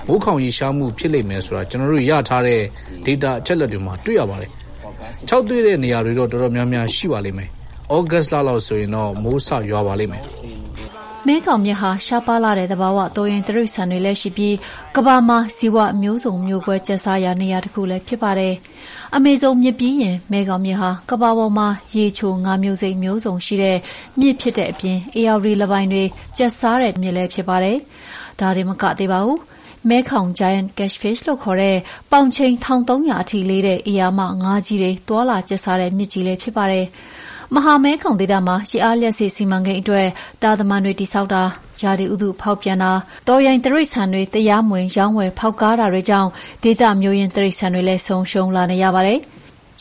[0.07, 2.61] မိုးခေါင်ရေရှားမှု ဖြစ်လိမ့်မယ်ဆိုတာ ကျနော်တို့ရထားတဲ့
[3.05, 4.49] ဒေတာအချက်အလက်တွေမှာ တွေ့ရပါတယ်။
[5.27, 7.49] ခြောက်သွေ့တဲ့နေရာတွေတော့ တော်တော်များများ ရှိပါလိမ့်မယ်။
[7.91, 10.23] ဩဂတ်စ်လလောက်ဆိုရင်တော့မိုးစရွာပါလိမ့်မယ်။
[11.27, 14.55] မဲခေါင်မြစ်ဟာရှားပါးလှတဲ့သဘာဝတောရိုင်းတိရစ္ဆာန်တွေလည်းရှိပြီး
[14.95, 18.53] ကမ္ဘာမှာဇီဝမျိုးစုံမျိုးကွဲကျက်စားရာနေရာတခုလည်းဖြစ်ပါတယ်။
[19.15, 23.77] အမေဇုန်မြစ်ပြီးရင်မဲခေါင်မြစ်ဟာကမ္ဘာပေါ်မှာရေချိုငါးမျိုးစိတ်မျိုးစုံရှိတဲ့
[24.19, 26.03] မြစ်ဖြစ်တဲ့အပြင်ဧရာဝတီလပိုင်းတွေ
[26.37, 27.77] ကျက်စားတဲ့မြစ်လည်းဖြစ်ပါတယ်။
[28.39, 29.39] ဒါတင်မကသေးပါဘူး။
[29.89, 31.77] မဲခေါင် Giant Catfish လို့ခေါ်တဲ့
[32.11, 36.85] ပေါင်ချိန်၁၃၀၀အထိလေးတဲ့ဧရာမငါးကြီးတွေသွားလာကျက်စားတဲ့မြစ်ကြီးလည်းဖြစ်ပါတယ်။
[37.55, 40.07] မဟာမဲခေါင်ဒေသမှာ ရေအားလျှပ်စစ်စီမံကိန်းအတွက်
[40.43, 41.43] တာတမံတွေတည်ဆောက်တာ၊
[41.81, 42.91] ရာသီဥတုဖောက်ပြန်တာ၊
[43.27, 46.29] တောရိုင်းတိရစ္ဆာန်တွေ တရားမဝင် ရောင်းဝယ်ဖောက်ကားတာတွေကြောင့်
[46.63, 49.19] ဒေသမျိုးရင်းတိရစ္ဆာန်တွေလည်း ဆုံးရှုံးလာနေရပါတယ်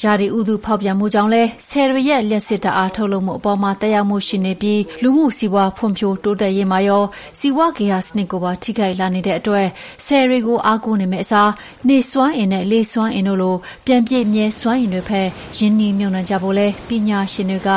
[0.03, 7.05] ရာသီဥတုဖောက်ပြန်မှုကြောင့်လည်း ဆည်တွေရဲ့ လျှပ်စစ်ဓာတ်အားထုတ်လုပ်မှုအပေါ်မှာ သက်ရောက်မှုရှိနေပြီး လူမှုစီးပွားဖွံ့ဖြိုးတိုးတက်ရေးမှာရော
[7.39, 9.67] ဇီဝဂေဟစနစ်ကိုပါ ထိခိုက်လာနေတဲ့အတွက်
[10.05, 11.51] ဆည်တွေကို အားကိုးနေမယ့်အစား
[11.89, 15.29] နေစွမ်းအင်နဲ့ လေစွမ်းအင်တို့လို ပြန်ပြည့်မြဲစွမ်းအင်တွေဘက်
[15.59, 17.71] ရင်းနှီးမြှုပ်နှံကြဖို့လည်း ပညာရှင်တွေက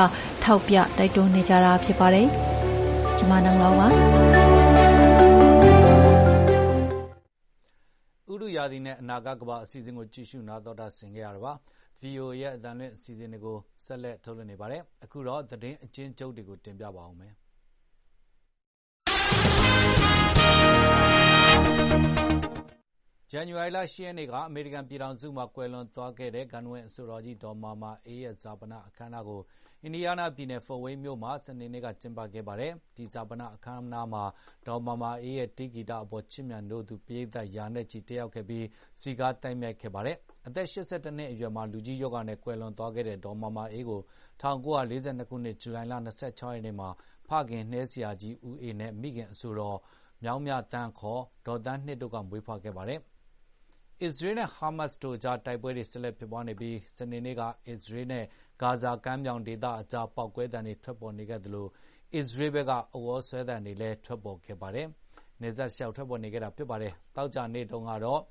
[0.43, 2.27] ထောက်ပြတိုက်တွန်းနေကြတာဖြစ်ပါတယ်။
[3.17, 3.87] ကျွန်မနန်းလောင်ပါ
[8.31, 11.53] ဥတုရာသီနဲ့ အနာဂတ်ကမ္ဘာ အစီအစဉ်ကို ကြည့်ရှုနားတော်တာဆင်ခဲ့ရတာပါ။
[12.05, 17.33] VOA ရဲ့ အသံလွှင့်အစီအစဉ်တွေကို ဆက်လက်ထုတ်လွှင့်နေပါတယ်။အခုတော့ သတင်းအကျဉ်းချုပ်တွေကို တင်ပြပါမယ်။
[23.29, 29.41] ဇန်နဝါရီလ ၈ ရက်နေ့က အမေရိကန်ပြည်ထောင်စုမှာ ကွယ်လွန်သွားခဲ့တဲ့ ဂန္ဓဝင်အဆိုတော်ကြီး ဒေါ်မာမာအေးရဲ့ ဈာပနအခမ်းအနားကို
[29.83, 34.23] အင်ဒီယားနားပြည်နယ် ဖို့ဝိန်းမြို့မှာ စနေနေ့က ကျင်းပခဲ့ပါတယ်။ဒီဈာပနအခမ်းအနားမှာ
[34.67, 38.65] ဒေါ်မာမာအေးရဲ့ တေးဂီတအပေါ် ချစ်မြတ်နိုးသူ ပရိသတ် ရာနဲ့ချီ တက်ရောက်ခဲ့ပြီး
[39.01, 40.17] စည်ကားသိုက်မြိုက်ခဲ့ပါတယ်။
[40.47, 44.01] အသက် ၈၁ နှစ်အရွယ်မှာ လူကြီးရောဂါနဲ့ ကွယ်လွန်သွားခဲ့တဲ့ ဒေါ်မာမာအေးကို
[44.41, 46.89] ၁၉၄၂ ခုနှစ် ဇူလိုင်လ ၂၆ ရက်နေ့မှာ
[47.27, 49.77] ဖခင်နှဲဆရာကြီး ဦးအေးနဲ့ မိခင်အဆိုတော်
[50.23, 52.99] မြောင်းမြသန်း(ခေါ်)ဒေါ်သန်းနှစ်တို့က မွေးဖွားခဲ့ပါတယ်
[54.03, 58.25] အစ္စရေးနဲ့ ဟာမတ်စ်တို့ကြား တိုက်ပွဲတွေ ဆက်လက်ဖြစ်ပွားနေပြီး စနေနေ့က အစ္စရေးနဲ့
[58.61, 61.67] ဂါဇာကမ်းမြောင်ဒေသအကြား ပေါက်ကွဲသံတွေ ထွက်ပေါ်နေခဲ့သလို
[62.15, 64.87] အစ္စရေးဘက်ကဥသြဆွဲသံတွေလည်း ထွက်ပေါ်ခဲ့ပါတယ်။
[65.41, 68.21] နယ်စပ်တလျှောက် ထွက်ပေါ်နေခဲ့တာ ဖြစ်ပါတယ်။သောကြာနေ့တုန်းကတော့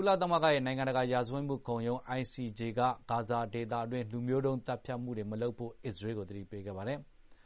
[0.00, 2.80] ကုလသမဂ္ဂရဲ့ နိုင်ငံတကာ ရာဇဝတ်မှုခုံရုံး ICJ က
[3.10, 6.98] ဂါဇာဒေသတွင်း လူမျိုးတုံးသတ်ဖြတ်မှုတွေ မလုပ်ဖို့ အစ္စရေးကို သတိပေးခဲ့ပါတယ်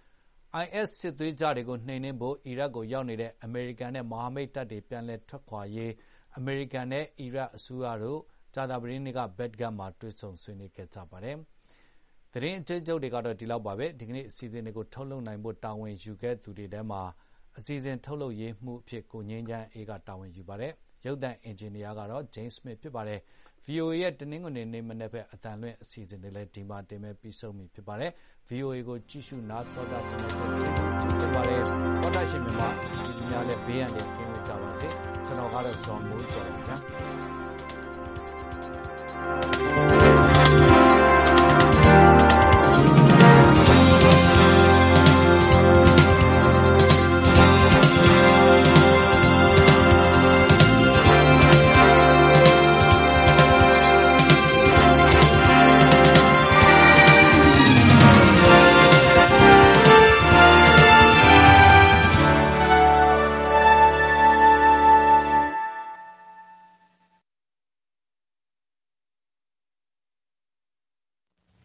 [0.64, 5.92] ။IS စစ်သွေးကြွတွေကို နှိမ်နင်းဖို့ အီရတ်ကိုရောက်နေတဲ့ အမေရိကန်နဲ့ မဟာမိတ်တပ်တွေ ပြန်လည်ထွက်ခွာရေး
[6.36, 8.20] အမေရိကန်နဲ့ အီရတ်အစိုးရတို့
[8.54, 11.36] ကြာသပတေးနေ့ကဘတ်ဂတ်မှာ တွေ့ဆုံဆွေးနွေးခဲ့ကြပါတယ်။
[12.32, 17.02] သတင်းအကျဉ်းချုပ်တွေကတော့ ဒီလောက်ပါပဲ။ဒီကနေ့ အစီအစဉ်တွေကို ထုတ်လုပ်နိုင်ဖို့ တာဝန်ယူခဲ့သူတွေထဲမှာ
[17.58, 20.74] အစီအစဉ်ထုတ်လုပ်ရေးမှူးအဖြစ် ကိုငြိမ်းချမ်းအေးက တာဝန်ယူပါတယ်။
[21.06, 23.20] ရုပ်သံအင်ဂျင်နီယာကတော့ James Smith ဖြစ်ပါတယ်။
[23.66, 28.10] VOA ရဲ့ တနင်္ဂနွေနေ့မနက်ဘက် အသံလွှင့်အစီအစဉ်တွေလည်း ဒီမှာ တင်မဲ့ပြီးဆုံးပြီ ဖြစ်ပါတယ်။
[28.48, 31.62] VOA ကို ကြည့်ရှုနားတော်တာဆင်တဲ့ကျေးဇူးတင်ပါတယ်။
[32.00, 32.74] သောတာရှင်များ
[33.06, 34.88] ဒီများလည်းဘေးရန်တွေကင်းဝေးကြပါစေ။
[35.26, 36.76] ကျွန်တော်ကတော့ ဇော်မိုးကျော်ပါဗျာ။